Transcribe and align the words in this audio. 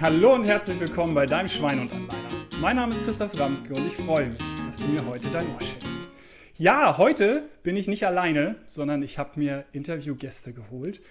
Hallo 0.00 0.34
und 0.34 0.44
herzlich 0.44 0.80
willkommen 0.80 1.12
bei 1.12 1.26
deinem 1.26 1.48
Schwein 1.48 1.78
und 1.78 1.92
Anleiner. 1.92 2.38
Mein 2.58 2.76
Name 2.76 2.90
ist 2.90 3.04
Christoph 3.04 3.38
Ramke 3.38 3.74
und 3.74 3.86
ich 3.86 3.92
freue 3.92 4.30
mich, 4.30 4.38
dass 4.64 4.78
du 4.78 4.88
mir 4.88 5.04
heute 5.04 5.30
dein 5.30 5.46
Ohr 5.52 5.60
schenkst. 5.60 6.00
Ja, 6.56 6.96
heute 6.96 7.50
bin 7.62 7.76
ich 7.76 7.86
nicht 7.86 8.06
alleine, 8.06 8.56
sondern 8.64 9.02
ich 9.02 9.18
habe 9.18 9.38
mir 9.38 9.66
Interviewgäste 9.72 10.54
geholt. 10.54 11.02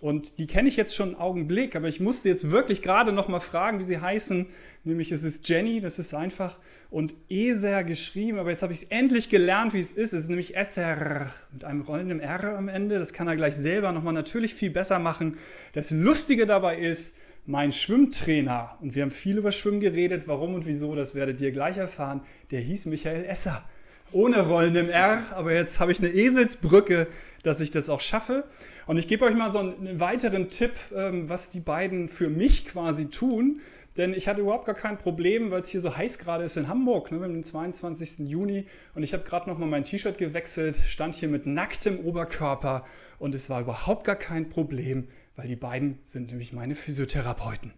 Und 0.00 0.38
die 0.38 0.46
kenne 0.46 0.66
ich 0.70 0.76
jetzt 0.76 0.96
schon 0.96 1.08
einen 1.08 1.18
Augenblick, 1.18 1.76
aber 1.76 1.88
ich 1.88 2.00
musste 2.00 2.30
jetzt 2.30 2.50
wirklich 2.50 2.80
gerade 2.80 3.12
noch 3.12 3.28
mal 3.28 3.40
fragen, 3.40 3.80
wie 3.80 3.84
sie 3.84 4.00
heißen. 4.00 4.46
Nämlich 4.82 5.12
es 5.12 5.24
ist 5.24 5.46
Jenny, 5.46 5.82
das 5.82 5.98
ist 5.98 6.14
einfach, 6.14 6.58
und 6.88 7.14
Eser 7.28 7.84
geschrieben, 7.84 8.38
aber 8.38 8.48
jetzt 8.48 8.62
habe 8.62 8.72
ich 8.72 8.82
es 8.82 8.88
endlich 8.88 9.28
gelernt, 9.28 9.74
wie 9.74 9.80
es 9.80 9.92
ist. 9.92 10.14
Es 10.14 10.22
ist 10.22 10.28
nämlich 10.30 10.56
SR 10.56 11.34
mit 11.52 11.64
einem 11.64 11.82
rollenden 11.82 12.20
R 12.20 12.56
am 12.56 12.68
Ende. 12.68 12.98
Das 12.98 13.12
kann 13.12 13.28
er 13.28 13.36
gleich 13.36 13.56
selber 13.56 13.92
nochmal 13.92 14.14
natürlich 14.14 14.54
viel 14.54 14.70
besser 14.70 14.98
machen. 14.98 15.36
Das 15.74 15.90
Lustige 15.90 16.46
dabei 16.46 16.78
ist, 16.78 17.14
mein 17.48 17.72
Schwimmtrainer, 17.72 18.76
und 18.82 18.94
wir 18.94 19.02
haben 19.02 19.10
viel 19.10 19.38
über 19.38 19.52
Schwimmen 19.52 19.80
geredet, 19.80 20.28
warum 20.28 20.52
und 20.52 20.66
wieso, 20.66 20.94
das 20.94 21.14
werdet 21.14 21.40
ihr 21.40 21.50
gleich 21.50 21.78
erfahren, 21.78 22.20
der 22.50 22.60
hieß 22.60 22.84
Michael 22.86 23.24
Esser. 23.24 23.64
Ohne 24.12 24.46
rollendem 24.46 24.90
R, 24.90 25.22
aber 25.34 25.54
jetzt 25.54 25.80
habe 25.80 25.90
ich 25.90 25.98
eine 25.98 26.10
Eselsbrücke, 26.10 27.06
dass 27.42 27.62
ich 27.62 27.70
das 27.70 27.88
auch 27.88 28.02
schaffe. 28.02 28.44
Und 28.86 28.98
ich 28.98 29.08
gebe 29.08 29.24
euch 29.24 29.34
mal 29.34 29.50
so 29.50 29.60
einen 29.60 29.98
weiteren 29.98 30.50
Tipp, 30.50 30.72
ähm, 30.94 31.30
was 31.30 31.48
die 31.48 31.60
beiden 31.60 32.08
für 32.08 32.28
mich 32.28 32.66
quasi 32.66 33.06
tun. 33.06 33.60
Denn 33.96 34.12
ich 34.12 34.28
hatte 34.28 34.42
überhaupt 34.42 34.66
gar 34.66 34.74
kein 34.74 34.98
Problem, 34.98 35.50
weil 35.50 35.60
es 35.60 35.70
hier 35.70 35.80
so 35.80 35.96
heiß 35.96 36.18
gerade 36.18 36.44
ist 36.44 36.56
in 36.58 36.68
Hamburg, 36.68 37.10
ne, 37.10 37.18
mit 37.18 37.30
dem 37.30 37.42
22. 37.42 38.28
Juni. 38.28 38.66
Und 38.94 39.02
ich 39.02 39.14
habe 39.14 39.24
gerade 39.24 39.48
noch 39.48 39.58
mal 39.58 39.66
mein 39.66 39.84
T-Shirt 39.84 40.18
gewechselt, 40.18 40.76
stand 40.76 41.14
hier 41.14 41.28
mit 41.28 41.46
nacktem 41.46 41.98
Oberkörper 42.00 42.84
und 43.18 43.34
es 43.34 43.48
war 43.48 43.62
überhaupt 43.62 44.04
gar 44.04 44.16
kein 44.16 44.50
Problem, 44.50 45.08
weil 45.38 45.46
die 45.46 45.56
beiden 45.56 46.00
sind 46.02 46.30
nämlich 46.30 46.52
meine 46.52 46.74
Physiotherapeuten. 46.74 47.72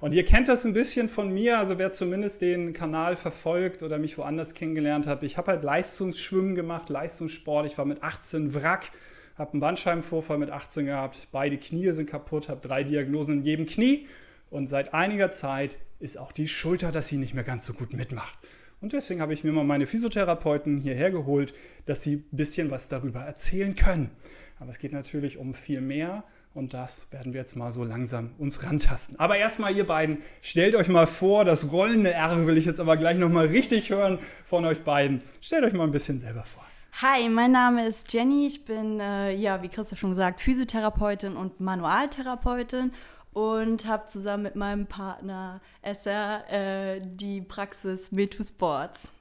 Und 0.00 0.12
ihr 0.12 0.24
kennt 0.24 0.48
das 0.48 0.66
ein 0.66 0.72
bisschen 0.72 1.08
von 1.08 1.32
mir, 1.32 1.56
also 1.56 1.78
wer 1.78 1.92
zumindest 1.92 2.42
den 2.42 2.72
Kanal 2.72 3.14
verfolgt 3.14 3.84
oder 3.84 3.96
mich 3.96 4.18
woanders 4.18 4.54
kennengelernt 4.54 5.06
hat. 5.06 5.22
Ich 5.22 5.38
habe 5.38 5.52
halt 5.52 5.62
Leistungsschwimmen 5.62 6.56
gemacht, 6.56 6.88
Leistungssport. 6.88 7.64
Ich 7.64 7.78
war 7.78 7.84
mit 7.84 8.02
18 8.02 8.54
Wrack, 8.54 8.90
habe 9.38 9.52
einen 9.52 9.60
Bandscheibenvorfall 9.60 10.36
mit 10.36 10.50
18 10.50 10.86
gehabt, 10.86 11.28
beide 11.30 11.56
Knie 11.58 11.92
sind 11.92 12.10
kaputt, 12.10 12.48
habe 12.48 12.60
drei 12.60 12.82
Diagnosen 12.82 13.38
in 13.38 13.44
jedem 13.44 13.66
Knie. 13.66 14.08
Und 14.50 14.66
seit 14.66 14.92
einiger 14.92 15.30
Zeit 15.30 15.78
ist 16.00 16.18
auch 16.18 16.32
die 16.32 16.48
Schulter, 16.48 16.90
dass 16.90 17.06
sie 17.06 17.18
nicht 17.18 17.34
mehr 17.34 17.44
ganz 17.44 17.66
so 17.66 17.72
gut 17.72 17.92
mitmacht. 17.92 18.36
Und 18.80 18.94
deswegen 18.94 19.20
habe 19.20 19.32
ich 19.32 19.44
mir 19.44 19.52
mal 19.52 19.64
meine 19.64 19.86
Physiotherapeuten 19.86 20.78
hierher 20.78 21.12
geholt, 21.12 21.54
dass 21.86 22.02
sie 22.02 22.16
ein 22.16 22.36
bisschen 22.36 22.72
was 22.72 22.88
darüber 22.88 23.20
erzählen 23.20 23.76
können. 23.76 24.10
Aber 24.58 24.70
es 24.70 24.80
geht 24.80 24.92
natürlich 24.92 25.36
um 25.38 25.54
viel 25.54 25.80
mehr. 25.80 26.24
Und 26.56 26.72
das 26.72 27.06
werden 27.12 27.34
wir 27.34 27.40
jetzt 27.40 27.54
mal 27.54 27.70
so 27.70 27.84
langsam 27.84 28.30
uns 28.38 28.64
rantasten. 28.64 29.20
Aber 29.20 29.36
erstmal, 29.36 29.76
ihr 29.76 29.86
beiden, 29.86 30.22
stellt 30.40 30.74
euch 30.74 30.88
mal 30.88 31.06
vor, 31.06 31.44
das 31.44 31.70
rollende 31.70 32.14
R 32.14 32.46
will 32.46 32.56
ich 32.56 32.64
jetzt 32.64 32.80
aber 32.80 32.96
gleich 32.96 33.18
nochmal 33.18 33.48
richtig 33.48 33.90
hören 33.90 34.18
von 34.46 34.64
euch 34.64 34.82
beiden. 34.82 35.20
Stellt 35.42 35.64
euch 35.64 35.74
mal 35.74 35.84
ein 35.84 35.90
bisschen 35.90 36.18
selber 36.18 36.44
vor. 36.44 36.64
Hi, 37.02 37.28
mein 37.28 37.52
Name 37.52 37.86
ist 37.86 38.10
Jenny. 38.10 38.46
Ich 38.46 38.64
bin, 38.64 39.00
äh, 39.00 39.34
ja, 39.34 39.62
wie 39.62 39.68
Christoph 39.68 39.98
schon 39.98 40.10
gesagt, 40.12 40.40
Physiotherapeutin 40.40 41.36
und 41.36 41.60
Manualtherapeutin 41.60 42.92
und 43.34 43.84
habe 43.84 44.06
zusammen 44.06 44.44
mit 44.44 44.56
meinem 44.56 44.86
Partner 44.86 45.60
SR 45.82 46.50
äh, 46.50 47.02
die 47.04 47.42
Praxis 47.42 48.12
Metu 48.12 48.42
Sports. 48.42 49.12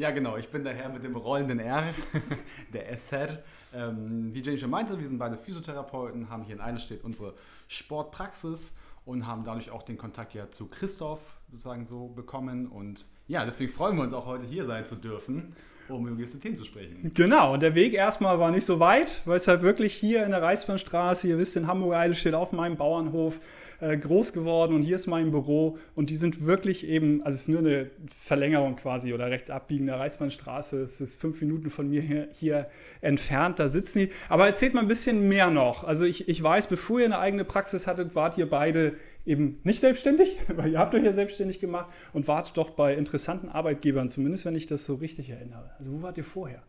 Ja, 0.00 0.12
genau. 0.12 0.38
Ich 0.38 0.48
bin 0.48 0.64
der 0.64 0.72
Herr 0.72 0.88
mit 0.88 1.04
dem 1.04 1.14
rollenden 1.14 1.60
R, 1.60 1.84
der 2.72 2.88
SR. 2.88 3.38
Ähm, 3.74 4.32
wie 4.32 4.40
Jenny 4.40 4.56
schon 4.56 4.70
meinte, 4.70 4.98
wir 4.98 5.06
sind 5.06 5.18
beide 5.18 5.36
Physiotherapeuten, 5.36 6.30
haben 6.30 6.42
hier 6.42 6.54
in 6.54 6.62
Eilenstedt 6.62 7.04
unsere 7.04 7.34
Sportpraxis 7.68 8.76
und 9.04 9.26
haben 9.26 9.44
dadurch 9.44 9.70
auch 9.70 9.82
den 9.82 9.98
Kontakt 9.98 10.32
ja 10.32 10.50
zu 10.50 10.70
Christoph 10.70 11.36
sozusagen 11.50 11.84
so 11.84 12.08
bekommen. 12.08 12.66
Und 12.68 13.04
ja, 13.28 13.44
deswegen 13.44 13.70
freuen 13.70 13.96
wir 13.96 14.02
uns 14.04 14.14
auch 14.14 14.24
heute 14.24 14.46
hier 14.46 14.64
sein 14.64 14.86
zu 14.86 14.96
dürfen 14.96 15.54
um 15.90 16.06
über 16.06 16.16
gewisse 16.16 16.38
Themen 16.38 16.56
zu 16.56 16.64
sprechen. 16.64 17.12
Genau, 17.14 17.54
und 17.54 17.62
der 17.62 17.74
Weg 17.74 17.94
erstmal 17.94 18.38
war 18.38 18.50
nicht 18.50 18.64
so 18.64 18.80
weit, 18.80 19.22
weil 19.24 19.36
es 19.36 19.48
halt 19.48 19.62
wirklich 19.62 19.94
hier 19.94 20.24
in 20.24 20.30
der 20.30 20.42
Reichsbahnstraße, 20.42 21.28
ihr 21.28 21.38
wisst, 21.38 21.56
in 21.56 21.66
Hamburg-Eile 21.66 22.14
steht 22.14 22.34
auf 22.34 22.52
meinem 22.52 22.76
Bauernhof 22.76 23.40
äh, 23.80 23.96
groß 23.96 24.32
geworden 24.32 24.74
und 24.74 24.82
hier 24.82 24.94
ist 24.94 25.06
mein 25.06 25.30
Büro 25.30 25.78
und 25.94 26.10
die 26.10 26.16
sind 26.16 26.46
wirklich 26.46 26.86
eben, 26.86 27.22
also 27.22 27.34
es 27.34 27.42
ist 27.42 27.48
nur 27.48 27.60
eine 27.60 27.90
Verlängerung 28.14 28.76
quasi 28.76 29.12
oder 29.14 29.30
rechts 29.30 29.50
abbiegen 29.50 29.86
der 29.86 29.98
Reichsbahnstraße, 29.98 30.82
es 30.82 31.00
ist 31.00 31.20
fünf 31.20 31.40
Minuten 31.40 31.70
von 31.70 31.88
mir 31.88 32.02
hier, 32.02 32.28
hier 32.32 32.68
entfernt, 33.00 33.58
da 33.58 33.68
sitzen 33.68 34.00
die. 34.00 34.10
Aber 34.28 34.46
erzählt 34.46 34.74
mal 34.74 34.80
ein 34.80 34.88
bisschen 34.88 35.28
mehr 35.28 35.50
noch. 35.50 35.84
Also 35.84 36.04
ich, 36.04 36.28
ich 36.28 36.42
weiß, 36.42 36.66
bevor 36.66 37.00
ihr 37.00 37.06
eine 37.06 37.18
eigene 37.18 37.44
Praxis 37.44 37.86
hattet, 37.86 38.14
wart 38.14 38.38
ihr 38.38 38.48
beide 38.48 38.94
eben 39.26 39.60
nicht 39.64 39.80
selbstständig, 39.80 40.36
weil 40.48 40.72
ihr 40.72 40.78
habt 40.78 40.94
euch 40.94 41.04
ja 41.04 41.12
selbstständig 41.12 41.60
gemacht 41.60 41.86
und 42.12 42.28
wart 42.28 42.56
doch 42.56 42.70
bei 42.70 42.94
interessanten 42.94 43.48
Arbeitgebern, 43.48 44.08
zumindest 44.08 44.44
wenn 44.44 44.54
ich 44.54 44.66
das 44.66 44.84
so 44.84 44.94
richtig 44.94 45.30
erinnere. 45.30 45.70
Also 45.78 45.92
wo 45.92 46.02
wart 46.02 46.18
ihr 46.18 46.24
vorher? 46.24 46.62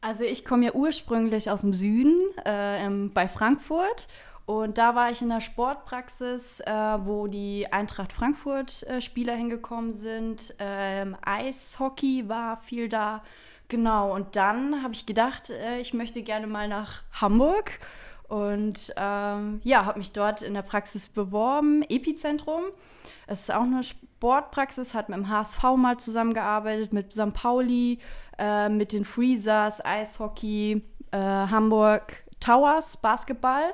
Also 0.00 0.24
ich 0.24 0.44
komme 0.44 0.66
ja 0.66 0.72
ursprünglich 0.74 1.50
aus 1.50 1.62
dem 1.62 1.72
Süden, 1.72 2.14
äh, 2.44 2.88
bei 3.14 3.26
Frankfurt. 3.26 4.06
Und 4.46 4.76
da 4.76 4.94
war 4.94 5.10
ich 5.10 5.22
in 5.22 5.30
der 5.30 5.40
Sportpraxis, 5.40 6.60
äh, 6.60 6.70
wo 6.70 7.26
die 7.26 7.66
Eintracht 7.72 8.12
Frankfurt-Spieler 8.12 9.32
äh, 9.32 9.36
hingekommen 9.38 9.94
sind. 9.94 10.54
Ähm, 10.58 11.16
Eishockey 11.22 12.28
war 12.28 12.58
viel 12.58 12.90
da. 12.90 13.22
Genau, 13.68 14.14
und 14.14 14.36
dann 14.36 14.82
habe 14.82 14.92
ich 14.92 15.06
gedacht, 15.06 15.48
äh, 15.48 15.80
ich 15.80 15.94
möchte 15.94 16.22
gerne 16.22 16.46
mal 16.46 16.68
nach 16.68 17.02
Hamburg 17.12 17.80
und 18.28 18.92
ähm, 18.96 19.60
ja, 19.64 19.84
habe 19.84 19.98
mich 19.98 20.12
dort 20.12 20.42
in 20.42 20.54
der 20.54 20.62
Praxis 20.62 21.08
beworben, 21.08 21.82
Epizentrum. 21.82 22.62
Es 23.26 23.42
ist 23.42 23.54
auch 23.54 23.62
eine 23.62 23.82
Sportpraxis, 23.82 24.94
hat 24.94 25.08
mit 25.08 25.18
dem 25.18 25.28
HSV 25.28 25.62
mal 25.76 25.98
zusammengearbeitet, 25.98 26.92
mit 26.92 27.12
St. 27.12 27.32
Pauli, 27.32 27.98
äh, 28.38 28.68
mit 28.68 28.92
den 28.92 29.04
Freezers, 29.04 29.84
Eishockey, 29.84 30.82
äh, 31.10 31.18
Hamburg 31.18 32.24
Towers, 32.40 32.96
Basketball. 32.96 33.72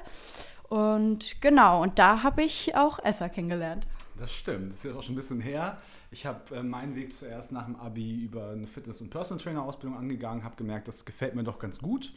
Und 0.68 1.40
genau, 1.40 1.82
und 1.82 1.98
da 1.98 2.22
habe 2.22 2.42
ich 2.42 2.76
auch 2.76 2.98
Esser 3.04 3.28
kennengelernt. 3.28 3.86
Das 4.18 4.32
stimmt, 4.32 4.72
das 4.72 4.84
ist 4.84 4.94
auch 4.94 5.02
schon 5.02 5.14
ein 5.14 5.16
bisschen 5.16 5.40
her. 5.40 5.78
Ich 6.10 6.26
habe 6.26 6.54
äh, 6.54 6.62
meinen 6.62 6.94
Weg 6.94 7.12
zuerst 7.12 7.52
nach 7.52 7.64
dem 7.64 7.76
Abi 7.76 8.24
über 8.24 8.50
eine 8.50 8.66
Fitness- 8.66 9.00
und 9.00 9.10
Personal 9.10 9.42
Trainer 9.42 9.62
Ausbildung 9.62 9.98
angegangen, 9.98 10.44
habe 10.44 10.56
gemerkt, 10.56 10.88
das 10.88 11.04
gefällt 11.04 11.34
mir 11.34 11.44
doch 11.44 11.58
ganz 11.58 11.80
gut 11.80 12.12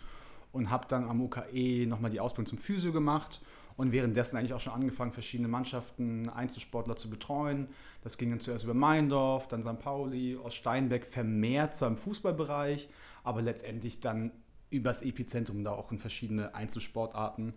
und 0.53 0.69
habe 0.69 0.87
dann 0.87 1.09
am 1.09 1.19
UKE 1.19 1.85
nochmal 1.85 2.11
die 2.11 2.21
Ausbildung 2.21 2.45
zum 2.45 2.57
Physio 2.57 2.93
gemacht 2.93 3.41
und 3.75 3.91
währenddessen 3.91 4.37
eigentlich 4.37 4.53
auch 4.53 4.59
schon 4.59 4.73
angefangen, 4.73 5.11
verschiedene 5.11 5.49
Mannschaften, 5.49 6.29
Einzelsportler 6.29 6.95
zu 6.95 7.09
betreuen. 7.09 7.67
Das 8.01 8.17
ging 8.17 8.29
dann 8.29 8.39
zuerst 8.39 8.63
über 8.63 8.75
Meindorf, 8.75 9.47
dann 9.47 9.63
St. 9.63 9.79
Pauli, 9.79 10.37
aus 10.41 10.55
Steinbeck, 10.55 11.05
vermehrt 11.05 11.75
zwar 11.75 11.89
im 11.89 11.97
Fußballbereich, 11.97 12.87
aber 13.23 13.41
letztendlich 13.41 13.99
dann 13.99 14.31
übers 14.69 15.01
Epizentrum 15.01 15.63
da 15.63 15.71
auch 15.71 15.91
in 15.91 15.99
verschiedene 15.99 16.55
Einzelsportarten. 16.55 17.53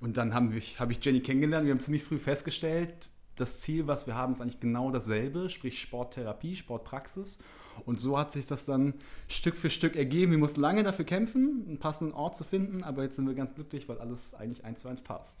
Und 0.00 0.16
dann 0.16 0.34
habe 0.34 0.56
ich, 0.56 0.80
hab 0.80 0.90
ich 0.90 1.04
Jenny 1.04 1.20
kennengelernt. 1.20 1.66
Wir 1.66 1.72
haben 1.72 1.80
ziemlich 1.80 2.02
früh 2.02 2.18
festgestellt, 2.18 3.10
das 3.36 3.60
Ziel, 3.60 3.86
was 3.86 4.06
wir 4.06 4.14
haben, 4.14 4.32
ist 4.32 4.40
eigentlich 4.40 4.60
genau 4.60 4.90
dasselbe, 4.90 5.48
sprich 5.48 5.80
Sporttherapie, 5.80 6.56
Sportpraxis. 6.56 7.42
Und 7.86 8.00
so 8.00 8.18
hat 8.18 8.32
sich 8.32 8.46
das 8.46 8.64
dann 8.64 8.94
Stück 9.28 9.56
für 9.56 9.70
Stück 9.70 9.96
ergeben. 9.96 10.32
Wir 10.32 10.38
mussten 10.38 10.60
lange 10.60 10.82
dafür 10.82 11.04
kämpfen, 11.04 11.64
einen 11.68 11.78
passenden 11.78 12.14
Ort 12.14 12.36
zu 12.36 12.44
finden, 12.44 12.82
aber 12.82 13.02
jetzt 13.02 13.16
sind 13.16 13.26
wir 13.26 13.34
ganz 13.34 13.54
glücklich, 13.54 13.88
weil 13.88 13.98
alles 13.98 14.34
eigentlich 14.34 14.64
eins 14.64 14.80
zu 14.80 14.88
eins 14.88 15.00
passt. 15.00 15.38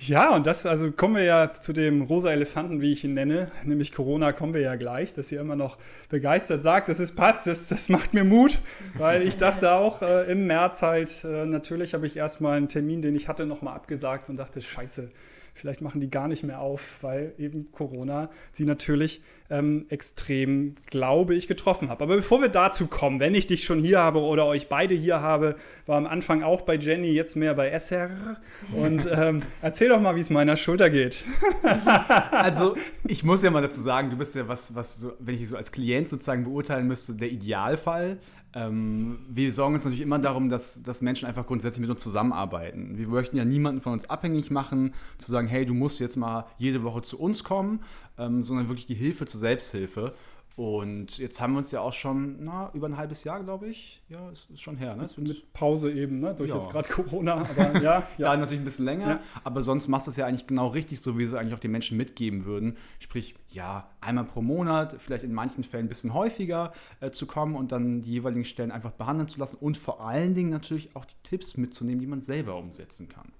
Ja, 0.00 0.34
und 0.36 0.46
das, 0.46 0.64
also 0.64 0.92
kommen 0.92 1.16
wir 1.16 1.24
ja 1.24 1.52
zu 1.52 1.72
dem 1.72 2.02
rosa 2.02 2.30
Elefanten, 2.30 2.80
wie 2.80 2.92
ich 2.92 3.02
ihn 3.02 3.14
nenne, 3.14 3.46
nämlich 3.64 3.90
Corona, 3.90 4.32
kommen 4.32 4.54
wir 4.54 4.60
ja 4.60 4.76
gleich, 4.76 5.12
dass 5.12 5.32
ihr 5.32 5.40
immer 5.40 5.56
noch 5.56 5.76
begeistert 6.08 6.62
sagt, 6.62 6.88
dass 6.88 7.00
es 7.00 7.16
passt, 7.16 7.48
das, 7.48 7.66
das 7.66 7.88
macht 7.88 8.14
mir 8.14 8.22
Mut, 8.22 8.60
weil 8.96 9.22
ich 9.22 9.38
dachte 9.38 9.72
auch 9.72 10.02
äh, 10.02 10.30
im 10.30 10.46
März 10.46 10.82
halt, 10.82 11.24
äh, 11.24 11.46
natürlich 11.46 11.94
habe 11.94 12.06
ich 12.06 12.16
erstmal 12.16 12.58
einen 12.58 12.68
Termin, 12.68 13.02
den 13.02 13.16
ich 13.16 13.26
hatte, 13.26 13.44
nochmal 13.44 13.74
abgesagt 13.74 14.28
und 14.30 14.36
dachte, 14.36 14.62
scheiße, 14.62 15.10
Vielleicht 15.58 15.80
machen 15.80 16.00
die 16.00 16.08
gar 16.08 16.28
nicht 16.28 16.44
mehr 16.44 16.60
auf, 16.60 17.02
weil 17.02 17.34
eben 17.36 17.72
Corona 17.72 18.30
sie 18.52 18.64
natürlich 18.64 19.22
ähm, 19.50 19.86
extrem, 19.88 20.76
glaube 20.86 21.34
ich, 21.34 21.48
getroffen 21.48 21.88
hat. 21.88 22.00
Aber 22.00 22.14
bevor 22.14 22.40
wir 22.40 22.48
dazu 22.48 22.86
kommen, 22.86 23.18
wenn 23.18 23.34
ich 23.34 23.48
dich 23.48 23.64
schon 23.64 23.80
hier 23.80 23.98
habe 23.98 24.20
oder 24.20 24.46
euch 24.46 24.68
beide 24.68 24.94
hier 24.94 25.20
habe, 25.20 25.56
war 25.86 25.96
am 25.96 26.06
Anfang 26.06 26.44
auch 26.44 26.62
bei 26.62 26.76
Jenny, 26.76 27.08
jetzt 27.08 27.34
mehr 27.34 27.54
bei 27.54 27.70
SR. 27.70 28.38
Und 28.72 29.08
ähm, 29.12 29.42
erzähl 29.60 29.88
doch 29.88 30.00
mal, 30.00 30.14
wie 30.14 30.20
es 30.20 30.30
meiner 30.30 30.56
Schulter 30.56 30.90
geht. 30.90 31.24
also, 32.30 32.76
ich 33.08 33.24
muss 33.24 33.42
ja 33.42 33.50
mal 33.50 33.62
dazu 33.62 33.80
sagen, 33.80 34.10
du 34.10 34.16
bist 34.16 34.36
ja 34.36 34.46
was, 34.46 34.76
was 34.76 35.00
so, 35.00 35.14
wenn 35.18 35.34
ich 35.34 35.48
so 35.48 35.56
als 35.56 35.72
Klient 35.72 36.08
sozusagen 36.08 36.44
beurteilen 36.44 36.86
müsste, 36.86 37.14
der 37.14 37.30
Idealfall. 37.32 38.18
Ähm, 38.54 39.18
wir 39.28 39.52
sorgen 39.52 39.74
uns 39.74 39.84
natürlich 39.84 40.02
immer 40.02 40.18
darum, 40.18 40.48
dass, 40.48 40.82
dass 40.82 41.02
Menschen 41.02 41.26
einfach 41.26 41.46
grundsätzlich 41.46 41.80
mit 41.80 41.90
uns 41.90 42.00
zusammenarbeiten. 42.00 42.96
Wir 42.96 43.06
möchten 43.06 43.36
ja 43.36 43.44
niemanden 43.44 43.82
von 43.82 43.92
uns 43.92 44.08
abhängig 44.08 44.50
machen, 44.50 44.94
zu 45.18 45.30
sagen, 45.30 45.47
hey, 45.48 45.66
du 45.66 45.74
musst 45.74 46.00
jetzt 46.00 46.16
mal 46.16 46.46
jede 46.58 46.82
Woche 46.82 47.02
zu 47.02 47.18
uns 47.18 47.44
kommen, 47.44 47.80
ähm, 48.18 48.44
sondern 48.44 48.68
wirklich 48.68 48.86
die 48.86 48.94
Hilfe 48.94 49.26
zur 49.26 49.40
Selbsthilfe. 49.40 50.14
Und 50.58 51.18
jetzt 51.18 51.40
haben 51.40 51.52
wir 51.52 51.58
uns 51.58 51.70
ja 51.70 51.82
auch 51.82 51.92
schon 51.92 52.42
na, 52.42 52.72
über 52.74 52.88
ein 52.88 52.96
halbes 52.96 53.22
Jahr, 53.22 53.44
glaube 53.44 53.68
ich. 53.68 54.02
Ja, 54.08 54.28
ist, 54.30 54.50
ist 54.50 54.60
schon 54.60 54.76
her. 54.76 54.96
Ne? 54.96 55.06
Mit 55.18 55.52
Pause 55.52 55.92
eben, 55.92 56.18
ne? 56.18 56.34
durch 56.34 56.50
ja. 56.50 56.56
jetzt 56.56 56.70
gerade 56.70 56.88
Corona. 56.88 57.34
Aber 57.34 57.80
ja, 57.80 58.08
ja. 58.18 58.32
da 58.32 58.36
natürlich 58.36 58.62
ein 58.62 58.64
bisschen 58.64 58.84
länger. 58.84 59.08
Ja. 59.08 59.20
Aber 59.44 59.62
sonst 59.62 59.86
machst 59.86 60.08
du 60.08 60.10
es 60.10 60.16
ja 60.16 60.26
eigentlich 60.26 60.48
genau 60.48 60.66
richtig, 60.66 61.00
so 61.00 61.16
wie 61.16 61.28
sie 61.28 61.38
eigentlich 61.38 61.54
auch 61.54 61.60
den 61.60 61.70
Menschen 61.70 61.96
mitgeben 61.96 62.44
würden. 62.44 62.76
Sprich, 62.98 63.36
ja, 63.50 63.88
einmal 64.00 64.24
pro 64.24 64.42
Monat, 64.42 64.96
vielleicht 64.98 65.22
in 65.22 65.32
manchen 65.32 65.62
Fällen 65.62 65.86
ein 65.86 65.88
bisschen 65.88 66.12
häufiger 66.12 66.72
äh, 66.98 67.12
zu 67.12 67.28
kommen 67.28 67.54
und 67.54 67.70
dann 67.70 68.00
die 68.00 68.10
jeweiligen 68.10 68.44
Stellen 68.44 68.72
einfach 68.72 68.90
behandeln 68.90 69.28
zu 69.28 69.38
lassen 69.38 69.58
und 69.60 69.76
vor 69.76 70.04
allen 70.04 70.34
Dingen 70.34 70.50
natürlich 70.50 70.96
auch 70.96 71.04
die 71.04 71.14
Tipps 71.22 71.56
mitzunehmen, 71.56 72.00
die 72.00 72.08
man 72.08 72.20
selber 72.20 72.56
umsetzen 72.56 73.08
kann. 73.08 73.30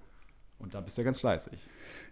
Und 0.60 0.74
da 0.74 0.80
bist 0.80 0.96
du 0.96 1.02
ja 1.02 1.04
ganz 1.04 1.20
fleißig. 1.20 1.58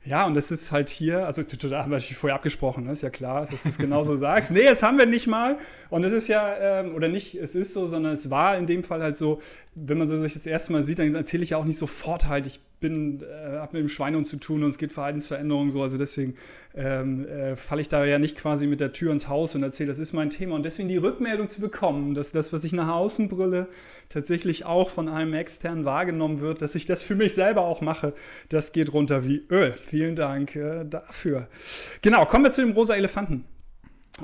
Ja, 0.04 0.24
und 0.24 0.34
das 0.34 0.52
ist 0.52 0.70
halt 0.70 0.88
hier, 0.88 1.26
also 1.26 1.42
da 1.42 1.82
haben 1.82 1.90
wir 1.90 2.00
vorher 2.00 2.36
abgesprochen, 2.36 2.84
ne? 2.84 2.92
ist 2.92 3.02
ja 3.02 3.10
klar, 3.10 3.40
dass 3.40 3.50
du 3.50 3.68
es 3.68 3.76
genauso 3.76 4.16
sagst. 4.16 4.52
Nee, 4.52 4.64
das 4.64 4.84
haben 4.84 4.98
wir 4.98 5.06
nicht 5.06 5.26
mal. 5.26 5.58
Und 5.90 6.04
es 6.04 6.12
ist 6.12 6.28
ja, 6.28 6.54
ähm, 6.56 6.94
oder 6.94 7.08
nicht, 7.08 7.34
es 7.34 7.56
ist 7.56 7.72
so, 7.72 7.88
sondern 7.88 8.12
es 8.12 8.30
war 8.30 8.56
in 8.56 8.66
dem 8.66 8.84
Fall 8.84 9.02
halt 9.02 9.16
so, 9.16 9.40
wenn 9.78 9.98
man 9.98 10.08
so 10.08 10.18
sich 10.18 10.32
das 10.32 10.46
erste 10.46 10.72
Mal 10.72 10.82
sieht, 10.82 10.98
dann 10.98 11.14
erzähle 11.14 11.42
ich 11.42 11.50
ja 11.50 11.58
auch 11.58 11.64
nicht 11.64 11.76
sofort 11.76 12.28
halt, 12.28 12.46
ich 12.46 12.60
bin, 12.80 13.22
äh, 13.22 13.58
habe 13.58 13.74
mit 13.74 13.82
dem 13.82 13.88
Schweinehund 13.90 14.26
zu 14.26 14.38
tun 14.38 14.64
und 14.64 14.70
es 14.70 14.78
geht 14.78 14.90
Verhaltensveränderungen 14.90 15.70
so. 15.70 15.82
Also 15.82 15.98
deswegen 15.98 16.34
ähm, 16.74 17.26
äh, 17.26 17.56
falle 17.56 17.82
ich 17.82 17.88
da 17.90 18.04
ja 18.04 18.18
nicht 18.18 18.38
quasi 18.38 18.66
mit 18.66 18.80
der 18.80 18.92
Tür 18.92 19.12
ins 19.12 19.28
Haus 19.28 19.54
und 19.54 19.62
erzähle, 19.62 19.88
das 19.88 19.98
ist 19.98 20.14
mein 20.14 20.30
Thema. 20.30 20.54
Und 20.54 20.64
deswegen 20.64 20.88
die 20.88 20.96
Rückmeldung 20.96 21.48
zu 21.48 21.60
bekommen, 21.60 22.14
dass 22.14 22.32
das, 22.32 22.54
was 22.54 22.64
ich 22.64 22.72
nach 22.72 22.88
außen 22.88 23.28
brülle, 23.28 23.68
tatsächlich 24.08 24.64
auch 24.64 24.88
von 24.88 25.10
einem 25.10 25.34
externen 25.34 25.84
wahrgenommen 25.84 26.40
wird, 26.40 26.62
dass 26.62 26.74
ich 26.74 26.86
das 26.86 27.02
für 27.02 27.14
mich 27.14 27.34
selber 27.34 27.62
auch 27.62 27.82
mache, 27.82 28.14
das 28.48 28.72
geht 28.72 28.94
runter 28.94 29.26
wie 29.26 29.44
Öl. 29.50 29.74
Vielen 29.74 30.16
Dank 30.16 30.56
äh, 30.56 30.84
dafür. 30.84 31.48
Genau, 32.00 32.24
kommen 32.24 32.44
wir 32.44 32.52
zu 32.52 32.62
dem 32.62 32.72
rosa 32.72 32.94
Elefanten. 32.94 33.44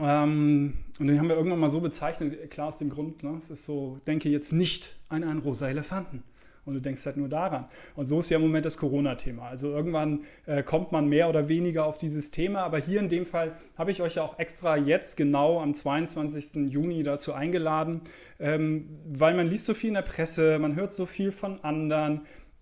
Ähm, 0.01 0.75
und 0.99 1.07
den 1.07 1.19
haben 1.19 1.29
wir 1.29 1.37
irgendwann 1.37 1.59
mal 1.59 1.71
so 1.71 1.81
bezeichnet, 1.81 2.51
klar 2.51 2.69
aus 2.69 2.79
dem 2.79 2.91
Grund, 2.91 3.23
ne? 3.23 3.35
es 3.37 3.51
ist 3.51 3.65
so, 3.65 3.99
denke 4.07 4.29
jetzt 4.29 4.53
nicht 4.53 4.97
an 5.09 5.25
einen 5.25 5.41
rosa 5.41 5.69
Elefanten 5.69 6.23
und 6.65 6.75
du 6.75 6.81
denkst 6.81 7.05
halt 7.07 7.17
nur 7.17 7.29
daran. 7.29 7.67
Und 7.97 8.07
so 8.07 8.21
ist 8.21 8.31
ja 8.31 8.37
im 8.37 8.43
Moment 8.43 8.65
das 8.65 8.77
Corona-Thema. 8.77 9.49
Also 9.49 9.69
irgendwann 9.69 10.21
äh, 10.47 10.63
kommt 10.63 10.93
man 10.93 11.09
mehr 11.09 11.29
oder 11.29 11.49
weniger 11.49 11.85
auf 11.87 11.99
dieses 11.99 12.31
Thema, 12.31 12.61
aber 12.61 12.79
hier 12.79 13.01
in 13.01 13.09
dem 13.09 13.27
Fall 13.27 13.57
habe 13.77 13.91
ich 13.91 14.01
euch 14.01 14.17
ja 14.17 14.23
auch 14.23 14.39
extra 14.39 14.77
jetzt 14.77 15.17
genau 15.17 15.61
am 15.61 15.75
22. 15.75 16.73
Juni 16.73 17.03
dazu 17.03 17.33
eingeladen, 17.33 18.03
ähm, 18.39 18.87
weil 19.07 19.35
man 19.35 19.49
liest 19.49 19.67
so 19.67 19.75
viel 19.75 19.89
in 19.89 19.95
der 19.95 20.03
Presse, 20.03 20.59
man 20.59 20.77
hört 20.77 20.93
so 20.93 21.07
viel 21.07 21.33
von 21.33 21.63
anderen, 21.65 22.21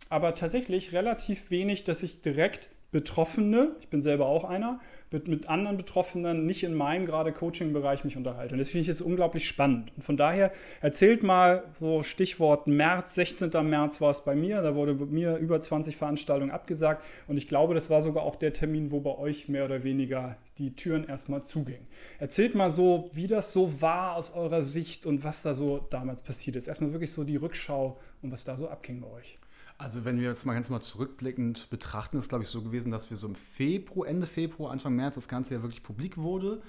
aber 0.09 0.35
tatsächlich 0.35 0.93
relativ 0.93 1.51
wenig, 1.51 1.85
dass 1.85 2.03
ich 2.03 2.23
direkt 2.23 2.71
Betroffene, 2.93 3.77
ich 3.81 3.89
bin 3.89 4.03
selber 4.03 4.27
auch 4.27 4.43
einer, 4.43 4.81
mit, 5.11 5.29
mit 5.29 5.49
anderen 5.49 5.77
Betroffenen 5.77 6.47
nicht 6.47 6.63
in 6.63 6.75
meinem 6.75 7.07
gerade 7.07 7.33
Coaching-Bereich 7.33 8.05
mich 8.05 8.17
unterhalte. 8.17 8.55
Und 8.55 8.59
das 8.59 8.69
finde 8.69 8.83
ich 8.83 8.87
jetzt 8.87 9.01
unglaublich 9.01 9.47
spannend. 9.47 9.93
Und 9.97 10.03
von 10.03 10.17
daher 10.17 10.53
erzählt 10.81 11.23
mal 11.23 11.65
so 11.79 12.03
Stichwort 12.03 12.67
März, 12.67 13.15
16. 13.15 13.51
März 13.69 14.01
war 14.01 14.11
es 14.11 14.23
bei 14.23 14.35
mir, 14.35 14.63
da 14.63 14.75
wurde 14.75 14.95
bei 14.95 15.07
mir 15.07 15.37
über 15.37 15.61
20 15.61 15.97
Veranstaltungen 15.97 16.51
abgesagt 16.51 17.05
und 17.27 17.37
ich 17.37 17.49
glaube, 17.49 17.75
das 17.75 17.91
war 17.91 18.03
sogar 18.03 18.23
auch 18.23 18.37
der 18.37 18.53
Termin, 18.53 18.91
wo 18.91 19.01
bei 19.01 19.17
euch 19.17 19.49
mehr 19.49 19.65
oder 19.65 19.83
weniger 19.83 20.37
die 20.59 20.77
Türen 20.77 21.09
erstmal 21.09 21.43
zugingen. 21.43 21.87
Erzählt 22.19 22.55
mal 22.55 22.71
so, 22.71 23.11
wie 23.13 23.27
das 23.27 23.53
so 23.53 23.81
war 23.81 24.17
aus 24.17 24.33
eurer 24.33 24.63
Sicht 24.63 25.07
und 25.07 25.25
was 25.25 25.43
da 25.43 25.55
so 25.55 25.87
damals 25.91 26.23
passiert 26.23 26.57
ist. 26.57 26.69
Erstmal 26.69 26.93
wirklich 26.93 27.13
so 27.13 27.25
die 27.25 27.37
Rückschau 27.37 27.99
und 28.23 28.31
was 28.31 28.45
da 28.45 28.57
so 28.57 28.69
abging 28.69 29.01
bei 29.01 29.09
euch. 29.09 29.39
Also 29.81 30.05
wenn 30.05 30.21
wir 30.21 30.29
jetzt 30.29 30.45
mal 30.45 30.53
ganz 30.53 30.69
mal 30.69 30.83
zurückblickend 30.83 31.71
betrachten, 31.71 32.19
ist 32.19 32.29
glaube 32.29 32.45
ich 32.45 32.51
so 32.51 32.61
gewesen, 32.61 32.91
dass 32.91 33.09
wir 33.09 33.17
so 33.17 33.27
im 33.27 33.35
Februar, 33.35 34.07
Ende 34.07 34.27
Februar, 34.27 34.73
Anfang 34.73 34.95
März 34.95 35.15
das 35.15 35.27
Ganze 35.27 35.55
ja 35.55 35.63
wirklich 35.63 35.83
publik 35.83 36.19
wurde, 36.19 36.61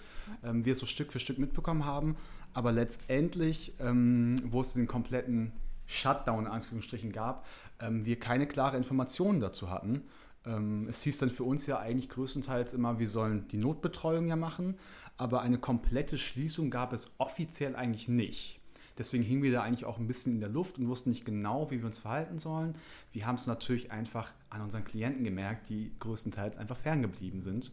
ähm, 0.46 0.64
wir 0.64 0.72
es 0.72 0.80
so 0.80 0.86
Stück 0.86 1.12
für 1.12 1.20
Stück 1.20 1.38
mitbekommen 1.38 1.84
haben, 1.84 2.16
aber 2.54 2.72
letztendlich, 2.72 3.74
ähm, 3.82 4.38
wo 4.46 4.62
es 4.62 4.72
den 4.72 4.88
kompletten 4.88 5.52
Shutdown 5.88 6.46
in 6.46 6.52
Anführungsstrichen 6.52 7.12
gab, 7.12 7.46
ähm, 7.82 8.06
wir 8.06 8.18
keine 8.18 8.48
klare 8.48 8.78
Informationen 8.78 9.42
dazu 9.42 9.70
hatten. 9.70 10.04
Ähm, 10.46 10.88
es 10.88 11.04
hieß 11.04 11.18
dann 11.18 11.32
für 11.32 11.44
uns 11.44 11.68
ja 11.68 11.80
eigentlich 11.80 12.08
größtenteils 12.08 12.74
immer, 12.74 12.98
wir 12.98 13.10
sollen 13.10 13.46
die 13.50 13.58
Notbetreuung 13.58 14.30
ja 14.30 14.38
machen, 14.38 14.80
aber 15.18 15.42
eine 15.42 15.58
komplette 15.58 16.18
Schließung 16.18 16.70
gab 16.70 16.94
es 16.94 17.12
offiziell 17.18 17.76
eigentlich 17.76 18.08
nicht. 18.08 18.61
Deswegen 18.98 19.24
hingen 19.24 19.44
wir 19.44 19.52
da 19.52 19.62
eigentlich 19.62 19.86
auch 19.86 19.98
ein 19.98 20.08
bisschen 20.08 20.34
in 20.34 20.40
der 20.40 20.50
Luft 20.50 20.78
und 20.78 20.88
wussten 20.88 21.10
nicht 21.10 21.26
genau, 21.26 21.72
wie 21.72 21.80
wir 21.80 21.86
uns 21.86 22.00
verhalten 22.00 22.40
sollen. 22.40 22.76
Wir 23.14 23.26
haben 23.26 23.36
es 23.36 23.48
natürlich 23.48 23.92
einfach 23.92 24.34
an 24.50 24.62
unseren 24.62 24.84
Klienten 24.84 25.24
gemerkt, 25.24 25.70
die 25.70 25.92
größtenteils 26.00 26.58
einfach 26.58 26.78
ferngeblieben 26.78 27.42
sind. 27.42 27.72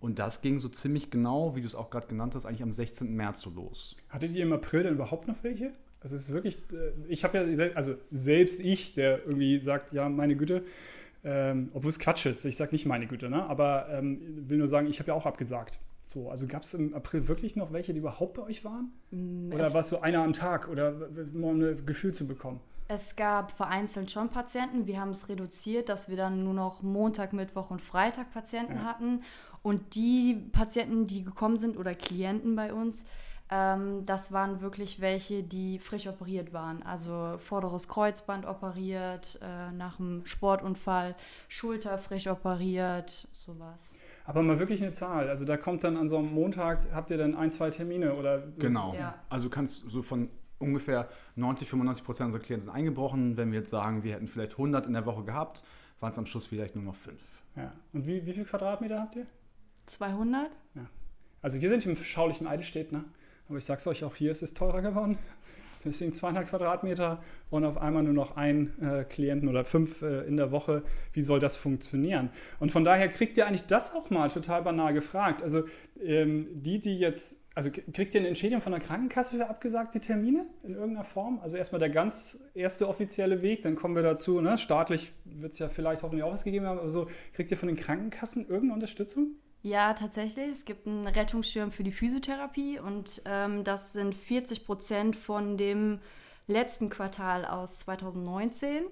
Und 0.00 0.18
das 0.18 0.42
ging 0.42 0.58
so 0.58 0.68
ziemlich 0.68 1.10
genau, 1.10 1.54
wie 1.54 1.60
du 1.60 1.66
es 1.66 1.74
auch 1.74 1.90
gerade 1.90 2.08
genannt 2.08 2.34
hast, 2.34 2.44
eigentlich 2.44 2.62
am 2.62 2.72
16. 2.72 3.14
März 3.14 3.40
so 3.40 3.50
los. 3.50 3.96
Hattet 4.08 4.32
ihr 4.32 4.42
im 4.42 4.52
April 4.52 4.82
denn 4.82 4.94
überhaupt 4.94 5.28
noch 5.28 5.44
welche? 5.44 5.72
Also 6.00 6.16
es 6.16 6.22
ist 6.22 6.32
wirklich, 6.32 6.58
äh, 6.72 6.92
ich 7.08 7.22
habe 7.22 7.38
ja, 7.38 7.66
also 7.74 7.94
selbst 8.10 8.60
ich, 8.60 8.94
der 8.94 9.24
irgendwie 9.24 9.60
sagt, 9.60 9.92
ja, 9.92 10.08
meine 10.08 10.34
Güte, 10.34 10.64
ähm, 11.24 11.70
obwohl 11.72 11.90
es 11.90 12.00
Quatsch 12.00 12.26
ist, 12.26 12.44
ich 12.44 12.56
sage 12.56 12.72
nicht 12.72 12.86
meine 12.86 13.06
Güte, 13.06 13.30
ne? 13.30 13.44
aber 13.44 13.86
ähm, 13.90 14.20
will 14.48 14.58
nur 14.58 14.66
sagen, 14.66 14.88
ich 14.88 14.98
habe 14.98 15.08
ja 15.08 15.14
auch 15.14 15.26
abgesagt. 15.26 15.78
So, 16.12 16.28
also 16.28 16.46
gab 16.46 16.62
es 16.62 16.74
im 16.74 16.92
April 16.92 17.26
wirklich 17.26 17.56
noch 17.56 17.72
welche, 17.72 17.94
die 17.94 18.00
überhaupt 18.00 18.34
bei 18.34 18.42
euch 18.42 18.66
waren? 18.66 18.92
Mm, 19.10 19.50
oder 19.52 19.72
war 19.72 19.80
es 19.80 19.88
so 19.88 20.00
einer 20.00 20.22
am 20.22 20.34
Tag 20.34 20.68
oder 20.68 20.92
nur 21.32 21.50
um 21.50 21.60
ein 21.62 21.86
Gefühl 21.86 22.12
zu 22.12 22.26
bekommen? 22.26 22.60
Es 22.88 23.16
gab 23.16 23.52
vereinzelt 23.52 24.10
schon 24.10 24.28
Patienten. 24.28 24.86
Wir 24.86 25.00
haben 25.00 25.12
es 25.12 25.30
reduziert, 25.30 25.88
dass 25.88 26.10
wir 26.10 26.18
dann 26.18 26.44
nur 26.44 26.52
noch 26.52 26.82
Montag, 26.82 27.32
Mittwoch 27.32 27.70
und 27.70 27.80
Freitag 27.80 28.30
Patienten 28.30 28.74
ja. 28.74 28.84
hatten. 28.84 29.22
Und 29.62 29.94
die 29.94 30.34
Patienten, 30.52 31.06
die 31.06 31.24
gekommen 31.24 31.58
sind 31.58 31.78
oder 31.78 31.94
Klienten 31.94 32.56
bei 32.56 32.74
uns, 32.74 33.04
ähm, 33.48 34.04
das 34.04 34.32
waren 34.32 34.60
wirklich 34.60 35.00
welche, 35.00 35.42
die 35.42 35.78
frisch 35.78 36.06
operiert 36.06 36.52
waren. 36.52 36.82
Also 36.82 37.38
vorderes 37.38 37.88
Kreuzband 37.88 38.44
operiert, 38.44 39.38
äh, 39.40 39.72
nach 39.72 39.98
einem 39.98 40.26
Sportunfall, 40.26 41.14
Schulter 41.48 41.96
frisch 41.96 42.26
operiert, 42.26 43.28
sowas. 43.32 43.94
Aber 44.24 44.42
mal 44.42 44.58
wirklich 44.58 44.82
eine 44.82 44.92
Zahl. 44.92 45.28
Also 45.28 45.44
da 45.44 45.56
kommt 45.56 45.84
dann 45.84 45.96
an 45.96 46.08
so 46.08 46.18
einem 46.18 46.32
Montag, 46.32 46.92
habt 46.92 47.10
ihr 47.10 47.18
dann 47.18 47.34
ein, 47.34 47.50
zwei 47.50 47.70
Termine 47.70 48.14
oder 48.14 48.42
so? 48.52 48.60
Genau. 48.60 48.94
Ja. 48.94 49.14
Also 49.28 49.48
kannst 49.50 49.82
so 49.90 50.02
von 50.02 50.30
ungefähr 50.58 51.08
90, 51.36 51.68
95 51.68 52.04
Prozent 52.04 52.26
unserer 52.26 52.42
Klienten 52.42 52.66
sind 52.66 52.74
eingebrochen. 52.74 53.36
Wenn 53.36 53.50
wir 53.50 53.58
jetzt 53.60 53.70
sagen, 53.70 54.04
wir 54.04 54.14
hätten 54.14 54.28
vielleicht 54.28 54.52
100 54.52 54.86
in 54.86 54.92
der 54.92 55.06
Woche 55.06 55.24
gehabt, 55.24 55.64
waren 56.00 56.12
es 56.12 56.18
am 56.18 56.26
Schluss 56.26 56.46
vielleicht 56.46 56.76
nur 56.76 56.84
noch 56.84 56.94
fünf. 56.94 57.20
Ja. 57.56 57.72
Und 57.92 58.06
wie, 58.06 58.24
wie 58.24 58.32
viel 58.32 58.44
Quadratmeter 58.44 59.00
habt 59.00 59.16
ihr? 59.16 59.26
200. 59.86 60.50
Ja. 60.74 60.86
Also 61.42 61.60
wir 61.60 61.68
sind 61.68 61.84
im 61.86 61.96
schaulichen 61.96 62.46
Eidelstedt, 62.46 62.92
ne? 62.92 63.04
Aber 63.48 63.58
ich 63.58 63.64
sag's 63.64 63.86
euch, 63.86 64.04
auch 64.04 64.14
hier 64.14 64.30
ist 64.30 64.42
es 64.42 64.54
teurer 64.54 64.80
geworden. 64.80 65.18
Deswegen 65.84 66.12
200 66.12 66.48
Quadratmeter 66.48 67.22
und 67.50 67.64
auf 67.64 67.78
einmal 67.78 68.02
nur 68.02 68.12
noch 68.12 68.36
ein 68.36 68.72
äh, 68.80 69.04
Klienten 69.04 69.48
oder 69.48 69.64
fünf 69.64 70.02
äh, 70.02 70.22
in 70.26 70.36
der 70.36 70.50
Woche. 70.52 70.82
Wie 71.12 71.20
soll 71.20 71.40
das 71.40 71.56
funktionieren? 71.56 72.30
Und 72.60 72.72
von 72.72 72.84
daher 72.84 73.08
kriegt 73.08 73.36
ihr 73.36 73.46
eigentlich 73.46 73.66
das 73.66 73.94
auch 73.94 74.10
mal 74.10 74.28
total 74.28 74.62
banal 74.62 74.94
gefragt. 74.94 75.42
Also 75.42 75.64
ähm, 76.00 76.48
die, 76.52 76.80
die 76.80 76.96
jetzt, 76.96 77.38
also 77.54 77.70
kriegt 77.70 78.14
ihr 78.14 78.20
eine 78.20 78.28
Entschädigung 78.28 78.60
von 78.60 78.72
der 78.72 78.80
Krankenkasse 78.80 79.36
für 79.36 79.48
abgesagte 79.48 80.00
Termine 80.00 80.46
in 80.62 80.74
irgendeiner 80.74 81.04
Form? 81.04 81.40
Also 81.40 81.56
erstmal 81.56 81.80
der 81.80 81.90
ganz 81.90 82.38
erste 82.54 82.88
offizielle 82.88 83.42
Weg, 83.42 83.62
dann 83.62 83.74
kommen 83.74 83.96
wir 83.96 84.02
dazu, 84.02 84.40
ne? 84.40 84.58
staatlich 84.58 85.12
wird 85.24 85.52
es 85.52 85.58
ja 85.58 85.68
vielleicht 85.68 86.02
hoffentlich 86.02 86.24
auch 86.24 86.32
was 86.32 86.44
gegeben 86.44 86.66
haben, 86.66 86.78
aber 86.78 86.88
so, 86.88 87.06
kriegt 87.32 87.50
ihr 87.50 87.56
von 87.56 87.68
den 87.68 87.76
Krankenkassen 87.76 88.42
irgendeine 88.42 88.74
Unterstützung? 88.74 89.36
Ja, 89.62 89.94
tatsächlich. 89.94 90.50
Es 90.50 90.64
gibt 90.64 90.86
einen 90.86 91.06
Rettungsschirm 91.06 91.70
für 91.70 91.84
die 91.84 91.92
Physiotherapie 91.92 92.80
und 92.80 93.22
ähm, 93.24 93.62
das 93.62 93.92
sind 93.92 94.14
40 94.14 94.66
Prozent 94.66 95.16
von 95.16 95.56
dem 95.56 96.00
letzten 96.48 96.90
Quartal 96.90 97.44
aus 97.44 97.78
2019. 97.80 98.84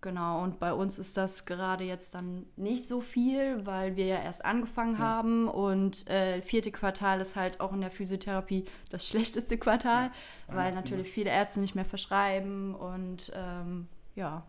Genau, 0.00 0.42
und 0.42 0.58
bei 0.58 0.72
uns 0.72 0.98
ist 0.98 1.16
das 1.16 1.46
gerade 1.46 1.84
jetzt 1.84 2.14
dann 2.14 2.46
nicht 2.56 2.86
so 2.86 3.00
viel, 3.00 3.66
weil 3.66 3.96
wir 3.96 4.06
ja 4.06 4.22
erst 4.22 4.44
angefangen 4.44 4.94
ja. 4.94 5.00
haben 5.00 5.48
und 5.48 6.06
äh, 6.08 6.42
vierte 6.42 6.70
Quartal 6.70 7.20
ist 7.20 7.34
halt 7.34 7.60
auch 7.60 7.72
in 7.72 7.80
der 7.80 7.90
Physiotherapie 7.90 8.64
das 8.90 9.08
schlechteste 9.10 9.58
Quartal, 9.58 10.10
ja. 10.48 10.54
weil 10.54 10.74
natürlich 10.74 11.10
viele 11.10 11.30
Ärzte 11.30 11.60
nicht 11.60 11.74
mehr 11.74 11.84
verschreiben 11.84 12.74
und 12.74 13.32
ähm, 13.34 13.88
ja, 14.14 14.44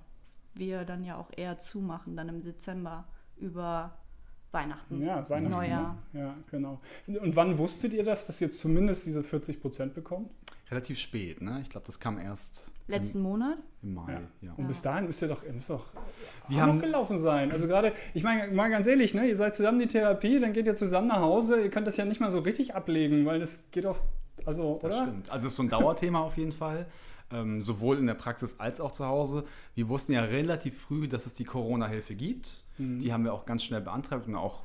wir 0.53 0.85
dann 0.85 1.03
ja 1.03 1.17
auch 1.17 1.31
eher 1.35 1.57
zumachen 1.57 2.15
dann 2.15 2.29
im 2.29 2.43
Dezember 2.43 3.05
über 3.37 3.97
Weihnachten. 4.57 5.01
Ja, 5.01 5.29
Weihnachten. 5.29 5.55
Neujahr. 5.55 5.97
Ne? 6.13 6.19
Ja, 6.19 6.35
genau. 6.49 6.79
Und 7.07 7.35
wann 7.35 7.57
wusstet 7.57 7.93
ihr 7.93 8.03
das, 8.03 8.25
dass 8.25 8.41
ihr 8.41 8.49
zumindest 8.49 9.05
diese 9.05 9.23
40 9.23 9.61
Prozent 9.61 9.93
bekommt? 9.93 10.31
Relativ 10.69 10.99
spät, 10.99 11.41
ne? 11.41 11.59
Ich 11.61 11.69
glaube, 11.69 11.85
das 11.85 11.99
kam 11.99 12.17
erst. 12.17 12.71
Letzten 12.87 13.19
im, 13.19 13.23
Monat? 13.23 13.57
Im 13.83 13.93
Mai, 13.93 14.11
ja. 14.11 14.21
ja. 14.41 14.53
Und 14.57 14.67
bis 14.67 14.81
dahin 14.81 15.05
müsst 15.05 15.21
ihr 15.21 15.27
doch, 15.29 15.43
müsst 15.53 15.69
doch 15.69 15.85
wir 16.49 16.61
haben 16.61 16.79
gelaufen 16.79 17.19
sein. 17.19 17.51
Also 17.51 17.67
gerade, 17.67 17.93
ich 18.13 18.23
meine, 18.23 18.51
mal 18.51 18.69
ganz 18.69 18.87
ehrlich, 18.87 19.13
ne? 19.13 19.27
Ihr 19.27 19.35
seid 19.35 19.55
zusammen 19.55 19.79
die 19.79 19.87
Therapie, 19.87 20.39
dann 20.39 20.53
geht 20.53 20.67
ihr 20.67 20.75
zusammen 20.75 21.07
nach 21.07 21.21
Hause. 21.21 21.61
Ihr 21.61 21.69
könnt 21.69 21.87
das 21.87 21.95
ja 21.95 22.05
nicht 22.05 22.19
mal 22.19 22.31
so 22.31 22.39
richtig 22.39 22.75
ablegen, 22.75 23.25
weil 23.25 23.39
das 23.39 23.63
geht 23.71 23.85
doch, 23.85 23.99
also, 24.45 24.79
das 24.81 24.91
oder? 24.91 25.03
Stimmt. 25.03 25.31
Also 25.31 25.47
es 25.47 25.53
ist 25.53 25.57
so 25.57 25.63
ein 25.63 25.69
Dauerthema 25.69 26.19
auf 26.19 26.37
jeden 26.37 26.51
Fall. 26.51 26.87
Ähm, 27.29 27.61
sowohl 27.61 27.97
in 27.97 28.07
der 28.07 28.13
Praxis 28.13 28.55
als 28.57 28.79
auch 28.79 28.93
zu 28.93 29.05
Hause. 29.05 29.43
Wir 29.75 29.89
wussten 29.89 30.13
ja 30.13 30.21
relativ 30.21 30.79
früh, 30.79 31.09
dass 31.09 31.25
es 31.25 31.33
die 31.33 31.43
Corona-Hilfe 31.43 32.15
gibt. 32.15 32.63
Mhm. 32.77 33.01
Die 33.01 33.11
haben 33.11 33.25
wir 33.25 33.33
auch 33.33 33.45
ganz 33.45 33.63
schnell 33.63 33.81
beantragt 33.81 34.27
und 34.27 34.35
auch 34.35 34.63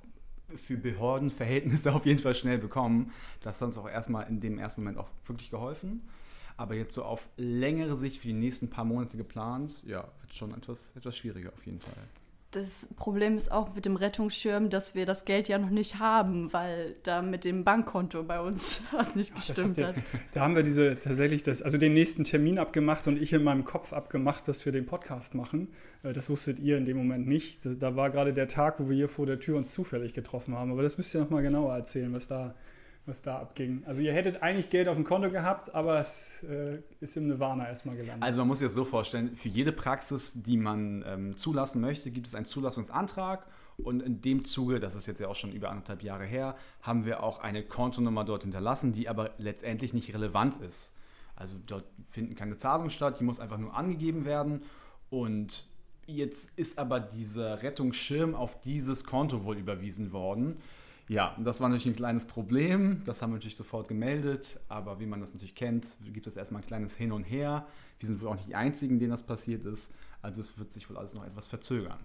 für 0.54 0.76
Behördenverhältnisse 0.76 1.92
auf 1.94 2.06
jeden 2.06 2.20
Fall 2.20 2.34
schnell 2.34 2.58
bekommen. 2.58 3.10
Das 3.40 3.60
hat 3.60 3.66
uns 3.66 3.78
auch 3.78 3.88
erstmal 3.88 4.28
in 4.28 4.40
dem 4.40 4.58
ersten 4.58 4.82
Moment 4.82 4.98
auch 4.98 5.08
wirklich 5.26 5.50
geholfen. 5.50 6.02
Aber 6.56 6.74
jetzt 6.74 6.94
so 6.94 7.02
auf 7.02 7.28
längere 7.36 7.96
Sicht 7.96 8.20
für 8.20 8.28
die 8.28 8.34
nächsten 8.34 8.70
paar 8.70 8.84
Monate 8.84 9.16
geplant, 9.16 9.82
ja, 9.84 10.06
wird 10.20 10.34
schon 10.34 10.54
etwas, 10.54 10.94
etwas 10.94 11.16
schwieriger 11.16 11.52
auf 11.52 11.64
jeden 11.66 11.80
Fall 11.80 11.94
das 12.52 12.86
Problem 12.96 13.36
ist 13.36 13.50
auch 13.50 13.74
mit 13.74 13.86
dem 13.86 13.96
Rettungsschirm, 13.96 14.68
dass 14.68 14.94
wir 14.94 15.06
das 15.06 15.24
Geld 15.24 15.48
ja 15.48 15.58
noch 15.58 15.70
nicht 15.70 15.98
haben, 15.98 16.52
weil 16.52 16.94
da 17.02 17.22
mit 17.22 17.44
dem 17.44 17.64
Bankkonto 17.64 18.22
bei 18.22 18.40
uns 18.40 18.82
was 18.92 19.14
nicht 19.16 19.34
gestimmt 19.34 19.78
hat. 19.78 19.96
Ja, 19.96 20.02
da 20.32 20.40
haben 20.42 20.54
wir 20.54 20.62
diese 20.62 20.98
tatsächlich 20.98 21.42
das, 21.42 21.62
also 21.62 21.78
den 21.78 21.94
nächsten 21.94 22.24
Termin 22.24 22.58
abgemacht 22.58 23.08
und 23.08 23.20
ich 23.20 23.32
in 23.32 23.42
meinem 23.42 23.64
Kopf 23.64 23.92
abgemacht, 23.92 24.46
dass 24.48 24.64
wir 24.66 24.72
den 24.72 24.84
Podcast 24.84 25.34
machen. 25.34 25.68
Äh, 26.02 26.12
das 26.12 26.28
wusstet 26.28 26.58
ihr 26.58 26.76
in 26.76 26.84
dem 26.84 26.98
Moment 26.98 27.26
nicht. 27.26 27.60
Da 27.82 27.96
war 27.96 28.10
gerade 28.10 28.34
der 28.34 28.48
Tag, 28.48 28.78
wo 28.78 28.88
wir 28.88 28.96
hier 28.96 29.08
vor 29.08 29.24
der 29.24 29.40
Tür 29.40 29.56
uns 29.56 29.72
zufällig 29.72 30.12
getroffen 30.12 30.54
haben. 30.54 30.70
Aber 30.70 30.82
das 30.82 30.98
müsst 30.98 31.14
ihr 31.14 31.22
noch 31.22 31.30
mal 31.30 31.42
genauer 31.42 31.74
erzählen, 31.74 32.12
was 32.12 32.28
da 32.28 32.54
was 33.06 33.20
da 33.20 33.38
abging. 33.38 33.82
Also 33.84 34.00
ihr 34.00 34.12
hättet 34.12 34.42
eigentlich 34.42 34.70
Geld 34.70 34.86
auf 34.88 34.96
dem 34.96 35.04
Konto 35.04 35.30
gehabt, 35.30 35.74
aber 35.74 35.98
es 35.98 36.44
äh, 36.44 36.78
ist 37.00 37.16
im 37.16 37.26
Nirvana 37.26 37.68
erstmal 37.68 37.96
gelandet. 37.96 38.22
Also 38.22 38.38
man 38.38 38.48
muss 38.48 38.58
sich 38.58 38.66
das 38.66 38.74
so 38.74 38.84
vorstellen, 38.84 39.34
für 39.34 39.48
jede 39.48 39.72
Praxis, 39.72 40.32
die 40.34 40.56
man 40.56 41.04
ähm, 41.06 41.36
zulassen 41.36 41.80
möchte, 41.80 42.10
gibt 42.10 42.28
es 42.28 42.34
einen 42.34 42.44
Zulassungsantrag 42.44 43.46
und 43.78 44.02
in 44.02 44.20
dem 44.20 44.44
Zuge, 44.44 44.78
das 44.78 44.94
ist 44.94 45.06
jetzt 45.06 45.20
ja 45.20 45.28
auch 45.28 45.34
schon 45.34 45.50
über 45.52 45.70
anderthalb 45.70 46.02
Jahre 46.02 46.24
her, 46.24 46.56
haben 46.82 47.04
wir 47.04 47.22
auch 47.22 47.40
eine 47.40 47.64
Kontonummer 47.64 48.24
dort 48.24 48.44
hinterlassen, 48.44 48.92
die 48.92 49.08
aber 49.08 49.30
letztendlich 49.38 49.94
nicht 49.94 50.14
relevant 50.14 50.60
ist. 50.60 50.94
Also 51.34 51.56
dort 51.66 51.84
finden 52.08 52.36
keine 52.36 52.56
Zahlungen 52.56 52.90
statt, 52.90 53.18
die 53.18 53.24
muss 53.24 53.40
einfach 53.40 53.58
nur 53.58 53.74
angegeben 53.74 54.24
werden 54.24 54.62
und 55.10 55.66
jetzt 56.06 56.50
ist 56.56 56.78
aber 56.78 57.00
dieser 57.00 57.62
Rettungsschirm 57.62 58.34
auf 58.34 58.60
dieses 58.60 59.04
Konto 59.04 59.44
wohl 59.44 59.56
überwiesen 59.56 60.12
worden. 60.12 60.58
Ja, 61.08 61.36
das 61.42 61.60
war 61.60 61.68
natürlich 61.68 61.94
ein 61.94 61.96
kleines 61.96 62.26
Problem. 62.26 63.02
Das 63.06 63.22
haben 63.22 63.30
wir 63.30 63.34
natürlich 63.34 63.56
sofort 63.56 63.88
gemeldet. 63.88 64.60
Aber 64.68 65.00
wie 65.00 65.06
man 65.06 65.20
das 65.20 65.32
natürlich 65.32 65.54
kennt, 65.54 65.96
gibt 66.12 66.26
es 66.26 66.36
erstmal 66.36 66.62
ein 66.62 66.66
kleines 66.66 66.96
Hin 66.96 67.12
und 67.12 67.24
Her. 67.24 67.66
Wir 67.98 68.06
sind 68.06 68.20
wohl 68.20 68.28
auch 68.28 68.36
nicht 68.36 68.48
die 68.48 68.54
Einzigen, 68.54 68.98
denen 68.98 69.10
das 69.10 69.22
passiert 69.22 69.64
ist. 69.64 69.92
Also 70.22 70.40
es 70.40 70.58
wird 70.58 70.70
sich 70.70 70.88
wohl 70.88 70.96
alles 70.96 71.14
noch 71.14 71.26
etwas 71.26 71.48
verzögern. 71.48 71.98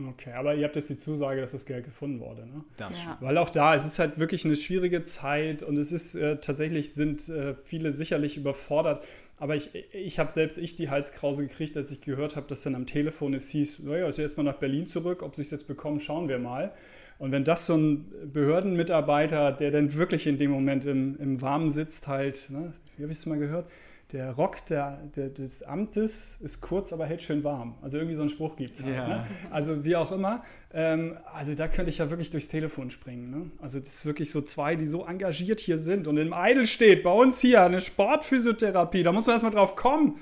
Okay, 0.00 0.32
aber 0.32 0.54
ihr 0.54 0.64
habt 0.64 0.74
jetzt 0.74 0.88
die 0.88 0.96
Zusage, 0.96 1.40
dass 1.42 1.52
das 1.52 1.66
Geld 1.66 1.84
gefunden 1.84 2.20
wurde, 2.20 2.46
ne? 2.46 2.64
Das 2.78 2.92
ja. 3.04 3.18
Weil 3.20 3.36
auch 3.36 3.50
da, 3.50 3.74
es 3.74 3.84
ist 3.84 3.98
halt 3.98 4.18
wirklich 4.18 4.44
eine 4.44 4.56
schwierige 4.56 5.02
Zeit 5.02 5.62
und 5.62 5.76
es 5.76 5.92
ist 5.92 6.14
äh, 6.14 6.38
tatsächlich, 6.38 6.94
sind 6.94 7.28
äh, 7.28 7.54
viele 7.54 7.92
sicherlich 7.92 8.38
überfordert. 8.38 9.04
Aber 9.38 9.54
ich, 9.54 9.70
ich 9.92 10.18
habe 10.18 10.30
selbst 10.30 10.56
ich 10.56 10.76
die 10.76 10.88
Halskrause 10.88 11.46
gekriegt, 11.46 11.76
als 11.76 11.90
ich 11.90 12.00
gehört 12.00 12.36
habe, 12.36 12.46
dass 12.46 12.62
dann 12.62 12.74
am 12.74 12.86
Telefon 12.86 13.34
es 13.34 13.50
hieß, 13.50 13.80
naja, 13.80 14.06
ist 14.08 14.18
jetzt 14.18 14.38
mal 14.38 14.44
nach 14.44 14.58
Berlin 14.58 14.86
zurück, 14.86 15.22
ob 15.22 15.34
sie 15.34 15.42
es 15.42 15.50
jetzt 15.50 15.66
bekommen, 15.66 16.00
schauen 16.00 16.28
wir 16.28 16.38
mal. 16.38 16.72
Und 17.22 17.30
wenn 17.30 17.44
das 17.44 17.66
so 17.66 17.76
ein 17.76 18.10
Behördenmitarbeiter, 18.32 19.52
der 19.52 19.70
dann 19.70 19.94
wirklich 19.94 20.26
in 20.26 20.38
dem 20.38 20.50
Moment 20.50 20.86
im, 20.86 21.16
im 21.18 21.40
Warmen 21.40 21.70
sitzt, 21.70 22.08
halt, 22.08 22.50
ne, 22.50 22.72
wie 22.96 23.04
habe 23.04 23.12
ich 23.12 23.18
es 23.18 23.26
mal 23.26 23.38
gehört, 23.38 23.70
der 24.10 24.32
Rock 24.32 24.66
der, 24.66 24.98
der, 25.14 25.28
des 25.28 25.62
Amtes 25.62 26.36
ist 26.40 26.60
kurz, 26.60 26.92
aber 26.92 27.06
hält 27.06 27.22
schön 27.22 27.44
warm. 27.44 27.76
Also 27.80 27.96
irgendwie 27.96 28.16
so 28.16 28.22
einen 28.22 28.28
Spruch 28.28 28.56
gibt 28.56 28.74
es 28.74 28.82
halt. 28.82 28.96
Ja. 28.96 29.08
Ne? 29.08 29.26
Also 29.52 29.84
wie 29.84 29.94
auch 29.94 30.10
immer. 30.10 30.42
Ähm, 30.74 31.16
also 31.32 31.54
da 31.54 31.68
könnte 31.68 31.90
ich 31.90 31.98
ja 31.98 32.10
wirklich 32.10 32.30
durchs 32.30 32.48
Telefon 32.48 32.90
springen. 32.90 33.30
Ne? 33.30 33.50
Also 33.60 33.78
das 33.78 33.88
ist 33.94 34.04
wirklich 34.04 34.32
so 34.32 34.42
zwei, 34.42 34.74
die 34.74 34.86
so 34.86 35.06
engagiert 35.06 35.60
hier 35.60 35.78
sind. 35.78 36.08
Und 36.08 36.16
im 36.16 36.32
Eidel 36.32 36.66
steht 36.66 37.04
bei 37.04 37.12
uns 37.12 37.40
hier 37.40 37.62
eine 37.62 37.78
Sportphysiotherapie. 37.80 39.04
Da 39.04 39.12
muss 39.12 39.26
man 39.26 39.34
erstmal 39.34 39.52
drauf 39.52 39.76
kommen 39.76 40.16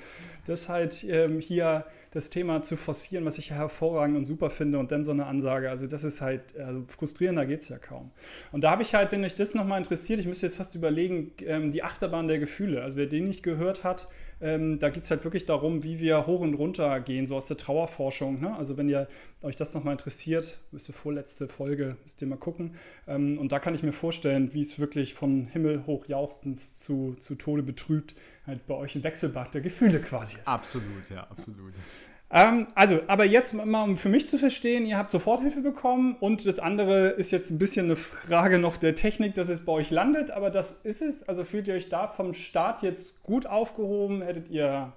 das 0.45 0.69
halt 0.69 1.03
ähm, 1.03 1.39
hier 1.39 1.85
das 2.11 2.29
Thema 2.29 2.61
zu 2.61 2.75
forcieren, 2.75 3.25
was 3.25 3.37
ich 3.37 3.51
hervorragend 3.51 4.17
und 4.17 4.25
super 4.25 4.49
finde 4.49 4.79
und 4.79 4.91
dann 4.91 5.05
so 5.05 5.11
eine 5.11 5.25
Ansage. 5.25 5.69
Also 5.69 5.87
das 5.87 6.03
ist 6.03 6.19
halt, 6.19 6.57
also 6.57 6.83
frustrierender 6.85 7.45
geht 7.45 7.61
es 7.61 7.69
ja 7.69 7.77
kaum. 7.77 8.11
Und 8.51 8.63
da 8.63 8.71
habe 8.71 8.81
ich 8.81 8.93
halt, 8.93 9.11
wenn 9.11 9.23
euch 9.23 9.35
das 9.35 9.53
nochmal 9.53 9.77
interessiert, 9.77 10.19
ich 10.19 10.27
müsste 10.27 10.45
jetzt 10.45 10.57
fast 10.57 10.75
überlegen, 10.75 11.31
ähm, 11.45 11.71
die 11.71 11.83
Achterbahn 11.83 12.27
der 12.27 12.39
Gefühle. 12.39 12.83
Also 12.83 12.97
wer 12.97 13.05
den 13.05 13.25
nicht 13.25 13.43
gehört 13.43 13.83
hat, 13.83 14.09
ähm, 14.41 14.79
da 14.79 14.89
geht 14.89 15.03
es 15.03 15.11
halt 15.11 15.23
wirklich 15.23 15.45
darum, 15.45 15.83
wie 15.83 15.99
wir 15.99 16.25
hoch 16.27 16.41
und 16.41 16.53
runter 16.55 16.99
gehen, 16.99 17.25
so 17.25 17.35
aus 17.35 17.47
der 17.47 17.57
Trauerforschung. 17.57 18.41
Ne? 18.41 18.55
Also 18.55 18.77
wenn 18.77 18.89
ihr 18.89 19.07
euch 19.41 19.55
das 19.55 19.73
nochmal 19.73 19.93
interessiert, 19.93 20.59
müsst 20.71 20.89
ihr 20.89 20.93
vorletzte 20.93 21.47
Folge, 21.47 21.97
müsst 22.03 22.21
ihr 22.21 22.27
mal 22.27 22.37
gucken. 22.37 22.75
Ähm, 23.07 23.37
und 23.37 23.51
da 23.51 23.59
kann 23.59 23.75
ich 23.75 23.83
mir 23.83 23.91
vorstellen, 23.91 24.53
wie 24.53 24.61
es 24.61 24.79
wirklich 24.79 25.13
von 25.13 25.47
Himmel 25.47 25.85
hoch 25.85 26.07
jauchzend 26.07 26.57
zu, 26.57 27.15
zu 27.19 27.35
Tode 27.35 27.63
betrübt 27.63 28.15
halt 28.45 28.65
bei 28.65 28.73
euch 28.73 28.95
ein 28.95 29.03
Wechselbad 29.03 29.53
der 29.53 29.61
Gefühle 29.61 30.01
quasi 30.01 30.37
ist. 30.37 30.47
Absolut, 30.47 31.09
ja, 31.09 31.23
absolut. 31.29 31.73
Ähm, 32.33 32.67
also, 32.75 33.01
aber 33.07 33.25
jetzt 33.25 33.53
mal, 33.53 33.83
um 33.83 33.97
für 33.97 34.07
mich 34.07 34.29
zu 34.29 34.37
verstehen, 34.37 34.85
ihr 34.85 34.97
habt 34.97 35.11
Soforthilfe 35.11 35.61
bekommen 35.61 36.15
und 36.19 36.45
das 36.45 36.59
andere 36.59 37.09
ist 37.09 37.31
jetzt 37.31 37.49
ein 37.49 37.59
bisschen 37.59 37.87
eine 37.87 37.97
Frage 37.97 38.57
noch 38.57 38.77
der 38.77 38.95
Technik, 38.95 39.35
dass 39.35 39.49
es 39.49 39.65
bei 39.65 39.73
euch 39.73 39.91
landet, 39.91 40.31
aber 40.31 40.49
das 40.49 40.71
ist 40.71 41.01
es. 41.01 41.27
Also 41.27 41.43
fühlt 41.43 41.67
ihr 41.67 41.73
euch 41.73 41.89
da 41.89 42.07
vom 42.07 42.33
Start 42.33 42.83
jetzt 42.83 43.21
gut 43.23 43.47
aufgehoben? 43.47 44.21
Hättet 44.21 44.49
ihr 44.49 44.93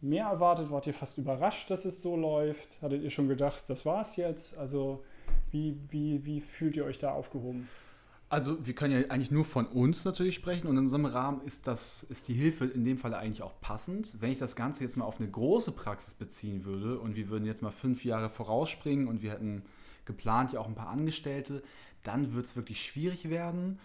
mehr 0.00 0.26
erwartet? 0.26 0.70
Wart 0.70 0.86
ihr 0.86 0.94
fast 0.94 1.18
überrascht, 1.18 1.70
dass 1.70 1.84
es 1.84 2.00
so 2.00 2.16
läuft? 2.16 2.80
Hattet 2.80 3.02
ihr 3.02 3.10
schon 3.10 3.28
gedacht, 3.28 3.64
das 3.68 3.84
war's 3.84 4.16
jetzt? 4.16 4.56
Also, 4.56 5.04
wie, 5.50 5.78
wie, 5.90 6.24
wie 6.24 6.40
fühlt 6.40 6.76
ihr 6.76 6.86
euch 6.86 6.98
da 6.98 7.12
aufgehoben? 7.12 7.68
Also 8.28 8.66
wir 8.66 8.74
können 8.74 9.00
ja 9.00 9.10
eigentlich 9.10 9.30
nur 9.30 9.44
von 9.44 9.66
uns 9.66 10.04
natürlich 10.04 10.34
sprechen 10.34 10.66
und 10.66 10.76
in 10.76 10.84
unserem 10.84 11.04
Rahmen 11.04 11.42
ist, 11.42 11.66
das, 11.66 12.02
ist 12.04 12.26
die 12.26 12.34
Hilfe 12.34 12.64
in 12.64 12.84
dem 12.84 12.98
Fall 12.98 13.14
eigentlich 13.14 13.42
auch 13.42 13.60
passend. 13.60 14.14
Wenn 14.20 14.32
ich 14.32 14.38
das 14.38 14.56
Ganze 14.56 14.82
jetzt 14.82 14.96
mal 14.96 15.04
auf 15.04 15.20
eine 15.20 15.30
große 15.30 15.72
Praxis 15.72 16.14
beziehen 16.14 16.64
würde 16.64 16.98
und 16.98 17.16
wir 17.16 17.28
würden 17.28 17.44
jetzt 17.44 17.62
mal 17.62 17.70
fünf 17.70 18.04
Jahre 18.04 18.30
vorausspringen 18.30 19.06
und 19.06 19.22
wir 19.22 19.30
hätten 19.30 19.62
geplant 20.04 20.52
ja 20.52 20.60
auch 20.60 20.66
ein 20.66 20.74
paar 20.74 20.88
Angestellte, 20.88 21.62
dann 22.02 22.34
wird 22.34 22.46
es 22.46 22.56
wirklich 22.56 22.82
schwierig 22.82 23.30
werden. 23.30 23.78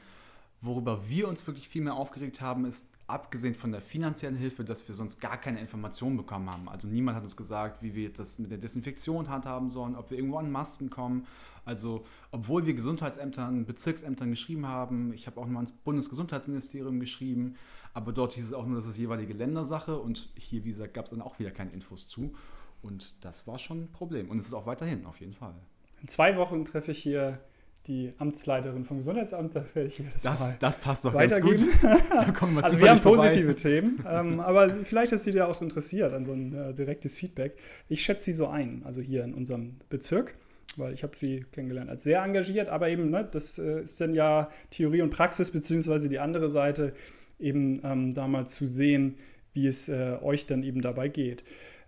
Worüber 0.62 1.08
wir 1.08 1.27
uns 1.27 1.46
wirklich 1.46 1.69
viel 1.69 1.84
mehr 1.84 1.93
aufgeregt 1.93 2.41
haben, 2.41 2.65
ist, 2.65 2.86
abgesehen 3.09 3.55
von 3.55 3.71
der 3.71 3.81
finanziellen 3.81 4.35
Hilfe, 4.35 4.63
dass 4.63 4.87
wir 4.87 4.95
sonst 4.95 5.19
gar 5.19 5.37
keine 5.37 5.59
Informationen 5.59 6.17
bekommen 6.17 6.49
haben. 6.49 6.69
Also 6.69 6.87
niemand 6.87 7.17
hat 7.17 7.23
uns 7.23 7.35
gesagt, 7.35 7.81
wie 7.81 7.95
wir 7.95 8.13
das 8.13 8.39
mit 8.39 8.51
der 8.51 8.57
Desinfektion 8.57 9.29
handhaben 9.29 9.69
sollen, 9.69 9.95
ob 9.95 10.11
wir 10.11 10.17
irgendwo 10.17 10.37
an 10.37 10.51
Masken 10.51 10.89
kommen. 10.89 11.25
Also 11.65 12.05
obwohl 12.31 12.65
wir 12.65 12.73
Gesundheitsämtern, 12.73 13.65
Bezirksämtern 13.65 14.29
geschrieben 14.29 14.67
haben, 14.67 15.13
ich 15.13 15.27
habe 15.27 15.39
auch 15.39 15.45
mal 15.45 15.57
ans 15.59 15.71
Bundesgesundheitsministerium 15.71 16.99
geschrieben, 16.99 17.55
aber 17.93 18.11
dort 18.11 18.33
hieß 18.33 18.45
es 18.45 18.53
auch 18.53 18.65
nur, 18.65 18.75
das 18.75 18.85
ist 18.85 18.97
jeweilige 18.97 19.33
Ländersache 19.33 19.97
und 19.97 20.29
hier, 20.35 20.63
wie 20.63 20.71
gesagt, 20.71 20.93
gab 20.93 21.05
es 21.05 21.11
dann 21.11 21.21
auch 21.21 21.39
wieder 21.39 21.51
keine 21.51 21.71
Infos 21.71 22.07
zu. 22.07 22.33
Und 22.81 23.25
das 23.25 23.45
war 23.45 23.59
schon 23.59 23.83
ein 23.83 23.91
Problem. 23.91 24.29
Und 24.29 24.39
es 24.39 24.45
ist 24.45 24.53
auch 24.53 24.65
weiterhin, 24.65 25.05
auf 25.05 25.19
jeden 25.19 25.33
Fall. 25.33 25.55
In 26.01 26.07
zwei 26.07 26.37
Wochen 26.37 26.63
treffe 26.63 26.91
ich 26.91 26.99
hier 26.99 27.39
die 27.88 28.13
Amtsleiterin 28.17 28.86
vom 28.86 28.98
Gesundheitsamt, 28.98 29.55
da 29.55 29.65
werde 29.74 29.88
ich 29.88 30.00
mir 30.00 30.09
das, 30.12 30.21
das 30.21 30.39
mal 30.39 30.55
Das 30.59 30.77
passt 30.77 31.05
doch 31.05 31.13
weitergeben. 31.13 31.55
ganz 31.55 31.81
gut. 31.81 32.09
Da 32.09 32.31
kommen 32.31 32.55
wir 32.55 32.63
also 32.63 32.79
wir 32.79 32.89
haben 32.89 33.00
positive 33.00 33.55
Themen, 33.55 34.03
ähm, 34.07 34.39
aber 34.39 34.69
vielleicht 34.71 35.12
ist 35.12 35.24
sie 35.24 35.31
dir 35.31 35.48
auch 35.48 35.62
interessiert 35.62 36.13
an 36.13 36.25
so 36.25 36.33
ein 36.33 36.53
äh, 36.53 36.74
direktes 36.74 37.17
Feedback. 37.17 37.57
Ich 37.88 38.03
schätze 38.03 38.25
sie 38.25 38.31
so 38.33 38.48
ein, 38.48 38.83
also 38.86 39.01
hier 39.01 39.24
in 39.24 39.33
unserem 39.33 39.77
Bezirk, 39.89 40.36
weil 40.77 40.93
ich 40.93 41.03
habe 41.03 41.15
sie 41.15 41.45
kennengelernt 41.51 41.89
als 41.89 42.03
sehr 42.03 42.21
engagiert, 42.21 42.69
aber 42.69 42.89
eben, 42.89 43.09
ne, 43.09 43.27
das 43.29 43.57
äh, 43.57 43.81
ist 43.81 44.00
dann 44.01 44.13
ja 44.13 44.50
Theorie 44.69 45.01
und 45.01 45.09
Praxis, 45.09 45.51
beziehungsweise 45.51 46.09
die 46.09 46.19
andere 46.19 46.50
Seite, 46.50 46.93
eben 47.39 47.81
ähm, 47.83 48.13
da 48.13 48.27
mal 48.27 48.45
zu 48.45 48.65
sehen, 48.65 49.15
wie 49.53 49.65
es 49.65 49.89
äh, 49.89 50.17
euch 50.21 50.45
dann 50.45 50.63
eben 50.63 50.81
dabei 50.81 51.07
geht. 51.07 51.43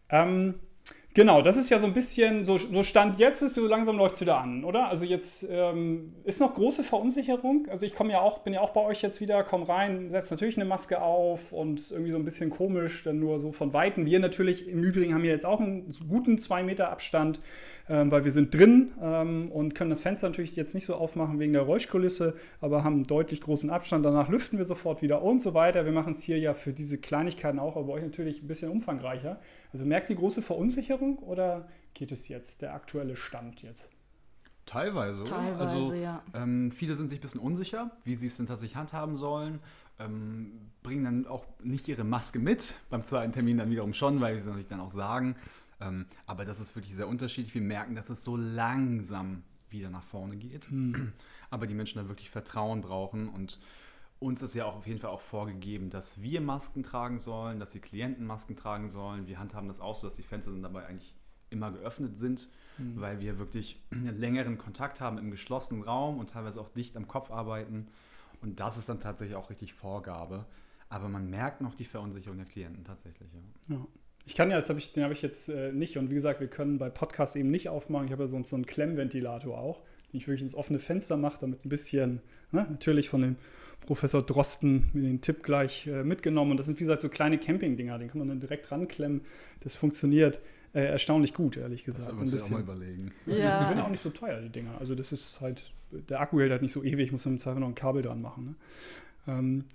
Ähm, 0.10 0.56
Genau, 1.14 1.42
das 1.42 1.58
ist 1.58 1.70
ja 1.70 1.78
so 1.78 1.88
ein 1.88 1.94
bisschen, 1.94 2.46
so, 2.46 2.58
so 2.58 2.84
Stand 2.84 3.20
jetzt 3.20 3.42
ist, 3.42 3.56
so 3.56 3.68
langsam 3.68 3.98
läuft 3.98 4.16
es 4.16 4.22
wieder 4.22 4.40
an, 4.40 4.64
oder? 4.64 4.88
Also 4.88 5.04
jetzt 5.04 5.46
ähm, 5.50 6.14
ist 6.24 6.40
noch 6.40 6.54
große 6.54 6.84
Verunsicherung. 6.84 7.68
Also 7.70 7.86
ich 7.86 7.94
komme 7.94 8.14
ja 8.14 8.22
auch, 8.22 8.40
bin 8.40 8.54
ja 8.54 8.62
auch 8.62 8.70
bei 8.70 8.80
euch 8.80 9.02
jetzt 9.02 9.20
wieder, 9.20 9.44
komme 9.44 9.68
rein, 9.68 10.10
setze 10.10 10.34
natürlich 10.34 10.56
eine 10.56 10.64
Maske 10.64 11.02
auf 11.02 11.52
und 11.52 11.92
irgendwie 11.92 12.12
so 12.12 12.18
ein 12.18 12.24
bisschen 12.24 12.50
komisch, 12.50 13.04
dann 13.04 13.20
nur 13.20 13.40
so 13.40 13.52
von 13.52 13.74
Weitem. 13.74 14.06
Wir 14.06 14.22
natürlich 14.22 14.70
im 14.70 14.82
Übrigen 14.82 15.14
haben 15.14 15.24
hier 15.24 15.32
jetzt 15.32 15.46
auch 15.46 15.60
einen 15.60 15.94
guten 16.08 16.38
zwei 16.38 16.64
Meter 16.64 16.90
Abstand, 16.90 17.42
ähm, 17.92 18.10
weil 18.10 18.24
wir 18.24 18.32
sind 18.32 18.56
drin 18.56 18.94
ähm, 19.02 19.52
und 19.52 19.76
können 19.76 19.90
das 19.90 20.02
Fenster 20.02 20.30
natürlich 20.30 20.56
jetzt 20.56 20.74
nicht 20.74 20.86
so 20.86 20.96
aufmachen 20.96 21.40
wegen 21.40 21.52
der 21.52 21.64
Räuschkulisse, 21.64 22.36
aber 22.62 22.86
haben 22.86 22.96
einen 22.96 23.04
deutlich 23.04 23.42
großen 23.42 23.70
Abstand. 23.70 24.06
Danach 24.06 24.30
lüften 24.30 24.58
wir 24.58 24.64
sofort 24.64 25.02
wieder 25.02 25.22
und 25.22 25.42
so 25.42 25.54
weiter. 25.54 25.84
Wir 25.84 25.92
machen 25.92 26.14
es 26.14 26.24
hier 26.24 26.40
ja 26.40 26.54
für 26.54 26.72
diese 26.72 27.00
Kleinigkeiten 27.00 27.60
auch, 27.60 27.76
aber 27.76 27.88
bei 27.88 27.94
euch 27.96 28.04
natürlich 28.04 28.42
ein 28.42 28.48
bisschen 28.48 28.72
umfangreicher. 28.72 29.42
Also 29.74 29.84
merkt 29.84 30.08
die 30.08 30.16
große 30.16 30.42
Verunsicherung 30.42 31.20
oder 31.20 31.68
geht 31.94 32.14
es 32.14 32.30
jetzt, 32.30 32.62
der 32.62 32.76
aktuelle 32.76 33.18
Stand 33.18 33.62
jetzt? 33.62 33.92
Teilweise. 34.66 35.26
Teilweise, 35.26 35.60
also, 35.60 35.94
ja. 35.94 36.24
Ähm, 36.34 36.72
viele 36.72 36.96
sind 36.96 37.10
sich 37.10 37.20
ein 37.20 37.22
bisschen 37.22 37.42
unsicher, 37.42 37.92
wie 38.06 38.16
sie 38.16 38.28
es 38.28 38.38
denn 38.38 38.46
tatsächlich 38.46 38.78
handhaben 38.78 39.18
sollen. 39.18 39.60
Ähm, 40.00 40.72
bringen 40.82 41.04
dann 41.04 41.28
auch 41.28 41.46
nicht 41.62 41.90
ihre 41.90 42.06
Maske 42.06 42.40
mit. 42.40 42.76
Beim 42.90 43.04
zweiten 43.04 43.34
Termin 43.34 43.58
dann 43.58 43.70
wiederum 43.70 43.94
schon, 43.94 44.22
weil 44.22 44.40
sie 44.40 44.48
natürlich 44.48 44.70
dann 44.70 44.80
auch 44.80 44.90
sagen. 44.90 45.36
Ähm, 45.82 46.06
aber 46.26 46.46
das 46.46 46.60
ist 46.60 46.76
wirklich 46.76 46.96
sehr 46.96 47.08
unterschiedlich. 47.08 47.54
Wir 47.54 47.62
merken, 47.62 47.96
dass 47.96 48.10
es 48.10 48.24
so 48.24 48.38
langsam 48.38 49.44
wieder 49.70 49.90
nach 49.90 50.04
vorne 50.04 50.38
geht. 50.38 50.70
Hm. 50.70 51.14
Aber 51.50 51.68
die 51.68 51.74
Menschen 51.74 52.02
da 52.02 52.08
wirklich 52.08 52.30
Vertrauen 52.30 52.82
brauchen 52.82 53.28
und 53.28 53.60
uns 54.20 54.44
ist 54.44 54.54
ja 54.54 54.66
auch 54.66 54.76
auf 54.76 54.86
jeden 54.86 55.00
Fall 55.00 55.10
auch 55.10 55.22
vorgegeben, 55.22 55.90
dass 55.90 56.22
wir 56.22 56.42
Masken 56.42 56.84
tragen 56.84 57.20
sollen, 57.20 57.60
dass 57.60 57.70
die 57.70 57.80
Klienten 57.80 58.26
Masken 58.26 58.56
tragen 58.56 58.90
sollen. 58.90 59.28
Wir 59.28 59.40
handhaben 59.40 59.68
das 59.68 59.80
auch 59.80 59.96
so, 59.96 60.06
dass 60.08 60.16
die 60.16 60.22
Fenster 60.22 60.52
dann 60.52 60.62
dabei 60.62 60.86
eigentlich 60.86 61.16
immer 61.50 61.72
geöffnet 61.72 62.20
sind, 62.20 62.48
mhm. 62.78 63.02
weil 63.02 63.20
wir 63.20 63.40
wirklich 63.40 63.82
einen 63.92 64.20
längeren 64.20 64.60
Kontakt 64.60 65.02
haben 65.02 65.18
im 65.18 65.32
geschlossenen 65.32 65.84
Raum 65.84 66.20
und 66.20 66.30
teilweise 66.30 66.62
auch 66.62 66.70
dicht 66.70 66.96
am 66.96 67.08
Kopf 67.08 67.32
arbeiten. 67.32 67.88
Und 68.42 68.60
das 68.60 68.78
ist 68.78 68.90
dann 68.90 69.00
tatsächlich 69.00 69.36
auch 69.36 69.50
richtig 69.50 69.74
Vorgabe. 69.74 70.46
Aber 70.88 71.08
man 71.10 71.30
merkt 71.30 71.62
noch 71.62 71.74
die 71.74 71.86
Verunsicherung 71.86 72.38
der 72.38 72.46
Klienten 72.46 72.84
tatsächlich. 72.84 73.30
Ja. 73.34 73.76
ja. 73.76 73.88
Ich 74.26 74.36
kann 74.36 74.52
ja, 74.52 74.58
jetzt 74.58 74.70
hab 74.70 74.78
ich, 74.78 74.92
den 74.94 75.04
habe 75.04 75.14
ich 75.14 75.22
jetzt 75.22 75.50
äh, 75.50 75.72
nicht. 75.72 75.98
Und 75.98 76.10
wie 76.10 76.16
gesagt, 76.16 76.40
wir 76.40 76.48
können 76.48 76.78
bei 76.78 76.90
Podcasts 76.90 77.36
eben 77.36 77.50
nicht 77.50 77.70
aufmachen. 77.70 78.06
Ich 78.06 78.12
habe 78.12 78.24
ja 78.24 78.28
so, 78.28 78.42
so 78.44 78.56
einen 78.56 78.66
Klemmventilator 78.66 79.58
auch, 79.58 79.82
den 80.12 80.18
ich 80.18 80.28
wirklich 80.28 80.44
ins 80.44 80.56
offene 80.56 80.80
Fenster 80.80 81.18
mache, 81.18 81.40
damit 81.42 81.66
ein 81.66 81.70
bisschen, 81.70 82.22
ne, 82.52 82.68
natürlich 82.70 83.10
von 83.10 83.22
dem 83.22 83.36
Professor 83.86 84.22
Drosten 84.24 84.90
mir 84.94 85.04
den 85.04 85.22
Tipp 85.22 85.44
gleich 85.44 85.88
äh, 85.88 86.04
mitgenommen. 86.04 86.52
Und 86.52 86.58
das 86.58 86.68
sind, 86.68 86.80
wie 86.80 86.84
gesagt, 86.84 87.02
so 87.02 87.10
kleine 87.10 87.38
Campingdinger, 87.38 87.98
den 87.98 88.10
kann 88.10 88.20
man 88.20 88.28
dann 88.28 88.40
direkt 88.40 88.72
ranklemmen. 88.72 89.22
Das 89.62 89.74
funktioniert 89.74 90.40
äh, 90.74 90.86
erstaunlich 90.86 91.34
gut, 91.34 91.58
ehrlich 91.58 91.84
gesagt. 91.84 92.08
Das 92.08 92.16
müssen 92.16 92.34
wir 92.34 92.44
auch 92.44 92.50
mal 92.50 92.62
überlegen. 92.62 93.12
Ja. 93.26 93.62
Die 93.62 93.68
sind 93.68 93.80
auch 93.80 93.90
nicht 93.90 94.02
so 94.02 94.10
teuer, 94.10 94.40
die 94.42 94.50
Dinger. 94.50 94.78
Also 94.80 94.96
das 94.96 95.12
ist 95.12 95.42
halt, 95.42 95.72
der 95.92 96.22
Akku 96.22 96.40
hält 96.40 96.52
halt 96.52 96.62
nicht 96.62 96.72
so 96.72 96.84
ewig, 96.84 97.08
ich 97.08 97.12
muss 97.12 97.26
im 97.26 97.40
Zweifel 97.40 97.60
noch 97.60 97.68
ein 97.68 97.76
Kabel 97.76 98.02
dran 98.02 98.22
machen. 98.22 98.46
Ne? 98.46 98.56
Ähm, 99.28 99.66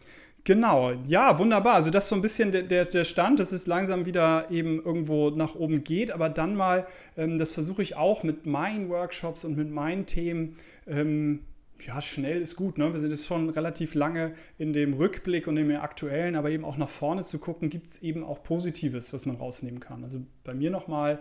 Genau, 0.46 0.92
ja, 1.06 1.40
wunderbar. 1.40 1.74
Also 1.74 1.90
das 1.90 2.04
ist 2.04 2.10
so 2.10 2.14
ein 2.14 2.22
bisschen 2.22 2.52
der, 2.52 2.62
der, 2.62 2.84
der 2.84 3.02
Stand, 3.02 3.40
dass 3.40 3.50
es 3.50 3.66
langsam 3.66 4.06
wieder 4.06 4.48
eben 4.48 4.80
irgendwo 4.80 5.30
nach 5.30 5.56
oben 5.56 5.82
geht, 5.82 6.12
aber 6.12 6.28
dann 6.28 6.54
mal, 6.54 6.86
ähm, 7.16 7.36
das 7.36 7.52
versuche 7.52 7.82
ich 7.82 7.96
auch 7.96 8.22
mit 8.22 8.46
meinen 8.46 8.88
Workshops 8.88 9.44
und 9.44 9.56
mit 9.56 9.68
meinen 9.72 10.06
Themen. 10.06 10.54
Ähm, 10.86 11.40
ja, 11.84 12.00
schnell 12.00 12.40
ist 12.40 12.54
gut. 12.54 12.78
Ne? 12.78 12.92
Wir 12.92 13.00
sind 13.00 13.10
jetzt 13.10 13.26
schon 13.26 13.50
relativ 13.50 13.96
lange 13.96 14.34
in 14.56 14.72
dem 14.72 14.94
Rückblick 14.94 15.48
und 15.48 15.56
dem 15.56 15.68
aktuellen, 15.72 16.36
aber 16.36 16.50
eben 16.50 16.64
auch 16.64 16.76
nach 16.76 16.88
vorne 16.88 17.24
zu 17.24 17.40
gucken, 17.40 17.68
gibt 17.68 17.88
es 17.88 18.00
eben 18.00 18.22
auch 18.22 18.44
Positives, 18.44 19.12
was 19.12 19.26
man 19.26 19.34
rausnehmen 19.34 19.80
kann. 19.80 20.04
Also 20.04 20.20
bei 20.44 20.54
mir 20.54 20.70
nochmal, 20.70 21.18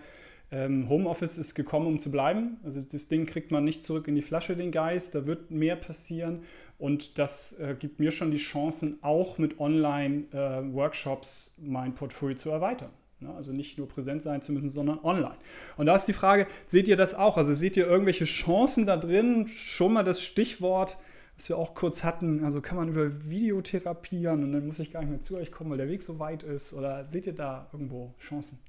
ähm, 0.51 0.87
Homeoffice 0.87 1.37
ist 1.37 1.55
gekommen, 1.55 1.87
um 1.87 1.99
zu 1.99 2.11
bleiben. 2.11 2.57
Also 2.63 2.81
das 2.81 3.07
Ding 3.07 3.25
kriegt 3.25 3.51
man 3.51 3.63
nicht 3.63 3.83
zurück 3.83 4.07
in 4.07 4.15
die 4.15 4.21
Flasche, 4.21 4.55
den 4.55 4.71
Geist. 4.71 5.15
Da 5.15 5.25
wird 5.25 5.49
mehr 5.51 5.75
passieren. 5.75 6.43
Und 6.77 7.17
das 7.19 7.53
äh, 7.53 7.75
gibt 7.77 7.99
mir 7.99 8.11
schon 8.11 8.31
die 8.31 8.37
Chancen, 8.37 8.97
auch 9.01 9.37
mit 9.37 9.59
Online-Workshops 9.59 11.53
äh, 11.57 11.61
mein 11.61 11.95
Portfolio 11.95 12.35
zu 12.35 12.49
erweitern. 12.49 12.91
Ne? 13.19 13.33
Also 13.33 13.51
nicht 13.51 13.77
nur 13.77 13.87
präsent 13.87 14.21
sein 14.23 14.41
zu 14.41 14.51
müssen, 14.51 14.69
sondern 14.69 14.99
online. 14.99 15.37
Und 15.77 15.85
da 15.85 15.95
ist 15.95 16.05
die 16.05 16.13
Frage, 16.13 16.47
seht 16.65 16.87
ihr 16.87 16.97
das 16.97 17.13
auch? 17.13 17.37
Also 17.37 17.53
seht 17.53 17.77
ihr 17.77 17.87
irgendwelche 17.87 18.25
Chancen 18.25 18.85
da 18.85 18.97
drin? 18.97 19.47
Schon 19.47 19.93
mal 19.93 20.03
das 20.03 20.21
Stichwort, 20.21 20.97
was 21.37 21.49
wir 21.49 21.57
auch 21.57 21.75
kurz 21.75 22.03
hatten, 22.03 22.43
also 22.43 22.61
kann 22.61 22.77
man 22.77 22.89
über 22.89 23.29
Video 23.29 23.61
therapieren 23.61 24.43
und 24.43 24.53
dann 24.53 24.67
muss 24.67 24.79
ich 24.79 24.91
gar 24.91 25.01
nicht 25.01 25.09
mehr 25.09 25.19
zu 25.19 25.37
euch 25.37 25.51
kommen, 25.51 25.69
weil 25.69 25.77
der 25.77 25.89
Weg 25.89 26.01
so 26.01 26.19
weit 26.19 26.43
ist. 26.43 26.73
Oder 26.73 27.07
seht 27.07 27.25
ihr 27.25 27.35
da 27.35 27.69
irgendwo 27.71 28.13
Chancen? 28.19 28.59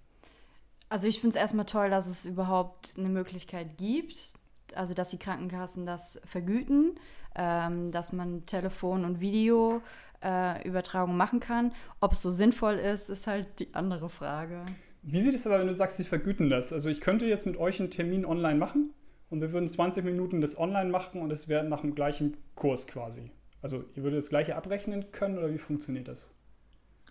Also 0.88 1.08
ich 1.08 1.20
finde 1.20 1.36
es 1.36 1.40
erstmal 1.40 1.66
toll, 1.66 1.90
dass 1.90 2.06
es 2.06 2.26
überhaupt 2.26 2.94
eine 2.96 3.08
Möglichkeit 3.08 3.76
gibt, 3.76 4.32
also 4.74 4.94
dass 4.94 5.10
die 5.10 5.18
Krankenkassen 5.18 5.86
das 5.86 6.20
vergüten 6.24 6.98
ähm, 7.36 7.92
dass 7.92 8.12
man 8.12 8.46
Telefon- 8.46 9.04
und 9.04 9.20
Videoübertragung 9.20 11.14
äh, 11.14 11.16
machen 11.16 11.40
kann. 11.40 11.72
Ob 12.00 12.12
es 12.12 12.22
so 12.22 12.30
sinnvoll 12.30 12.74
ist, 12.74 13.10
ist 13.10 13.26
halt 13.26 13.60
die 13.60 13.74
andere 13.74 14.08
Frage. 14.08 14.62
Wie 15.02 15.20
sieht 15.20 15.34
es 15.34 15.46
aber, 15.46 15.60
wenn 15.60 15.66
du 15.66 15.74
sagst, 15.74 15.98
sie 15.98 16.04
vergüten 16.04 16.48
das? 16.48 16.72
Also 16.72 16.88
ich 16.88 17.00
könnte 17.00 17.26
jetzt 17.26 17.46
mit 17.46 17.58
euch 17.58 17.78
einen 17.78 17.90
Termin 17.90 18.24
online 18.24 18.58
machen 18.58 18.92
und 19.30 19.40
wir 19.40 19.52
würden 19.52 19.68
20 19.68 20.04
Minuten 20.04 20.40
das 20.40 20.58
online 20.58 20.90
machen 20.90 21.20
und 21.20 21.30
es 21.30 21.46
wäre 21.46 21.64
nach 21.64 21.82
dem 21.82 21.94
gleichen 21.94 22.36
Kurs 22.54 22.86
quasi. 22.86 23.30
Also 23.62 23.84
ihr 23.94 24.02
würdet 24.02 24.18
das 24.18 24.30
gleiche 24.30 24.56
abrechnen 24.56 25.12
können 25.12 25.38
oder 25.38 25.52
wie 25.52 25.58
funktioniert 25.58 26.08
das? 26.08 26.32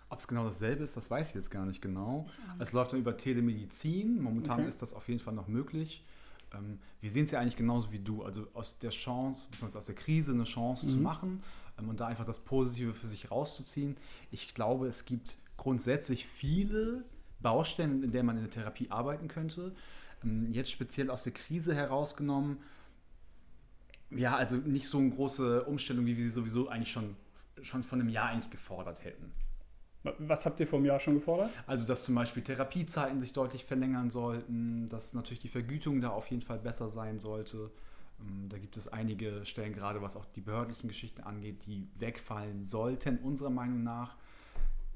Ob 0.08 0.20
es 0.20 0.28
genau 0.28 0.44
dasselbe 0.44 0.84
ist, 0.84 0.96
das 0.96 1.10
weiß 1.10 1.30
ich 1.30 1.34
jetzt 1.34 1.50
gar 1.50 1.66
nicht 1.66 1.82
genau. 1.82 2.26
Es 2.60 2.72
läuft 2.72 2.92
dann 2.92 3.00
über 3.00 3.16
Telemedizin. 3.16 4.22
Momentan 4.22 4.60
okay. 4.60 4.68
ist 4.68 4.80
das 4.80 4.92
auf 4.92 5.08
jeden 5.08 5.18
Fall 5.18 5.34
noch 5.34 5.48
möglich. 5.48 6.04
Ähm, 6.52 6.78
wir 7.00 7.10
sehen 7.10 7.24
es 7.24 7.30
ja 7.30 7.40
eigentlich 7.40 7.56
genauso 7.56 7.92
wie 7.92 7.98
du, 7.98 8.22
also 8.22 8.46
aus 8.54 8.78
der 8.78 8.90
Chance, 8.90 9.48
beziehungsweise 9.50 9.78
aus 9.78 9.86
der 9.86 9.94
Krise 9.94 10.32
eine 10.32 10.44
Chance 10.44 10.86
mhm. 10.86 10.90
zu 10.90 10.98
machen 10.98 11.42
ähm, 11.78 11.88
und 11.88 12.00
da 12.00 12.06
einfach 12.06 12.24
das 12.24 12.38
Positive 12.38 12.94
für 12.94 13.06
sich 13.06 13.30
rauszuziehen. 13.30 13.96
Ich 14.30 14.54
glaube, 14.54 14.86
es 14.86 15.04
gibt 15.04 15.38
grundsätzlich 15.56 16.26
viele 16.26 17.04
Baustellen, 17.40 18.02
in 18.02 18.12
denen 18.12 18.26
man 18.26 18.36
in 18.36 18.44
der 18.44 18.50
Therapie 18.50 18.90
arbeiten 18.90 19.28
könnte. 19.28 19.74
Ähm, 20.24 20.52
jetzt 20.52 20.70
speziell 20.70 21.10
aus 21.10 21.22
der 21.24 21.32
Krise 21.32 21.74
herausgenommen, 21.74 22.58
ja, 24.10 24.36
also 24.36 24.56
nicht 24.56 24.88
so 24.88 24.98
eine 24.98 25.10
große 25.10 25.64
Umstellung, 25.64 26.06
wie 26.06 26.16
wir 26.16 26.24
sie 26.24 26.30
sowieso 26.30 26.68
eigentlich 26.68 26.92
schon, 26.92 27.16
schon 27.62 27.82
von 27.82 28.00
einem 28.00 28.08
Jahr 28.08 28.28
eigentlich 28.28 28.50
gefordert 28.50 29.04
hätten. 29.04 29.32
Was 30.18 30.46
habt 30.46 30.60
ihr 30.60 30.66
vom 30.66 30.84
Jahr 30.84 31.00
schon 31.00 31.14
gefordert? 31.14 31.50
Also, 31.66 31.86
dass 31.86 32.04
zum 32.04 32.14
Beispiel 32.14 32.42
Therapiezeiten 32.42 33.20
sich 33.20 33.32
deutlich 33.32 33.64
verlängern 33.64 34.10
sollten, 34.10 34.88
dass 34.88 35.14
natürlich 35.14 35.40
die 35.40 35.48
Vergütung 35.48 36.00
da 36.00 36.10
auf 36.10 36.28
jeden 36.28 36.42
Fall 36.42 36.58
besser 36.58 36.88
sein 36.88 37.18
sollte. 37.18 37.70
Ähm, 38.20 38.48
da 38.48 38.58
gibt 38.58 38.76
es 38.76 38.88
einige 38.88 39.44
Stellen, 39.44 39.72
gerade 39.72 40.02
was 40.02 40.16
auch 40.16 40.24
die 40.36 40.40
behördlichen 40.40 40.88
Geschichten 40.88 41.22
angeht, 41.22 41.66
die 41.66 41.88
wegfallen 41.98 42.64
sollten, 42.64 43.18
unserer 43.18 43.50
Meinung 43.50 43.82
nach. 43.82 44.16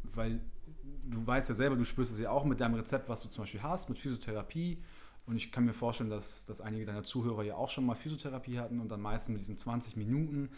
Weil 0.03 0.41
du 1.05 1.27
weißt 1.27 1.49
ja 1.49 1.55
selber, 1.55 1.77
du 1.77 1.85
spürst 1.85 2.13
es 2.13 2.19
ja 2.19 2.31
auch 2.31 2.45
mit 2.45 2.61
deinem 2.61 2.75
Rezept, 2.75 3.09
was 3.09 3.23
du 3.23 3.29
zum 3.29 3.43
Beispiel 3.43 3.63
hast, 3.63 3.89
mit 3.89 3.99
Physiotherapie. 3.99 4.83
Und 5.27 5.37
ich 5.37 5.53
kann 5.53 5.65
mir 5.65 5.75
vorstellen, 5.75 6.11
dass, 6.11 6.45
dass 6.45 6.61
einige 6.61 6.87
deiner 6.87 7.05
Zuhörer 7.05 7.43
ja 7.45 7.55
auch 7.55 7.69
schon 7.69 7.87
mal 7.87 7.95
Physiotherapie 7.95 8.59
hatten 8.59 8.81
und 8.81 8.89
dann 8.89 9.01
meistens 9.01 9.33
mit 9.33 9.41
diesen 9.41 9.59
20 9.59 9.97
Minuten, 9.97 10.51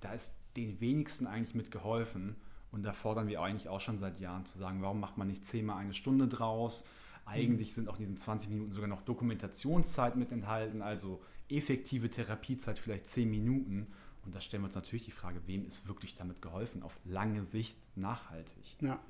da 0.00 0.12
ist 0.12 0.34
den 0.56 0.80
wenigsten 0.80 1.26
eigentlich 1.26 1.54
mit 1.54 1.70
geholfen. 1.70 2.36
Und 2.72 2.84
da 2.84 2.92
fordern 2.92 3.28
wir 3.28 3.40
eigentlich 3.40 3.68
auch 3.68 3.80
schon 3.80 3.98
seit 3.98 4.20
Jahren 4.20 4.46
zu 4.46 4.58
sagen, 4.58 4.82
warum 4.82 5.00
macht 5.00 5.18
man 5.18 5.26
nicht 5.26 5.44
zehnmal 5.44 5.78
eine 5.78 5.94
Stunde 5.94 6.28
draus? 6.28 6.86
Eigentlich 7.26 7.74
sind 7.74 7.88
auch 7.88 7.94
in 7.94 8.00
diesen 8.00 8.16
20 8.16 8.50
Minuten 8.50 8.72
sogar 8.72 8.88
noch 8.88 9.02
Dokumentationszeit 9.02 10.16
mit 10.16 10.32
enthalten, 10.32 10.82
also 10.82 11.20
effektive 11.48 12.10
Therapiezeit 12.10 12.78
vielleicht 12.78 13.08
10 13.08 13.30
Minuten. 13.30 13.88
Und 14.24 14.34
da 14.34 14.40
stellen 14.40 14.62
wir 14.62 14.66
uns 14.66 14.74
natürlich 14.74 15.04
die 15.04 15.10
Frage, 15.10 15.40
wem 15.46 15.66
ist 15.66 15.88
wirklich 15.88 16.14
damit 16.14 16.42
geholfen, 16.42 16.82
auf 16.82 16.98
lange 17.04 17.44
Sicht 17.44 17.78
nachhaltig? 17.96 18.76
Ja. 18.80 19.00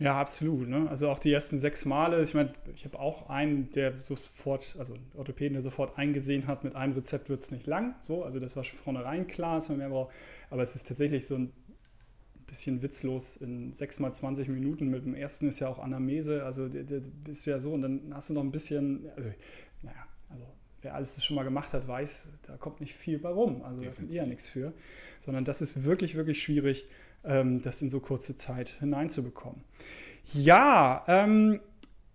Ja, 0.00 0.20
absolut. 0.20 0.68
Ne? 0.68 0.88
Also 0.90 1.08
auch 1.08 1.20
die 1.20 1.32
ersten 1.32 1.56
sechs 1.56 1.84
Male, 1.84 2.20
ich 2.20 2.34
meine, 2.34 2.52
ich 2.74 2.84
habe 2.84 2.98
auch 2.98 3.28
einen, 3.28 3.70
der 3.70 3.96
sofort, 4.00 4.74
also 4.76 4.96
Orthopäden, 5.14 5.52
der 5.52 5.62
sofort 5.62 5.96
eingesehen 5.96 6.48
hat, 6.48 6.64
mit 6.64 6.74
einem 6.74 6.94
Rezept 6.94 7.28
wird 7.28 7.42
es 7.42 7.52
nicht 7.52 7.68
lang. 7.68 7.94
So, 8.00 8.24
also 8.24 8.40
das 8.40 8.56
war 8.56 8.64
schon 8.64 8.78
vornherein 8.78 9.28
klar, 9.28 9.62
aber 10.50 10.62
es 10.62 10.74
ist 10.74 10.88
tatsächlich 10.88 11.26
so 11.26 11.36
ein 11.36 11.52
bisschen 12.54 12.82
witzlos 12.82 13.36
in 13.36 13.72
6 13.72 13.98
mal 13.98 14.12
20 14.12 14.48
Minuten. 14.48 14.88
Mit 14.88 15.04
dem 15.04 15.14
ersten 15.14 15.48
ist 15.48 15.58
ja 15.58 15.68
auch 15.68 15.80
Anamese, 15.80 16.44
also 16.44 16.68
der, 16.68 16.84
der 16.84 17.00
bist 17.24 17.46
ja 17.46 17.58
so 17.58 17.72
und 17.72 17.82
dann 17.82 18.12
hast 18.14 18.30
du 18.30 18.34
noch 18.34 18.42
ein 18.42 18.52
bisschen, 18.52 19.10
also 19.16 19.28
naja, 19.82 20.06
also 20.30 20.44
wer 20.80 20.94
alles 20.94 21.16
das 21.16 21.24
schon 21.24 21.34
mal 21.34 21.42
gemacht 21.42 21.72
hat, 21.72 21.88
weiß, 21.88 22.28
da 22.46 22.56
kommt 22.56 22.80
nicht 22.80 22.94
viel 22.94 23.18
bei 23.18 23.30
rum. 23.30 23.62
Also 23.62 23.80
Definitiv. 23.80 23.90
da 23.90 24.00
kommt 24.00 24.12
eher 24.12 24.26
nichts 24.26 24.48
für. 24.48 24.72
Sondern 25.18 25.44
das 25.44 25.62
ist 25.62 25.84
wirklich, 25.84 26.14
wirklich 26.14 26.40
schwierig, 26.40 26.86
ähm, 27.24 27.60
das 27.60 27.82
in 27.82 27.90
so 27.90 27.98
kurze 27.98 28.36
Zeit 28.36 28.68
hineinzubekommen. 28.68 29.64
Ja, 30.32 31.04
ähm, 31.08 31.60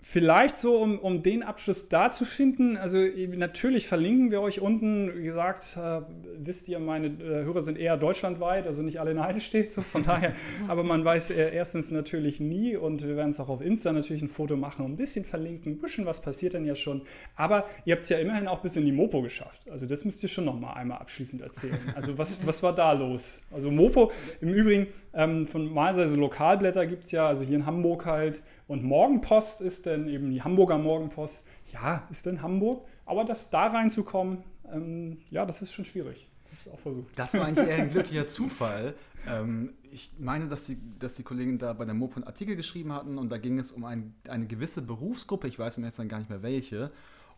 Vielleicht 0.01 0.55
so, 0.55 0.77
um, 0.77 0.97
um 0.97 1.23
den 1.23 1.43
Abschluss 1.43 1.89
da 1.89 2.09
zu 2.09 2.23
finden. 2.23 2.77
Also 2.77 2.97
natürlich 3.35 3.85
verlinken 3.85 4.31
wir 4.31 4.41
euch 4.41 4.61
unten. 4.61 5.11
Wie 5.13 5.23
gesagt, 5.23 5.77
äh, 5.77 6.01
wisst 6.37 6.69
ihr, 6.69 6.79
meine 6.79 7.07
äh, 7.07 7.43
Hörer 7.43 7.61
sind 7.61 7.77
eher 7.77 7.97
deutschlandweit, 7.97 8.65
also 8.65 8.81
nicht 8.81 9.01
alle 9.01 9.11
in 9.11 9.21
Heide 9.21 9.41
steht 9.41 9.69
so. 9.71 9.81
Von 9.81 10.03
daher, 10.03 10.31
aber 10.69 10.83
man 10.83 11.03
weiß 11.03 11.31
äh, 11.31 11.53
erstens 11.53 11.91
natürlich 11.91 12.39
nie 12.39 12.77
und 12.77 13.05
wir 13.05 13.17
werden 13.17 13.31
es 13.31 13.41
auch 13.41 13.49
auf 13.49 13.59
Insta 13.59 13.91
natürlich 13.91 14.21
ein 14.21 14.29
Foto 14.29 14.55
machen 14.55 14.85
und 14.85 14.93
ein 14.93 14.97
bisschen 14.97 15.25
verlinken. 15.25 15.73
Ein 15.73 15.79
bisschen 15.79 16.05
was 16.05 16.21
passiert 16.21 16.53
denn 16.53 16.63
ja 16.63 16.75
schon. 16.75 17.01
Aber 17.35 17.65
ihr 17.83 17.93
habt 17.93 18.03
es 18.03 18.09
ja 18.09 18.19
immerhin 18.19 18.47
auch 18.47 18.59
bis 18.59 18.77
in 18.77 18.85
die 18.85 18.93
Mopo 18.93 19.21
geschafft. 19.21 19.69
Also 19.69 19.85
das 19.85 20.05
müsst 20.05 20.23
ihr 20.23 20.29
schon 20.29 20.45
noch 20.45 20.57
mal 20.57 20.73
einmal 20.73 20.99
abschließend 20.99 21.41
erzählen. 21.41 21.77
Also 21.93 22.17
was, 22.17 22.39
was 22.47 22.63
war 22.63 22.73
da 22.73 22.93
los? 22.93 23.41
Also 23.51 23.69
Mopo, 23.69 24.13
im 24.39 24.53
Übrigen, 24.53 24.87
ähm, 25.13 25.45
von 25.45 25.73
Malseise 25.73 26.15
Lokalblätter 26.15 26.87
gibt 26.87 27.03
es 27.03 27.11
ja, 27.11 27.27
also 27.27 27.43
hier 27.43 27.57
in 27.57 27.65
Hamburg 27.65 28.05
halt 28.05 28.43
und 28.69 28.83
Morgenpost 28.83 29.61
ist 29.61 29.87
dann 29.87 30.07
eben 30.07 30.29
die 30.29 30.43
Hamburger 30.43 30.77
Morgenpost. 30.77 31.43
Ja, 31.73 32.03
ist 32.11 32.27
denn 32.27 32.43
Hamburg. 32.43 32.85
Aber 33.03 33.25
das 33.25 33.49
da 33.49 33.65
reinzukommen, 33.65 34.43
ähm, 34.71 35.17
ja, 35.31 35.43
das 35.43 35.63
ist 35.63 35.73
schon 35.73 35.85
schwierig. 35.85 36.29
Das, 36.51 36.71
auch 36.71 36.79
versucht. 36.79 37.07
das 37.15 37.33
war 37.33 37.45
eigentlich 37.45 37.67
eher 37.67 37.77
ein 37.77 37.89
glücklicher 37.91 38.27
Zufall. 38.27 38.93
Ähm, 39.27 39.73
ich 39.91 40.11
meine, 40.19 40.47
dass 40.47 40.67
die, 40.67 40.77
dass 40.99 41.15
die 41.15 41.23
Kollegen 41.23 41.57
da 41.57 41.73
bei 41.73 41.83
der 41.83 41.95
Mopo 41.95 42.17
einen 42.17 42.25
Artikel 42.25 42.55
geschrieben 42.55 42.93
hatten 42.93 43.17
und 43.17 43.31
da 43.31 43.39
ging 43.39 43.57
es 43.57 43.71
um 43.71 43.85
ein, 43.85 44.13
eine 44.27 44.45
gewisse 44.45 44.83
Berufsgruppe, 44.83 45.47
ich 45.47 45.57
weiß 45.57 45.79
mir 45.79 45.87
jetzt 45.87 45.97
dann 45.97 46.07
gar 46.07 46.19
nicht 46.19 46.29
mehr 46.29 46.43
welche, 46.43 46.91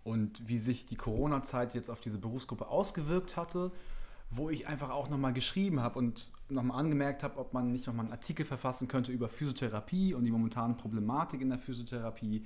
und 0.04 0.46
wie 0.50 0.58
sich 0.58 0.86
die 0.86 0.98
Corona-Zeit 0.98 1.76
jetzt 1.76 1.90
auf 1.90 2.02
diese 2.02 2.18
Berufsgruppe 2.18 2.68
ausgewirkt 2.68 3.38
hatte 3.38 3.72
wo 4.32 4.50
ich 4.50 4.68
einfach 4.68 4.90
auch 4.90 5.10
nochmal 5.10 5.34
geschrieben 5.34 5.82
habe 5.82 6.00
und 6.00 6.32
nochmal 6.48 6.80
angemerkt 6.80 7.22
habe, 7.22 7.38
ob 7.38 7.54
man 7.54 7.72
nicht 7.72 7.86
nochmal 7.86 8.06
einen 8.06 8.14
Artikel 8.14 8.46
verfassen 8.46 8.88
könnte 8.88 9.12
über 9.12 9.28
Physiotherapie 9.28 10.14
und 10.14 10.24
die 10.24 10.32
momentane 10.32 10.74
Problematik 10.74 11.42
in 11.42 11.50
der 11.50 11.60
Physiotherapie, 11.60 12.46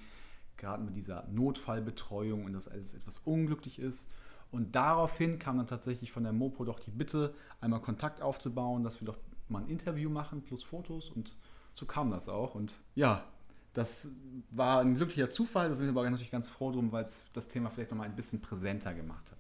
gerade 0.58 0.84
mit 0.84 0.96
dieser 0.96 1.28
Notfallbetreuung 1.28 2.46
und 2.46 2.54
dass 2.54 2.68
alles 2.68 2.96
etwas 2.96 3.20
unglücklich 3.20 3.80
ist. 3.80 4.10
Und 4.52 4.76
daraufhin 4.76 5.38
kam 5.38 5.58
dann 5.58 5.68
tatsächlich 5.68 6.12
von 6.12 6.24
der 6.24 6.34
Mopo 6.34 6.66
doch 6.66 6.80
die 6.80 6.92
Bitte, 6.92 7.36
einmal 7.62 7.82
Kontakt 7.82 8.22
aufzubauen, 8.22 8.84
dass 8.84 9.00
wir 9.02 9.06
doch 9.06 9.18
mal 9.48 9.62
ein 9.62 9.70
Interview 9.70 10.10
machen 10.10 10.42
plus 10.42 10.64
Fotos 10.64 11.10
und 11.10 11.36
so 11.74 11.86
kam 11.86 12.10
das 12.10 12.30
auch. 12.30 12.56
Und 12.56 12.80
ja, 12.96 13.26
das 13.74 14.10
war 14.50 14.80
ein 14.80 14.96
glücklicher 14.96 15.30
Zufall, 15.30 15.70
da 15.70 15.76
sind 15.76 15.88
wir 15.88 15.92
aber 15.92 16.10
natürlich 16.10 16.32
ganz 16.32 16.50
froh 16.50 16.72
drum, 16.72 16.92
weil 16.92 17.06
es 17.06 17.26
das 17.34 17.48
Thema 17.48 17.70
vielleicht 17.70 17.92
nochmal 17.92 18.08
ein 18.08 18.16
bisschen 18.16 18.42
präsenter 18.42 18.94
gemacht 18.94 19.30
hat. 19.30 19.35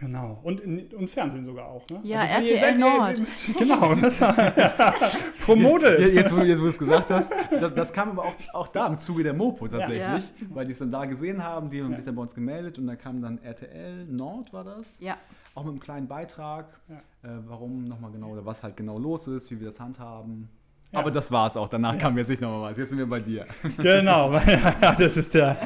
Genau, 0.00 0.40
und, 0.42 0.60
und 0.92 1.08
Fernsehen 1.08 1.44
sogar 1.44 1.66
auch, 1.66 1.86
ne? 1.88 2.00
Ja, 2.02 2.20
also, 2.20 2.52
RTL 2.52 2.78
Nord. 2.78 3.22
genau, 3.58 3.94
das 3.94 4.20
war, 4.20 4.58
ja, 4.58 4.94
promotet. 5.40 6.12
Jetzt, 6.12 6.36
wo, 6.36 6.42
jetzt, 6.42 6.58
wo 6.58 6.64
du 6.64 6.70
es 6.70 6.78
gesagt 6.78 7.10
hast, 7.10 7.32
das, 7.50 7.74
das, 7.74 7.92
kam 7.92 8.10
aber 8.10 8.24
auch, 8.24 8.34
auch 8.54 8.68
da 8.68 8.88
im 8.88 8.98
Zuge 8.98 9.22
der 9.22 9.34
Mopo 9.34 9.68
tatsächlich, 9.68 9.98
ja, 9.98 10.16
ja. 10.16 10.22
weil 10.48 10.66
die 10.66 10.72
es 10.72 10.80
dann 10.80 10.90
da 10.90 11.04
gesehen 11.04 11.44
haben, 11.44 11.70
die 11.70 11.82
haben 11.82 11.94
sich 11.94 12.04
dann 12.04 12.16
bei 12.16 12.22
uns 12.22 12.34
gemeldet 12.34 12.78
und 12.78 12.88
dann 12.88 12.98
kam 12.98 13.22
dann 13.22 13.38
RTL 13.38 14.04
Nord, 14.06 14.52
war 14.52 14.64
das? 14.64 14.98
Ja. 14.98 15.16
Auch 15.54 15.62
mit 15.62 15.70
einem 15.70 15.80
kleinen 15.80 16.08
Beitrag, 16.08 16.80
äh, 16.88 17.28
warum 17.46 17.84
nochmal 17.84 18.10
genau 18.10 18.30
oder 18.30 18.44
was 18.44 18.64
halt 18.64 18.76
genau 18.76 18.98
los 18.98 19.28
ist, 19.28 19.52
wie 19.52 19.60
wir 19.60 19.68
das 19.68 19.78
handhaben. 19.78 20.48
Ja. 20.94 21.00
Aber 21.00 21.10
das 21.10 21.30
war 21.32 21.48
es 21.48 21.56
auch. 21.56 21.68
Danach 21.68 21.94
ja. 21.94 21.98
kam 21.98 22.16
jetzt 22.16 22.28
nicht 22.28 22.40
nochmal 22.40 22.70
was. 22.70 22.78
Jetzt 22.78 22.90
sind 22.90 22.98
wir 22.98 23.06
bei 23.06 23.20
dir. 23.20 23.44
Genau. 23.76 24.38
das 24.98 25.16
ist 25.16 25.34
der, 25.34 25.58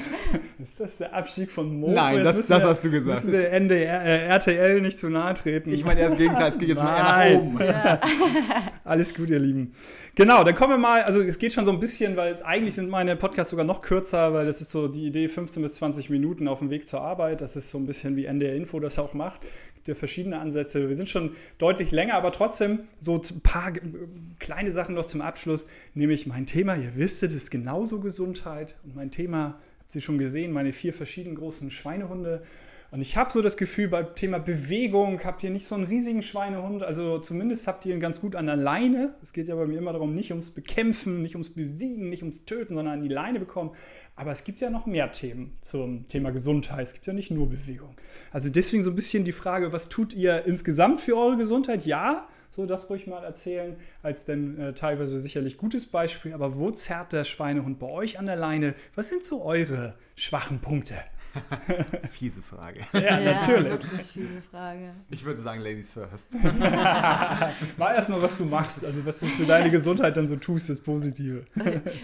ist 0.58 0.80
das 0.80 0.96
der 0.96 1.14
Abstieg 1.14 1.50
von 1.50 1.78
Mo. 1.78 1.92
Nein, 1.92 2.24
das, 2.24 2.46
das 2.46 2.48
wir, 2.48 2.68
hast 2.68 2.84
du 2.84 2.90
gesagt. 2.90 3.24
Müssen 3.24 3.32
wir 3.32 3.50
NDR, 3.50 4.02
äh, 4.02 4.26
RTL 4.26 4.80
nicht 4.80 4.96
zu 4.96 5.10
nahe 5.10 5.34
treten. 5.34 5.70
Ich 5.72 5.84
meine, 5.84 6.00
das 6.00 6.16
Gegenteil. 6.16 6.48
Es 6.48 6.58
geht 6.58 6.68
jetzt 6.70 6.78
mal 6.78 6.96
eher 6.96 7.34
nach 7.34 7.42
oben. 7.42 7.60
Ja. 7.60 8.00
Alles 8.84 9.14
gut, 9.14 9.30
ihr 9.30 9.38
Lieben. 9.38 9.72
Genau, 10.14 10.42
dann 10.42 10.54
kommen 10.54 10.74
wir 10.74 10.78
mal. 10.78 11.02
Also, 11.02 11.20
es 11.20 11.38
geht 11.38 11.52
schon 11.52 11.66
so 11.66 11.72
ein 11.72 11.80
bisschen, 11.80 12.16
weil 12.16 12.32
es, 12.32 12.42
eigentlich 12.42 12.74
sind 12.74 12.88
meine 12.88 13.14
Podcasts 13.14 13.50
sogar 13.50 13.66
noch 13.66 13.82
kürzer, 13.82 14.32
weil 14.32 14.46
das 14.46 14.60
ist 14.60 14.70
so 14.70 14.88
die 14.88 15.06
Idee 15.06 15.28
15 15.28 15.62
bis 15.62 15.74
20 15.74 16.08
Minuten 16.10 16.48
auf 16.48 16.60
dem 16.60 16.70
Weg 16.70 16.88
zur 16.88 17.02
Arbeit. 17.02 17.42
Das 17.42 17.54
ist 17.54 17.70
so 17.70 17.78
ein 17.78 17.86
bisschen 17.86 18.16
wie 18.16 18.24
NDR 18.24 18.54
Info 18.54 18.80
das 18.80 18.98
auch 18.98 19.12
macht 19.12 19.42
ja 19.86 19.94
verschiedene 19.94 20.38
Ansätze. 20.38 20.88
Wir 20.88 20.96
sind 20.96 21.08
schon 21.08 21.32
deutlich 21.58 21.92
länger, 21.92 22.14
aber 22.14 22.32
trotzdem 22.32 22.80
so 23.00 23.16
ein 23.16 23.40
paar 23.42 23.72
kleine 24.38 24.72
Sachen 24.72 24.94
noch 24.94 25.04
zum 25.04 25.20
Abschluss. 25.20 25.66
Nämlich 25.94 26.26
mein 26.26 26.46
Thema, 26.46 26.74
ihr 26.74 26.96
wisst 26.96 27.22
es, 27.22 27.34
ist 27.34 27.50
genauso 27.50 28.00
Gesundheit. 28.00 28.76
Und 28.84 28.96
mein 28.96 29.10
Thema, 29.10 29.58
habt 29.80 29.94
ihr 29.94 30.00
schon 30.00 30.18
gesehen, 30.18 30.52
meine 30.52 30.72
vier 30.72 30.92
verschiedenen 30.92 31.36
großen 31.36 31.70
Schweinehunde. 31.70 32.42
Und 32.90 33.02
ich 33.02 33.18
habe 33.18 33.30
so 33.30 33.42
das 33.42 33.58
Gefühl, 33.58 33.88
beim 33.88 34.14
Thema 34.14 34.38
Bewegung 34.38 35.22
habt 35.22 35.42
ihr 35.42 35.50
nicht 35.50 35.66
so 35.66 35.74
einen 35.74 35.84
riesigen 35.84 36.22
Schweinehund. 36.22 36.82
Also 36.82 37.18
zumindest 37.18 37.66
habt 37.66 37.84
ihr 37.84 37.94
ihn 37.94 38.00
ganz 38.00 38.20
gut 38.20 38.34
an 38.34 38.46
der 38.46 38.56
Leine. 38.56 39.14
Es 39.22 39.34
geht 39.34 39.46
ja 39.46 39.56
bei 39.56 39.66
mir 39.66 39.76
immer 39.76 39.92
darum, 39.92 40.14
nicht 40.14 40.30
ums 40.30 40.50
Bekämpfen, 40.50 41.20
nicht 41.20 41.34
ums 41.34 41.50
Besiegen, 41.50 42.08
nicht 42.08 42.22
ums 42.22 42.46
Töten, 42.46 42.74
sondern 42.74 42.94
an 42.94 43.02
die 43.02 43.08
Leine 43.08 43.40
bekommen. 43.40 43.72
Aber 44.16 44.32
es 44.32 44.42
gibt 44.42 44.62
ja 44.62 44.70
noch 44.70 44.86
mehr 44.86 45.12
Themen 45.12 45.52
zum 45.60 46.06
Thema 46.08 46.30
Gesundheit. 46.30 46.82
Es 46.82 46.94
gibt 46.94 47.06
ja 47.06 47.12
nicht 47.12 47.30
nur 47.30 47.50
Bewegung. 47.50 47.94
Also 48.32 48.48
deswegen 48.48 48.82
so 48.82 48.90
ein 48.90 48.96
bisschen 48.96 49.24
die 49.24 49.32
Frage, 49.32 49.70
was 49.72 49.90
tut 49.90 50.14
ihr 50.14 50.46
insgesamt 50.46 51.02
für 51.02 51.16
eure 51.16 51.36
Gesundheit? 51.36 51.84
Ja, 51.84 52.26
so 52.50 52.64
das 52.64 52.88
ruhig 52.88 53.06
mal 53.06 53.22
erzählen, 53.22 53.76
als 54.02 54.24
denn 54.24 54.58
äh, 54.58 54.72
teilweise 54.72 55.18
sicherlich 55.18 55.58
gutes 55.58 55.86
Beispiel. 55.86 56.32
Aber 56.32 56.56
wo 56.56 56.70
zerrt 56.70 57.12
der 57.12 57.24
Schweinehund 57.24 57.78
bei 57.78 57.86
euch 57.86 58.18
an 58.18 58.24
der 58.24 58.36
Leine? 58.36 58.74
Was 58.94 59.08
sind 59.08 59.24
so 59.24 59.44
eure 59.44 59.94
schwachen 60.16 60.60
Punkte? 60.60 60.94
fiese 62.10 62.42
Frage. 62.42 62.80
Ja, 62.92 63.18
ja, 63.18 63.34
natürlich. 63.34 63.72
Wirklich 63.72 64.02
fiese 64.12 64.42
Frage. 64.50 64.94
Ich 65.10 65.24
würde 65.24 65.40
sagen, 65.40 65.60
Ladies 65.60 65.92
first. 65.92 66.32
Mal 67.76 67.94
erstmal, 67.94 68.22
was 68.22 68.38
du 68.38 68.44
machst, 68.44 68.84
also 68.84 69.04
was 69.04 69.20
du 69.20 69.26
für 69.26 69.44
deine 69.44 69.70
Gesundheit 69.70 70.16
dann 70.16 70.26
so 70.26 70.36
tust, 70.36 70.70
das 70.70 70.80
Positive. 70.80 71.44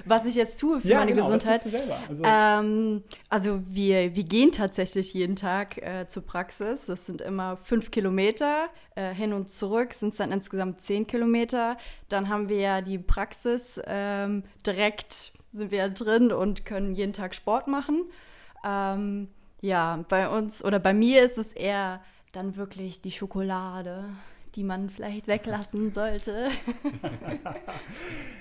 Was 0.05 0.25
ich 0.25 0.35
jetzt 0.35 0.59
tue 0.59 0.81
für 0.81 0.89
ja, 0.89 0.99
meine 0.99 1.13
genau, 1.13 1.31
Gesundheit. 1.31 1.57
Was 1.57 1.63
tust 1.63 1.75
du 1.75 1.79
selber? 1.79 1.99
Also, 2.09 2.23
ähm, 2.25 3.03
also 3.29 3.63
wir, 3.69 4.15
wir 4.15 4.25
gehen 4.25 4.53
tatsächlich 4.53 5.15
jeden 5.15 5.37
Tag 5.37 5.79
äh, 5.79 6.07
zur 6.09 6.25
Praxis. 6.25 6.87
Das 6.87 7.07
sind 7.07 7.21
immer 7.21 7.57
fünf 7.57 7.91
Kilometer. 7.91 8.69
Äh, 8.95 9.15
hin 9.15 9.33
und 9.33 9.51
zurück 9.51 9.93
sind 9.95 10.11
es 10.11 10.19
dann 10.19 10.33
insgesamt 10.33 10.81
zehn 10.81 11.07
Kilometer. 11.07 11.77
Dann 12.09 12.29
haben 12.29 12.49
wir 12.49 12.59
ja 12.59 12.81
die 12.81 12.99
Praxis 12.99 13.81
ähm, 13.87 14.45
direkt 14.65 15.33
sind 15.55 15.71
wir 15.71 15.89
drin 15.89 16.33
und 16.33 16.65
können 16.65 16.95
jeden 16.95 17.13
Tag 17.13 17.35
Sport 17.35 17.69
machen. 17.69 18.05
Ähm, 18.65 19.29
ja, 19.61 20.05
bei 20.09 20.29
uns 20.29 20.65
oder 20.65 20.79
bei 20.79 20.95
mir 20.95 21.23
ist 21.23 21.39
es 21.39 21.53
eher 21.53 22.01
dann 22.33 22.57
wirklich 22.57 23.01
die 23.01 23.13
Schokolade 23.13 24.05
die 24.55 24.65
man 24.65 24.91
vielleicht 24.91 25.27
weglassen 25.27 25.93
sollte. 25.93 26.49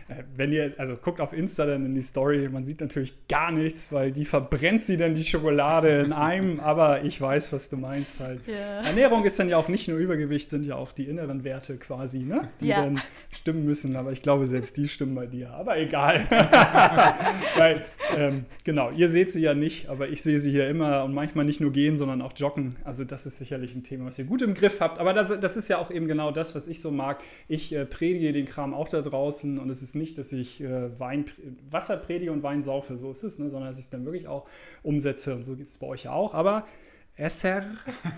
Äh, 0.10 0.23
wenn 0.36 0.52
ihr, 0.52 0.73
also 0.78 0.95
guckt 0.95 1.21
auf 1.21 1.34
Insta 1.34 1.65
dann 1.65 1.86
in 1.86 1.95
die 1.95 2.02
Story, 2.02 2.49
man 2.49 2.63
sieht 2.63 2.82
natürlich 2.82 3.28
gar 3.28 3.52
nichts, 3.52 3.91
weil 3.91 4.12
die 4.12 4.26
verbrennt 4.26 4.82
sie 4.82 4.97
dann 4.97 5.13
die 5.13 5.23
Schokolade 5.23 6.02
in 6.02 6.13
einem, 6.13 6.60
aber 6.60 7.04
ich 7.04 7.19
weiß, 7.19 7.54
was 7.54 7.69
du 7.69 7.78
meinst 7.78 8.19
halt. 8.19 8.41
Ja. 8.47 8.82
Ernährung 8.82 9.23
ist 9.23 9.39
dann 9.39 9.49
ja 9.49 9.58
auch 9.58 9.67
nicht 9.67 9.88
nur 9.88 9.97
Übergewicht, 9.97 10.49
sind 10.49 10.65
ja 10.65 10.76
auch 10.76 10.91
die 10.91 11.06
inneren 11.06 11.43
Werte 11.43 11.78
quasi, 11.78 12.19
ne? 12.19 12.49
Die 12.60 12.67
ja. 12.67 12.84
dann 12.84 13.02
stimmen 13.32 13.65
müssen, 13.65 13.95
aber 13.95 14.12
ich 14.12 14.21
glaube, 14.21 14.47
selbst 14.47 14.78
die 14.78 14.88
stimmen 14.88 15.15
bei 15.15 15.26
dir, 15.26 15.52
aber 15.52 15.78
egal. 15.78 16.26
weil, 17.58 17.86
ähm, 18.15 18.45
genau, 18.63 18.91
ihr 18.91 19.10
seht 19.10 19.32
sie 19.32 19.41
ja 19.41 19.54
nicht, 19.54 19.89
aber 19.89 20.10
ich 20.10 20.21
sehe 20.21 20.39
sie 20.39 20.52
hier 20.52 20.67
immer 20.67 21.04
und 21.04 21.13
manchmal 21.13 21.45
nicht 21.45 21.62
nur 21.62 21.71
gehen, 21.71 21.95
sondern 21.95 22.21
auch 22.21 22.34
joggen. 22.36 22.76
Also 22.84 23.04
das 23.04 23.26
ist 23.26 23.38
sicherlich 23.38 23.76
ein 23.76 23.84
Thema, 23.84 24.06
was 24.06 24.19
ihr 24.19 24.26
gut 24.26 24.41
im 24.41 24.54
Griff 24.54 24.80
habt, 24.80 24.99
aber 24.99 25.13
das, 25.13 25.39
das 25.39 25.56
ist 25.56 25.69
ja 25.69 25.78
auch 25.78 25.91
eben 25.91 26.02
eben 26.03 26.07
genau 26.07 26.31
das, 26.31 26.55
was 26.55 26.67
ich 26.67 26.81
so 26.81 26.91
mag. 26.91 27.21
Ich 27.47 27.73
äh, 27.73 27.85
predige 27.85 28.33
den 28.33 28.45
Kram 28.45 28.73
auch 28.73 28.89
da 28.89 29.01
draußen 29.01 29.57
und 29.57 29.69
es 29.69 29.81
ist 29.81 29.95
nicht, 29.95 30.17
dass 30.17 30.31
ich 30.31 30.61
äh, 30.61 30.99
Wein, 30.99 31.25
Wasser 31.69 31.97
predige 31.97 32.31
und 32.31 32.43
Wein 32.43 32.61
saufe, 32.61 32.97
so 32.97 33.11
ist 33.11 33.23
es, 33.23 33.39
ne? 33.39 33.49
sondern 33.49 33.69
dass 33.69 33.77
ich 33.77 33.85
es 33.85 33.89
dann 33.89 34.05
wirklich 34.05 34.27
auch 34.27 34.47
umsetze 34.83 35.35
und 35.35 35.43
so 35.43 35.55
geht 35.55 35.65
es 35.65 35.77
bei 35.77 35.87
euch 35.87 36.03
ja 36.03 36.11
auch. 36.11 36.33
Aber 36.33 36.67
Esser, 37.15 37.63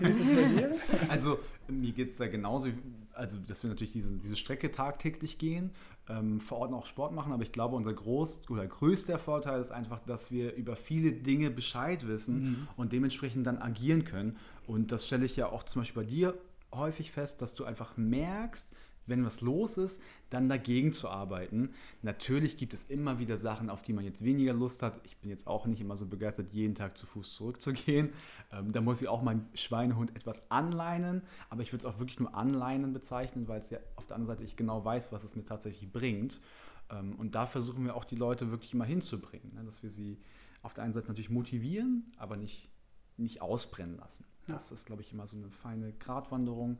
wie 0.00 0.08
ist 0.08 0.20
es 0.20 0.34
bei 0.34 0.48
dir? 0.48 0.74
Also 1.08 1.38
mir 1.68 1.92
geht 1.92 2.08
es 2.08 2.16
da 2.16 2.26
genauso, 2.26 2.68
also 3.12 3.38
dass 3.38 3.62
wir 3.62 3.70
natürlich 3.70 3.92
diese, 3.92 4.10
diese 4.12 4.36
Strecke 4.36 4.72
tagtäglich 4.72 5.38
gehen, 5.38 5.70
ähm, 6.08 6.40
vor 6.40 6.58
Ort 6.58 6.72
auch 6.72 6.86
Sport 6.86 7.12
machen, 7.12 7.32
aber 7.32 7.42
ich 7.42 7.52
glaube, 7.52 7.76
unser 7.76 7.92
groß 7.92 8.48
oder 8.48 8.66
größter 8.66 9.18
Vorteil 9.18 9.60
ist 9.60 9.70
einfach, 9.70 10.00
dass 10.06 10.30
wir 10.30 10.54
über 10.54 10.76
viele 10.76 11.12
Dinge 11.12 11.50
Bescheid 11.50 12.06
wissen 12.06 12.42
mhm. 12.42 12.68
und 12.76 12.92
dementsprechend 12.92 13.46
dann 13.46 13.58
agieren 13.58 14.04
können. 14.04 14.36
Und 14.66 14.92
das 14.92 15.06
stelle 15.06 15.24
ich 15.24 15.36
ja 15.36 15.50
auch 15.50 15.64
zum 15.64 15.82
Beispiel 15.82 16.02
bei 16.02 16.08
dir 16.08 16.34
häufig 16.72 17.10
fest, 17.10 17.42
dass 17.42 17.54
du 17.54 17.64
einfach 17.64 17.96
merkst, 17.96 18.70
wenn 19.06 19.24
was 19.24 19.40
los 19.40 19.78
ist, 19.78 20.02
dann 20.30 20.48
dagegen 20.48 20.92
zu 20.92 21.08
arbeiten. 21.08 21.70
Natürlich 22.02 22.56
gibt 22.56 22.74
es 22.74 22.84
immer 22.84 23.18
wieder 23.18 23.38
Sachen, 23.38 23.70
auf 23.70 23.82
die 23.82 23.92
man 23.92 24.04
jetzt 24.04 24.24
weniger 24.24 24.52
Lust 24.52 24.82
hat. 24.82 25.00
Ich 25.04 25.16
bin 25.18 25.30
jetzt 25.30 25.46
auch 25.46 25.66
nicht 25.66 25.80
immer 25.80 25.96
so 25.96 26.06
begeistert, 26.06 26.52
jeden 26.52 26.74
Tag 26.74 26.96
zu 26.96 27.06
Fuß 27.06 27.34
zurückzugehen. 27.34 28.10
Ähm, 28.52 28.70
da 28.70 28.80
muss 28.80 29.02
ich 29.02 29.08
auch 29.08 29.22
meinen 29.22 29.48
Schweinehund 29.54 30.14
etwas 30.14 30.48
anleinen, 30.52 31.22
aber 31.50 31.62
ich 31.62 31.72
würde 31.72 31.84
es 31.84 31.84
auch 31.84 31.98
wirklich 31.98 32.20
nur 32.20 32.32
anleinen 32.32 32.92
bezeichnen, 32.92 33.48
weil 33.48 33.58
es 33.60 33.70
ja 33.70 33.78
auf 33.96 34.06
der 34.06 34.14
anderen 34.14 34.36
Seite 34.36 34.44
ich 34.44 34.54
genau 34.54 34.84
weiß, 34.84 35.10
was 35.10 35.24
es 35.24 35.34
mir 35.34 35.44
tatsächlich 35.44 35.90
bringt. 35.90 36.40
Ähm, 36.88 37.16
und 37.16 37.34
da 37.34 37.46
versuchen 37.46 37.84
wir 37.84 37.96
auch 37.96 38.04
die 38.04 38.14
Leute 38.14 38.52
wirklich 38.52 38.72
immer 38.72 38.84
hinzubringen, 38.84 39.52
ne? 39.52 39.64
dass 39.64 39.82
wir 39.82 39.90
sie 39.90 40.18
auf 40.62 40.74
der 40.74 40.84
einen 40.84 40.92
Seite 40.92 41.08
natürlich 41.08 41.28
motivieren, 41.28 42.12
aber 42.18 42.36
nicht, 42.36 42.68
nicht 43.16 43.42
ausbrennen 43.42 43.96
lassen. 43.96 44.24
Das 44.46 44.72
ist, 44.72 44.86
glaube 44.86 45.02
ich, 45.02 45.12
immer 45.12 45.26
so 45.26 45.36
eine 45.36 45.50
feine 45.50 45.92
Gratwanderung. 45.92 46.78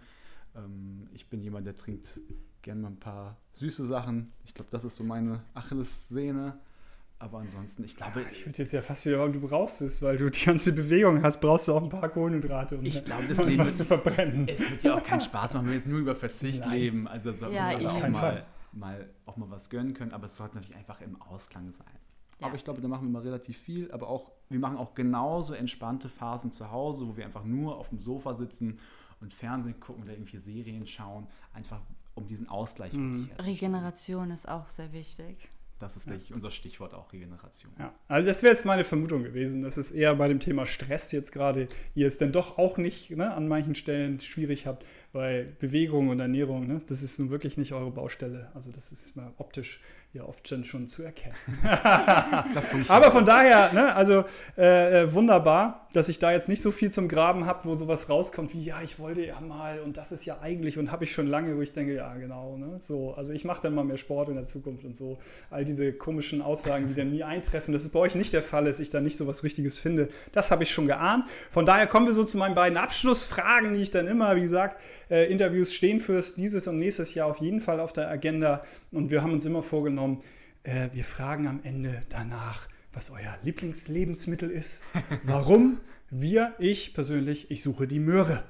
Ähm, 0.54 1.08
ich 1.12 1.28
bin 1.28 1.40
jemand, 1.40 1.66
der 1.66 1.76
trinkt 1.76 2.20
gerne 2.62 2.82
mal 2.82 2.88
ein 2.88 3.00
paar 3.00 3.36
süße 3.54 3.84
Sachen. 3.86 4.26
Ich 4.44 4.54
glaube, 4.54 4.70
das 4.70 4.84
ist 4.84 4.96
so 4.96 5.04
meine 5.04 5.42
Achillessehne. 5.54 6.58
Aber 7.18 7.38
ansonsten, 7.38 7.82
ich 7.84 7.96
glaube. 7.96 8.26
Ich 8.30 8.44
würde 8.44 8.58
jetzt 8.58 8.72
ja 8.72 8.82
fast 8.82 9.06
wieder, 9.06 9.26
du 9.28 9.40
brauchst 9.40 9.80
es, 9.80 10.02
weil 10.02 10.18
du 10.18 10.30
die 10.30 10.44
ganze 10.44 10.74
Bewegung 10.74 11.22
hast, 11.22 11.40
brauchst 11.40 11.66
du 11.66 11.72
auch 11.72 11.82
ein 11.82 11.88
paar 11.88 12.10
Kohlenhydrate, 12.10 12.76
um 12.76 12.84
ich 12.84 13.04
glaube, 13.04 13.26
das 13.26 13.40
um 13.40 13.48
Leben 13.48 13.60
was 13.60 13.78
zu 13.78 13.86
verbrennen. 13.86 14.46
Es 14.48 14.70
wird 14.70 14.84
ja 14.84 14.96
auch 14.96 15.02
keinen 15.02 15.22
Spaß 15.22 15.54
machen, 15.54 15.64
wenn 15.64 15.72
wir 15.72 15.78
jetzt 15.78 15.88
nur 15.88 16.00
über 16.00 16.14
Verzicht 16.14 16.60
Nein. 16.60 16.72
leben. 16.72 17.08
Also 17.08 17.32
sollten 17.32 17.54
ja, 17.54 17.80
wir 17.80 17.90
auch 17.90 18.08
mal, 18.08 18.46
mal, 18.72 19.08
auch 19.24 19.36
mal 19.38 19.48
was 19.48 19.70
gönnen 19.70 19.94
können, 19.94 20.12
aber 20.12 20.26
es 20.26 20.36
sollte 20.36 20.56
natürlich 20.56 20.76
einfach 20.76 21.00
im 21.00 21.20
Ausklang 21.22 21.72
sein. 21.72 21.86
Ja. 22.38 22.48
Aber 22.48 22.56
ich 22.56 22.64
glaube, 22.64 22.82
da 22.82 22.88
machen 22.88 23.06
wir 23.06 23.12
mal 23.12 23.22
relativ 23.22 23.56
viel, 23.56 23.90
aber 23.92 24.08
auch, 24.08 24.30
wir 24.48 24.58
machen 24.58 24.76
auch 24.76 24.94
genauso 24.94 25.54
entspannte 25.54 26.08
Phasen 26.08 26.52
zu 26.52 26.70
Hause, 26.70 27.08
wo 27.08 27.16
wir 27.16 27.24
einfach 27.24 27.44
nur 27.44 27.76
auf 27.78 27.88
dem 27.88 27.98
Sofa 27.98 28.34
sitzen 28.34 28.78
und 29.20 29.34
Fernsehen 29.34 29.80
gucken 29.80 30.04
oder 30.04 30.12
irgendwie 30.12 30.38
Serien 30.38 30.86
schauen, 30.86 31.26
einfach 31.52 31.80
um 32.14 32.26
diesen 32.26 32.48
Ausgleich 32.48 32.92
mhm. 32.92 33.30
Regeneration 33.38 34.30
ist 34.30 34.48
auch 34.48 34.68
sehr 34.68 34.92
wichtig. 34.92 35.48
Das 35.78 35.94
ist 35.94 36.06
ja. 36.06 36.14
unser 36.34 36.50
Stichwort 36.50 36.94
auch 36.94 37.12
Regeneration. 37.12 37.70
Ja, 37.78 37.92
also 38.08 38.26
das 38.26 38.42
wäre 38.42 38.54
jetzt 38.54 38.64
meine 38.64 38.82
Vermutung 38.82 39.24
gewesen, 39.24 39.60
dass 39.60 39.76
es 39.76 39.90
eher 39.90 40.14
bei 40.14 40.26
dem 40.26 40.40
Thema 40.40 40.64
Stress 40.64 41.12
jetzt 41.12 41.32
gerade 41.32 41.68
ihr 41.94 42.06
es 42.06 42.16
dann 42.16 42.32
doch 42.32 42.56
auch 42.56 42.78
nicht 42.78 43.10
ne, 43.10 43.34
an 43.34 43.46
manchen 43.46 43.74
Stellen 43.74 44.18
schwierig 44.20 44.66
habt, 44.66 44.86
weil 45.16 45.56
Bewegung 45.58 46.08
und 46.08 46.20
Ernährung, 46.20 46.66
ne, 46.66 46.80
das 46.86 47.02
ist 47.02 47.18
nun 47.18 47.30
wirklich 47.30 47.56
nicht 47.56 47.72
eure 47.72 47.90
Baustelle. 47.90 48.50
Also 48.54 48.70
das 48.70 48.92
ist 48.92 49.16
mal 49.16 49.32
optisch 49.38 49.80
ja 50.12 50.24
oft 50.24 50.48
schon 50.48 50.86
zu 50.86 51.02
erkennen. 51.02 51.34
Aber 52.88 53.10
von 53.12 53.24
daher, 53.24 53.72
ne, 53.72 53.94
also 53.94 54.24
äh, 54.56 55.02
äh, 55.02 55.12
wunderbar, 55.12 55.88
dass 55.92 56.08
ich 56.08 56.18
da 56.18 56.32
jetzt 56.32 56.48
nicht 56.48 56.60
so 56.60 56.70
viel 56.70 56.90
zum 56.90 57.08
Graben 57.08 57.46
habe, 57.46 57.64
wo 57.64 57.74
sowas 57.74 58.08
rauskommt 58.08 58.54
wie, 58.54 58.64
ja, 58.64 58.80
ich 58.82 58.98
wollte 58.98 59.26
ja 59.26 59.40
mal 59.40 59.80
und 59.80 59.96
das 59.96 60.12
ist 60.12 60.24
ja 60.24 60.38
eigentlich 60.40 60.78
und 60.78 60.90
habe 60.90 61.04
ich 61.04 61.12
schon 61.12 61.26
lange, 61.26 61.56
wo 61.56 61.60
ich 61.60 61.72
denke, 61.72 61.94
ja, 61.94 62.14
genau. 62.14 62.56
Ne, 62.56 62.78
so, 62.80 63.14
also 63.14 63.32
ich 63.32 63.44
mache 63.44 63.62
dann 63.62 63.74
mal 63.74 63.84
mehr 63.84 63.96
Sport 63.96 64.28
in 64.28 64.36
der 64.36 64.46
Zukunft 64.46 64.84
und 64.84 64.96
so. 64.96 65.18
All 65.50 65.64
diese 65.64 65.92
komischen 65.92 66.42
Aussagen, 66.42 66.88
die 66.88 66.94
dann 66.94 67.10
nie 67.10 67.22
eintreffen, 67.22 67.72
dass 67.72 67.82
es 67.82 67.90
bei 67.90 67.98
euch 67.98 68.14
nicht 68.14 68.32
der 68.32 68.42
Fall 68.42 68.66
ist, 68.66 68.80
ich 68.80 68.90
da 68.90 69.00
nicht 69.00 69.16
so 69.16 69.26
was 69.26 69.44
Richtiges 69.44 69.78
finde, 69.78 70.08
das 70.32 70.50
habe 70.50 70.62
ich 70.62 70.70
schon 70.70 70.86
geahnt. 70.86 71.28
Von 71.50 71.66
daher 71.66 71.86
kommen 71.86 72.06
wir 72.06 72.14
so 72.14 72.24
zu 72.24 72.38
meinen 72.38 72.54
beiden 72.54 72.78
Abschlussfragen, 72.78 73.74
die 73.74 73.82
ich 73.82 73.90
dann 73.90 74.06
immer, 74.06 74.34
wie 74.36 74.42
gesagt, 74.42 74.80
äh, 75.10 75.30
Interviews 75.30 75.72
stehen 75.72 75.98
fürs 75.98 76.34
dieses 76.34 76.66
und 76.66 76.78
nächstes 76.78 77.14
Jahr 77.14 77.28
auf 77.28 77.38
jeden 77.38 77.60
Fall 77.60 77.80
auf 77.80 77.92
der 77.92 78.08
Agenda 78.08 78.62
und 78.92 79.10
wir 79.10 79.22
haben 79.22 79.32
uns 79.32 79.44
immer 79.44 79.62
vorgenommen, 79.62 80.22
Äh, 80.66 80.90
wir 80.92 81.04
fragen 81.04 81.46
am 81.46 81.60
Ende 81.62 82.00
danach, 82.08 82.68
was 82.92 83.10
euer 83.10 83.38
Lieblingslebensmittel 83.44 84.50
ist. 84.50 84.82
Warum? 85.24 85.80
Wir, 86.10 86.54
ich 86.58 86.92
persönlich, 86.92 87.50
ich 87.50 87.62
suche 87.62 87.86
die 87.86 88.00
Möhre. 88.00 88.42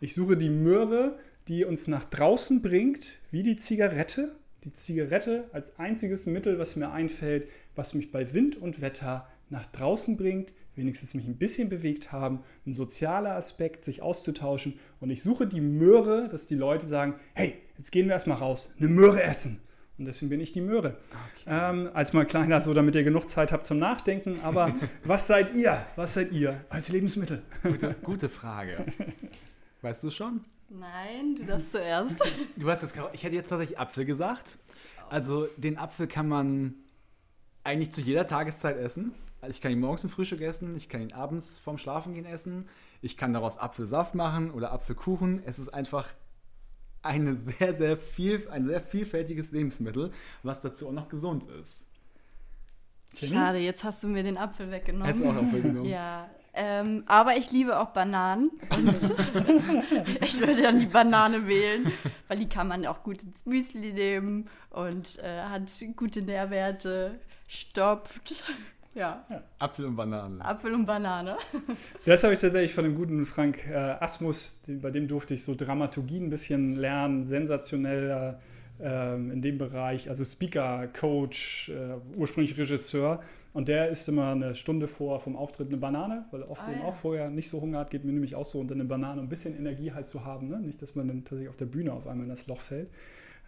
Ich 0.00 0.14
suche 0.14 0.36
die 0.36 0.50
Möhre, 0.50 1.18
die 1.48 1.64
uns 1.64 1.86
nach 1.86 2.04
draußen 2.04 2.62
bringt, 2.62 3.18
wie 3.30 3.42
die 3.42 3.56
Zigarette. 3.56 4.34
Die 4.64 4.72
Zigarette 4.72 5.48
als 5.52 5.78
einziges 5.78 6.26
Mittel, 6.26 6.58
was 6.58 6.76
mir 6.76 6.90
einfällt, 6.90 7.48
was 7.76 7.94
mich 7.94 8.10
bei 8.10 8.32
Wind 8.32 8.56
und 8.56 8.80
Wetter 8.80 9.28
nach 9.48 9.66
draußen 9.66 10.16
bringt, 10.16 10.52
wenigstens 10.74 11.14
mich 11.14 11.26
ein 11.26 11.36
bisschen 11.36 11.68
bewegt 11.68 12.12
haben, 12.12 12.40
ein 12.66 12.74
sozialer 12.74 13.34
Aspekt, 13.34 13.84
sich 13.84 14.02
auszutauschen. 14.02 14.78
Und 15.00 15.10
ich 15.10 15.22
suche 15.22 15.46
die 15.46 15.60
Möhre, 15.60 16.28
dass 16.28 16.46
die 16.46 16.54
Leute 16.54 16.86
sagen, 16.86 17.14
hey, 17.34 17.54
jetzt 17.76 17.92
gehen 17.92 18.06
wir 18.06 18.14
erstmal 18.14 18.38
raus, 18.38 18.72
eine 18.78 18.88
Möhre 18.88 19.22
essen. 19.22 19.60
Und 19.98 20.06
deswegen 20.06 20.30
bin 20.30 20.40
ich 20.40 20.52
die 20.52 20.62
Möhre. 20.62 20.96
Okay. 21.10 21.44
Ähm, 21.46 21.90
als 21.92 22.12
mal 22.12 22.24
kleiner, 22.24 22.60
so 22.60 22.72
damit 22.72 22.94
ihr 22.94 23.04
genug 23.04 23.28
Zeit 23.28 23.52
habt 23.52 23.66
zum 23.66 23.78
Nachdenken. 23.78 24.40
Aber 24.42 24.74
was 25.04 25.26
seid 25.26 25.54
ihr? 25.54 25.84
Was 25.96 26.14
seid 26.14 26.32
ihr 26.32 26.64
als 26.70 26.88
Lebensmittel? 26.88 27.42
Gute, 27.62 27.94
gute 28.02 28.28
Frage. 28.28 28.84
Weißt 29.82 30.02
du 30.02 30.10
schon? 30.10 30.44
Nein, 30.70 31.36
du 31.36 31.44
darfst 31.44 31.72
zuerst. 31.72 32.16
Du 32.56 32.70
hast 32.70 32.82
jetzt, 32.82 32.94
ich 33.12 33.22
hätte 33.22 33.36
jetzt 33.36 33.50
tatsächlich 33.50 33.78
Apfel 33.78 34.04
gesagt. 34.04 34.58
Also 35.10 35.46
den 35.56 35.76
Apfel 35.76 36.06
kann 36.06 36.26
man 36.26 36.74
eigentlich 37.64 37.92
zu 37.92 38.00
jeder 38.00 38.26
Tageszeit 38.26 38.78
essen. 38.78 39.14
Ich 39.48 39.60
kann 39.60 39.72
ihn 39.72 39.80
morgens 39.80 40.04
im 40.04 40.10
Frühstück 40.10 40.40
essen, 40.40 40.76
ich 40.76 40.88
kann 40.88 41.00
ihn 41.00 41.12
abends 41.12 41.58
vorm 41.58 41.76
Schlafengehen 41.76 42.26
essen, 42.26 42.68
ich 43.00 43.16
kann 43.16 43.32
daraus 43.32 43.58
Apfelsaft 43.58 44.14
machen 44.14 44.52
oder 44.52 44.72
Apfelkuchen. 44.72 45.42
Es 45.44 45.58
ist 45.58 45.68
einfach 45.68 46.14
eine 47.02 47.34
sehr, 47.34 47.74
sehr 47.74 47.96
viel, 47.96 48.48
ein 48.48 48.64
sehr 48.64 48.80
vielfältiges 48.80 49.50
Lebensmittel, 49.50 50.12
was 50.44 50.60
dazu 50.60 50.88
auch 50.88 50.92
noch 50.92 51.08
gesund 51.08 51.44
ist. 51.60 51.84
Schade, 53.14 53.58
jetzt 53.58 53.84
hast 53.84 54.02
du 54.02 54.08
mir 54.08 54.22
den 54.22 54.38
Apfel 54.38 54.70
weggenommen. 54.70 55.08
Hast 55.08 55.22
du 55.22 55.28
auch 55.28 55.34
Apfel 55.34 55.62
genommen? 55.62 55.84
ja. 55.88 56.30
Ähm, 56.54 57.04
aber 57.06 57.36
ich 57.38 57.50
liebe 57.50 57.78
auch 57.78 57.90
Bananen 57.90 58.50
und 58.68 58.92
ich 60.20 60.38
würde 60.38 60.62
dann 60.62 60.80
die 60.80 60.86
Banane 60.86 61.48
wählen, 61.48 61.90
weil 62.28 62.38
die 62.38 62.48
kann 62.48 62.68
man 62.68 62.84
auch 62.84 63.02
gut 63.02 63.22
ins 63.22 63.46
Müsli 63.46 63.94
nehmen 63.94 64.50
und 64.68 65.18
äh, 65.20 65.44
hat 65.44 65.72
gute 65.96 66.20
Nährwerte, 66.20 67.18
stopft. 67.48 68.44
Ja. 68.94 69.24
ja. 69.30 69.42
Apfel 69.58 69.86
und 69.86 69.96
Banane. 69.96 70.44
Apfel 70.44 70.74
und 70.74 70.86
Banane. 70.86 71.36
Das 72.04 72.24
habe 72.24 72.34
ich 72.34 72.40
tatsächlich 72.40 72.74
von 72.74 72.84
dem 72.84 72.94
guten 72.94 73.24
Frank 73.24 73.66
äh, 73.66 73.74
Asmus, 73.74 74.60
den, 74.62 74.80
bei 74.80 74.90
dem 74.90 75.08
durfte 75.08 75.34
ich 75.34 75.44
so 75.44 75.54
Dramaturgie 75.54 76.20
ein 76.20 76.30
bisschen 76.30 76.76
lernen, 76.76 77.24
sensationell 77.24 78.36
äh, 78.80 79.14
in 79.14 79.40
dem 79.40 79.58
Bereich, 79.58 80.08
also 80.08 80.24
Speaker, 80.24 80.88
Coach, 80.88 81.70
äh, 81.70 81.96
ursprünglich 82.16 82.58
Regisseur. 82.58 83.20
Und 83.54 83.68
der 83.68 83.90
isst 83.90 84.08
immer 84.08 84.32
eine 84.32 84.54
Stunde 84.54 84.88
vor 84.88 85.20
vom 85.20 85.36
Auftritt 85.36 85.68
eine 85.68 85.76
Banane, 85.76 86.24
weil 86.30 86.42
er 86.42 86.50
oft 86.50 86.62
ah, 86.62 86.70
eben 86.70 86.80
ja. 86.80 86.86
auch 86.86 86.94
vorher 86.94 87.28
nicht 87.28 87.50
so 87.50 87.60
Hunger 87.60 87.80
hat, 87.80 87.90
geht 87.90 88.04
mir 88.04 88.12
nämlich 88.12 88.34
auch 88.34 88.46
so, 88.46 88.60
und 88.60 88.70
dann 88.70 88.80
eine 88.80 88.88
Banane, 88.88 89.20
um 89.20 89.26
ein 89.26 89.28
bisschen 89.28 89.56
Energie 89.56 89.92
halt 89.92 90.06
zu 90.06 90.24
haben. 90.24 90.48
Ne? 90.48 90.58
Nicht, 90.58 90.80
dass 90.80 90.94
man 90.94 91.06
dann 91.06 91.24
tatsächlich 91.24 91.50
auf 91.50 91.56
der 91.56 91.66
Bühne 91.66 91.92
auf 91.92 92.06
einmal 92.06 92.24
in 92.24 92.30
das 92.30 92.46
Loch 92.46 92.60
fällt. 92.60 92.88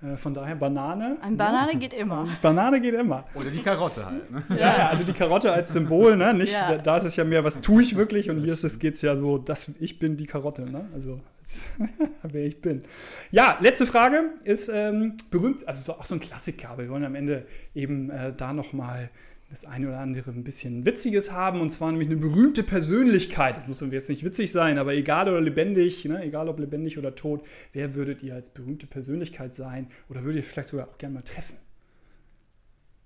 Äh, 0.02 0.16
von 0.16 0.34
daher 0.34 0.56
Banane. 0.56 1.16
Ein 1.20 1.36
Banane 1.36 1.72
ja. 1.72 1.78
geht 1.78 1.94
immer. 1.94 2.26
Banane 2.42 2.80
geht 2.80 2.94
immer. 2.94 3.24
Oder 3.34 3.50
die 3.50 3.62
Karotte 3.62 4.04
halt. 4.06 4.30
Ne? 4.30 4.42
Ja, 4.58 4.88
also 4.88 5.04
die 5.04 5.12
Karotte 5.12 5.52
als 5.52 5.72
Symbol, 5.72 6.16
ne? 6.16 6.34
Nicht, 6.34 6.52
ja. 6.52 6.72
da, 6.72 6.78
da, 6.78 6.96
ist 6.96 7.04
es 7.04 7.16
ja 7.16 7.24
mehr, 7.24 7.44
was 7.44 7.60
tue 7.60 7.82
ich 7.82 7.96
wirklich 7.96 8.30
und 8.30 8.40
hier 8.40 8.54
geht 8.78 8.94
es 8.94 9.02
ja 9.02 9.16
so, 9.16 9.38
dass 9.38 9.70
ich 9.80 9.98
bin 9.98 10.16
die 10.16 10.26
Karotte, 10.26 10.62
ne? 10.62 10.88
Also 10.92 11.20
wer 12.22 12.44
ich 12.44 12.60
bin. 12.60 12.82
Ja, 13.30 13.56
letzte 13.60 13.86
Frage 13.86 14.32
ist 14.44 14.68
ähm, 14.68 15.16
berühmt, 15.30 15.66
also 15.66 15.92
auch 15.94 16.04
so 16.04 16.14
ein 16.16 16.20
Klassiker. 16.20 16.76
Wir 16.76 16.88
wollen 16.88 17.04
am 17.04 17.14
Ende 17.14 17.46
eben 17.74 18.10
äh, 18.10 18.32
da 18.34 18.52
nochmal 18.52 19.10
das 19.54 19.64
eine 19.64 19.86
oder 19.86 20.00
andere 20.00 20.32
ein 20.32 20.42
bisschen 20.42 20.84
Witziges 20.84 21.30
haben, 21.30 21.60
und 21.60 21.70
zwar 21.70 21.90
nämlich 21.92 22.08
eine 22.08 22.16
berühmte 22.16 22.64
Persönlichkeit. 22.64 23.56
Das 23.56 23.68
muss 23.68 23.80
jetzt 23.80 24.10
nicht 24.10 24.24
witzig 24.24 24.50
sein, 24.50 24.78
aber 24.78 24.94
egal 24.94 25.28
oder 25.28 25.40
lebendig, 25.40 26.04
ne, 26.06 26.24
egal 26.24 26.48
ob 26.48 26.58
lebendig 26.58 26.98
oder 26.98 27.14
tot, 27.14 27.46
wer 27.72 27.94
würdet 27.94 28.22
ihr 28.24 28.34
als 28.34 28.50
berühmte 28.50 28.88
Persönlichkeit 28.88 29.54
sein 29.54 29.88
oder 30.08 30.24
würdet 30.24 30.42
ihr 30.42 30.42
vielleicht 30.42 30.70
sogar 30.70 30.88
auch 30.88 30.98
gerne 30.98 31.14
mal 31.14 31.22
treffen? 31.22 31.56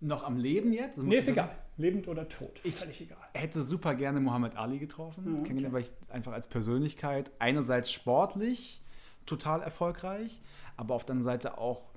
Noch 0.01 0.25
am 0.25 0.39
Leben 0.39 0.73
jetzt? 0.73 0.97
Nee, 0.97 1.19
ist 1.19 1.29
egal. 1.29 1.51
Lebend 1.77 2.09
oder 2.09 2.29
tot. 2.29 2.61
Ich 2.65 2.77
Völlig 2.77 3.03
egal. 3.03 3.19
hätte 3.35 3.63
super 3.63 3.95
gerne 3.95 4.21
Muhammad 4.21 4.57
Ali 4.57 4.79
getroffen. 4.79 5.25
Ja, 5.27 5.33
okay. 5.33 5.43
Kennengelernt, 5.49 5.75
weil 5.75 5.83
ich 5.83 5.91
einfach 6.09 6.33
als 6.33 6.47
Persönlichkeit 6.47 7.31
einerseits 7.39 7.93
sportlich 7.93 8.83
total 9.27 9.61
erfolgreich, 9.61 10.41
aber 10.79 10.95
auf 10.95 11.05
der 11.05 11.17
anderen 11.17 11.31
Seite 11.31 11.59
auch 11.59 11.91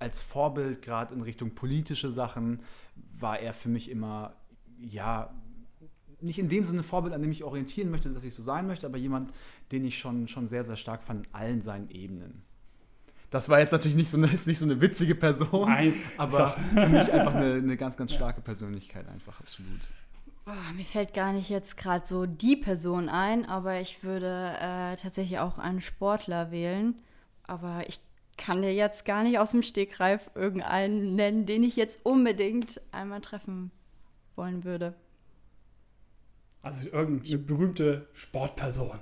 als 0.00 0.22
Vorbild, 0.22 0.82
gerade 0.82 1.14
in 1.14 1.22
Richtung 1.22 1.54
politische 1.54 2.10
Sachen, 2.10 2.60
war 3.18 3.38
er 3.38 3.52
für 3.52 3.68
mich 3.68 3.90
immer, 3.90 4.34
ja, 4.80 5.32
nicht 6.20 6.38
in 6.38 6.48
dem 6.48 6.64
Sinne 6.64 6.82
Vorbild, 6.82 7.14
an 7.14 7.22
dem 7.22 7.30
ich 7.30 7.44
orientieren 7.44 7.90
möchte, 7.90 8.10
dass 8.10 8.24
ich 8.24 8.34
so 8.34 8.42
sein 8.42 8.66
möchte, 8.66 8.86
aber 8.86 8.98
jemand, 8.98 9.32
den 9.72 9.84
ich 9.84 9.98
schon, 9.98 10.28
schon 10.28 10.46
sehr, 10.46 10.64
sehr 10.64 10.76
stark 10.76 11.02
fand 11.02 11.26
in 11.26 11.34
allen 11.34 11.60
seinen 11.60 11.90
Ebenen. 11.90 12.42
Das 13.30 13.48
war 13.48 13.60
jetzt 13.60 13.70
natürlich 13.70 13.96
nicht 13.96 14.10
so 14.10 14.16
eine, 14.16 14.26
ist 14.26 14.46
nicht 14.46 14.58
so 14.58 14.64
eine 14.64 14.80
witzige 14.80 15.14
Person, 15.14 15.68
Nein, 15.68 15.94
aber 16.16 16.48
für 16.48 16.88
mich 16.88 17.12
einfach 17.12 17.34
eine, 17.34 17.54
eine 17.54 17.76
ganz, 17.76 17.96
ganz 17.96 18.12
starke 18.12 18.40
Persönlichkeit, 18.40 19.08
einfach 19.08 19.40
absolut. 19.40 19.80
Oh, 20.46 20.74
mir 20.74 20.84
fällt 20.84 21.14
gar 21.14 21.32
nicht 21.32 21.48
jetzt 21.48 21.76
gerade 21.76 22.06
so 22.06 22.26
die 22.26 22.56
Person 22.56 23.08
ein, 23.08 23.46
aber 23.46 23.80
ich 23.80 24.02
würde 24.02 24.54
äh, 24.58 24.96
tatsächlich 24.96 25.38
auch 25.38 25.58
einen 25.58 25.80
Sportler 25.80 26.50
wählen. 26.50 26.96
Aber 27.44 27.84
ich 27.88 28.00
kann 28.40 28.62
dir 28.62 28.74
jetzt 28.74 29.04
gar 29.04 29.22
nicht 29.22 29.38
aus 29.38 29.50
dem 29.50 29.62
Stegreif 29.62 30.30
irgendeinen 30.34 31.14
nennen, 31.14 31.44
den 31.44 31.62
ich 31.62 31.76
jetzt 31.76 32.00
unbedingt 32.04 32.80
einmal 32.90 33.20
treffen 33.20 33.70
wollen 34.34 34.64
würde. 34.64 34.94
Also 36.62 36.88
irgendeine 36.88 37.38
berühmte 37.38 38.08
Sportperson. 38.14 38.98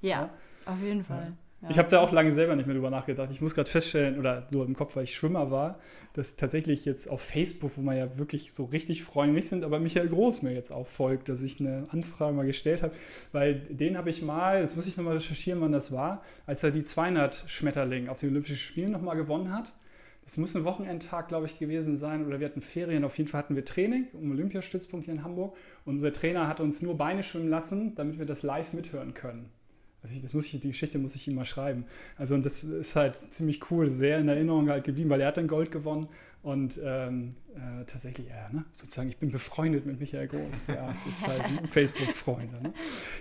Ja, 0.00 0.10
ja? 0.22 0.30
auf 0.66 0.82
jeden 0.82 1.04
Fall. 1.04 1.28
Ja. 1.28 1.32
Ich 1.68 1.78
habe 1.78 1.90
da 1.90 2.00
auch 2.00 2.10
lange 2.10 2.32
selber 2.32 2.56
nicht 2.56 2.66
mehr 2.66 2.74
drüber 2.74 2.88
nachgedacht. 2.88 3.30
Ich 3.30 3.42
muss 3.42 3.54
gerade 3.54 3.68
feststellen, 3.68 4.18
oder 4.18 4.46
nur 4.50 4.64
im 4.64 4.74
Kopf, 4.74 4.96
weil 4.96 5.04
ich 5.04 5.14
Schwimmer 5.14 5.50
war, 5.50 5.78
dass 6.14 6.36
tatsächlich 6.36 6.86
jetzt 6.86 7.08
auf 7.10 7.20
Facebook, 7.20 7.76
wo 7.76 7.82
man 7.82 7.98
ja 7.98 8.16
wirklich 8.16 8.54
so 8.54 8.64
richtig 8.64 9.02
freundlich 9.02 9.48
sind, 9.48 9.62
aber 9.62 9.78
Michael 9.78 10.08
Groß 10.08 10.40
mir 10.40 10.54
jetzt 10.54 10.72
auch 10.72 10.86
folgt, 10.86 11.28
dass 11.28 11.42
ich 11.42 11.60
eine 11.60 11.84
Anfrage 11.90 12.32
mal 12.32 12.46
gestellt 12.46 12.82
habe, 12.82 12.94
weil 13.32 13.56
den 13.56 13.98
habe 13.98 14.08
ich 14.08 14.22
mal, 14.22 14.60
jetzt 14.60 14.74
muss 14.74 14.86
ich 14.86 14.96
nochmal 14.96 15.14
recherchieren, 15.14 15.60
wann 15.60 15.72
das 15.72 15.92
war, 15.92 16.22
als 16.46 16.62
er 16.62 16.70
die 16.70 16.82
200 16.82 17.44
Schmetterling 17.48 18.08
auf 18.08 18.18
den 18.20 18.30
Olympischen 18.30 18.56
Spielen 18.56 18.90
nochmal 18.90 19.16
gewonnen 19.16 19.52
hat. 19.52 19.74
Das 20.24 20.38
muss 20.38 20.54
ein 20.54 20.64
Wochenendtag, 20.64 21.28
glaube 21.28 21.46
ich, 21.46 21.58
gewesen 21.58 21.96
sein 21.96 22.24
oder 22.26 22.40
wir 22.40 22.46
hatten 22.46 22.62
Ferien. 22.62 23.04
Auf 23.04 23.18
jeden 23.18 23.28
Fall 23.28 23.40
hatten 23.40 23.56
wir 23.56 23.64
Training 23.64 24.06
im 24.12 24.30
Olympiastützpunkt 24.30 25.06
hier 25.06 25.14
in 25.14 25.24
Hamburg. 25.24 25.56
Und 25.84 25.94
unser 25.94 26.12
Trainer 26.12 26.46
hat 26.46 26.60
uns 26.60 26.82
nur 26.82 26.96
Beine 26.96 27.22
schwimmen 27.22 27.48
lassen, 27.48 27.94
damit 27.94 28.18
wir 28.18 28.26
das 28.26 28.42
live 28.42 28.72
mithören 28.72 29.14
können. 29.14 29.50
Also 30.02 30.14
ich, 30.14 30.20
das 30.22 30.32
muss 30.34 30.46
ich, 30.46 30.58
die 30.60 30.68
Geschichte 30.68 30.98
muss 30.98 31.14
ich 31.14 31.28
ihm 31.28 31.34
mal 31.34 31.44
schreiben. 31.44 31.84
Also 32.16 32.34
und 32.34 32.46
das 32.46 32.64
ist 32.64 32.96
halt 32.96 33.16
ziemlich 33.16 33.70
cool, 33.70 33.90
sehr 33.90 34.18
in 34.18 34.28
Erinnerung 34.28 34.68
halt 34.70 34.84
geblieben, 34.84 35.10
weil 35.10 35.20
er 35.20 35.28
hat 35.28 35.36
dann 35.36 35.48
Gold 35.48 35.70
gewonnen 35.70 36.08
und 36.42 36.80
ähm, 36.82 37.36
äh, 37.54 37.84
tatsächlich, 37.84 38.28
ja, 38.28 38.48
ne, 38.50 38.64
sozusagen, 38.72 39.10
ich 39.10 39.18
bin 39.18 39.30
befreundet 39.30 39.84
mit 39.84 40.00
Michael 40.00 40.28
Groß. 40.28 40.68
Ja, 40.68 40.90
es 40.90 41.04
ist 41.06 41.26
halt 41.26 41.42
ein 41.42 41.66
Facebook-Freund. 41.70 42.62
Ne? 42.62 42.72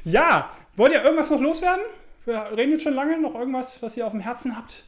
Ja, 0.05 0.49
wollt 0.77 0.93
ihr 0.93 1.03
irgendwas 1.03 1.29
noch 1.29 1.41
loswerden? 1.41 1.83
Wir 2.25 2.51
reden 2.55 2.71
jetzt 2.71 2.83
schon 2.83 2.93
lange. 2.93 3.19
Noch 3.19 3.35
irgendwas, 3.35 3.81
was 3.81 3.97
ihr 3.97 4.05
auf 4.05 4.11
dem 4.11 4.21
Herzen 4.21 4.55
habt? 4.55 4.85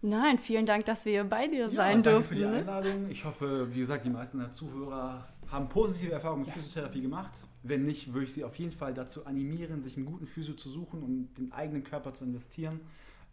Nein, 0.00 0.38
vielen 0.38 0.66
Dank, 0.66 0.86
dass 0.86 1.04
wir 1.04 1.24
bei 1.24 1.48
dir 1.48 1.68
ja, 1.68 1.70
sein 1.70 2.02
danke 2.02 2.10
durften. 2.10 2.28
Für 2.28 2.34
die 2.34 2.46
ne? 2.46 2.56
Einladung. 2.58 3.10
Ich 3.10 3.24
hoffe, 3.24 3.68
wie 3.72 3.80
gesagt, 3.80 4.04
die 4.04 4.10
meisten 4.10 4.38
der 4.38 4.52
Zuhörer 4.52 5.28
haben 5.50 5.68
positive 5.68 6.12
Erfahrungen 6.12 6.42
mit 6.42 6.48
ja. 6.48 6.54
Physiotherapie 6.54 7.02
gemacht. 7.02 7.32
Wenn 7.68 7.84
nicht, 7.84 8.12
würde 8.12 8.24
ich 8.24 8.32
sie 8.32 8.44
auf 8.44 8.58
jeden 8.58 8.72
Fall 8.72 8.94
dazu 8.94 9.26
animieren, 9.26 9.82
sich 9.82 9.96
einen 9.96 10.06
guten 10.06 10.26
Physio 10.26 10.54
zu 10.54 10.70
suchen 10.70 11.02
und 11.02 11.34
den 11.36 11.52
eigenen 11.52 11.84
Körper 11.84 12.14
zu 12.14 12.24
investieren. 12.24 12.80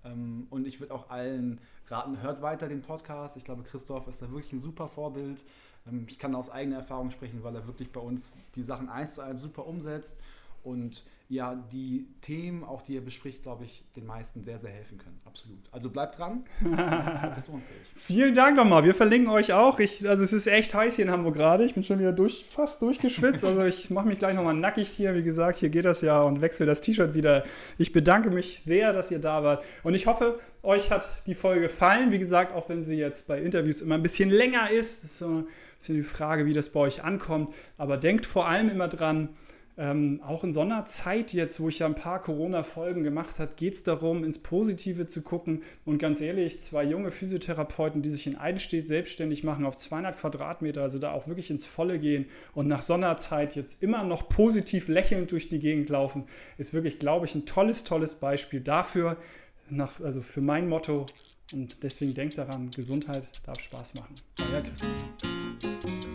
Ähm, 0.04 0.48
und 0.50 0.68
ich 0.68 0.80
würde 0.80 0.94
auch 0.94 1.10
allen 1.10 1.60
raten, 1.88 2.22
hört 2.22 2.42
weiter 2.42 2.68
den 2.68 2.82
Podcast. 2.82 3.38
Ich 3.38 3.46
glaube, 3.46 3.64
Christoph 3.64 4.08
ist 4.08 4.22
da 4.22 4.30
wirklich 4.32 4.54
ein 4.54 4.60
super 4.60 4.88
Vorbild. 4.88 5.46
Ähm, 5.88 6.06
ich 6.10 6.20
kann 6.20 6.36
aus 6.36 6.50
eigener 6.50 6.78
Erfahrung 6.78 7.12
sprechen, 7.12 7.44
weil 7.44 7.56
er 7.56 7.66
wirklich 7.68 7.92
bei 7.92 8.02
uns 8.02 8.40
die 8.56 8.64
Sachen 8.64 8.90
eins 8.90 9.16
zu 9.16 9.22
eins 9.22 9.42
super 9.42 9.66
umsetzt 9.66 10.18
und 10.64 11.06
ja, 11.28 11.56
die 11.72 12.08
Themen, 12.22 12.64
auch 12.64 12.84
die 12.84 12.98
er 12.98 13.02
bespricht, 13.02 13.42
glaube 13.42 13.64
ich, 13.64 13.84
den 13.96 14.06
meisten 14.06 14.44
sehr, 14.44 14.60
sehr 14.60 14.70
helfen 14.70 15.00
können. 15.00 15.20
Absolut. 15.26 15.58
Also 15.72 15.90
bleibt 15.90 16.20
dran. 16.20 16.44
das 16.62 17.48
lohnt 17.48 17.66
sich. 17.66 17.74
Vielen 17.96 18.36
Dank 18.36 18.56
nochmal. 18.56 18.84
Wir 18.84 18.94
verlinken 18.94 19.32
euch 19.32 19.52
auch. 19.52 19.80
Ich, 19.80 20.08
also 20.08 20.24
es 20.24 20.34
ist 20.34 20.46
echt 20.46 20.76
heiß 20.76 20.98
hier 20.98 21.06
in 21.06 21.12
Hamburg 21.12 21.34
gerade. 21.34 21.66
Ich 21.66 21.74
bin 21.74 21.84
schon 21.84 21.98
wieder 21.98 22.14
durch, 22.14 22.46
fast 22.52 22.80
durchgeschwitzt. 22.84 23.44
Also 23.44 23.66
ich 23.66 23.90
mache 23.90 24.08
mich 24.08 24.20
gleich 24.20 24.36
nochmal 24.36 24.54
nackig 24.54 24.88
hier. 24.90 25.16
Wie 25.16 25.24
gesagt, 25.24 25.58
hier 25.58 25.70
geht 25.70 25.86
das 25.86 26.02
ja 26.02 26.22
und 26.22 26.42
wechsle 26.42 26.68
das 26.68 26.82
T-Shirt 26.82 27.16
wieder. 27.16 27.44
Ich 27.80 27.92
bedanke 27.92 28.30
mich 28.30 28.60
sehr, 28.60 28.94
dass 28.94 29.10
ihr 29.10 29.20
da 29.20 29.44
wart. 29.44 29.64
Und 29.82 29.96
ich 29.96 30.06
hoffe, 30.06 30.40
euch 30.62 30.92
hat 30.92 31.26
die 31.26 31.34
Folge 31.34 31.62
gefallen. 31.62 32.12
Wie 32.12 32.20
gesagt, 32.20 32.54
auch 32.54 32.70
wenn 32.70 32.84
sie 32.84 32.98
jetzt 32.98 33.28
bei 33.28 33.42
Interviews 33.42 33.82
immer 33.82 33.96
ein 33.96 34.04
bisschen 34.04 34.30
länger 34.30 34.70
ist. 34.70 35.04
Das 35.04 35.12
ist 35.12 35.18
so 35.18 35.28
ein 35.28 35.48
bisschen 35.80 35.96
die 35.96 36.04
Frage, 36.04 36.46
wie 36.46 36.54
das 36.54 36.70
bei 36.70 36.82
euch 36.82 37.04
ankommt. 37.04 37.52
Aber 37.80 37.98
denkt 37.98 38.28
vor 38.28 38.48
allem 38.48 38.70
immer 38.70 38.88
dran, 38.88 39.30
ähm, 39.78 40.22
auch 40.26 40.44
in 40.44 40.52
so 40.52 40.62
einer 40.62 40.86
Zeit 40.86 41.34
jetzt, 41.34 41.60
wo 41.60 41.68
ich 41.68 41.80
ja 41.80 41.86
ein 41.86 41.96
paar 41.96 42.22
Corona-Folgen 42.22 43.04
gemacht 43.04 43.40
habe, 43.40 43.56
geht 43.56 43.74
es 43.74 43.84
darum, 43.84 44.24
ins 44.24 44.40
Positive 44.40 45.06
zu 45.08 45.22
gucken. 45.22 45.64
Und 45.84 45.98
ganz 45.98 46.22
ehrlich, 46.22 46.62
zwei 46.62 46.84
junge 46.84 47.12
Physiotherapeuten, 47.12 48.02
die 48.02 48.10
sich 48.10 48.26
in 48.26 48.38
Eidenstedt 48.38 48.88
selbstständig 48.88 49.44
machen 49.44 49.66
auf 49.66 49.76
200 49.76 50.18
Quadratmeter, 50.18 50.82
also 50.82 50.98
da 50.98 51.12
auch 51.12 51.28
wirklich 51.28 51.50
ins 51.52 51.66
Volle 51.66 52.00
gehen 52.00 52.26
und 52.54 52.68
nach 52.68 52.82
so 52.82 52.94
einer 52.94 53.18
Zeit 53.18 53.56
jetzt 53.56 53.84
immer 53.84 54.04
noch 54.04 54.30
positiv 54.30 54.88
lächelnd 54.88 55.32
durch 55.32 55.50
die 55.50 55.60
Gegend 55.60 55.90
laufen, 55.90 56.24
ist 56.58 56.74
wirklich, 56.74 56.98
glaube 56.98 57.26
ich, 57.26 57.36
ein 57.36 57.46
tolles, 57.46 57.84
tolles 57.84 58.16
Beispiel 58.16 58.62
dafür, 58.62 59.18
nach, 59.70 60.00
also 60.00 60.22
für 60.22 60.42
mein 60.42 60.70
Motto. 60.70 61.06
Und 61.54 61.84
deswegen 61.84 62.14
denkt 62.14 62.38
daran, 62.38 62.72
Gesundheit 62.72 63.30
darf 63.46 63.60
Spaß 63.60 63.96
machen. 63.96 64.16
Euer 64.52 64.62
Christian. 64.62 66.15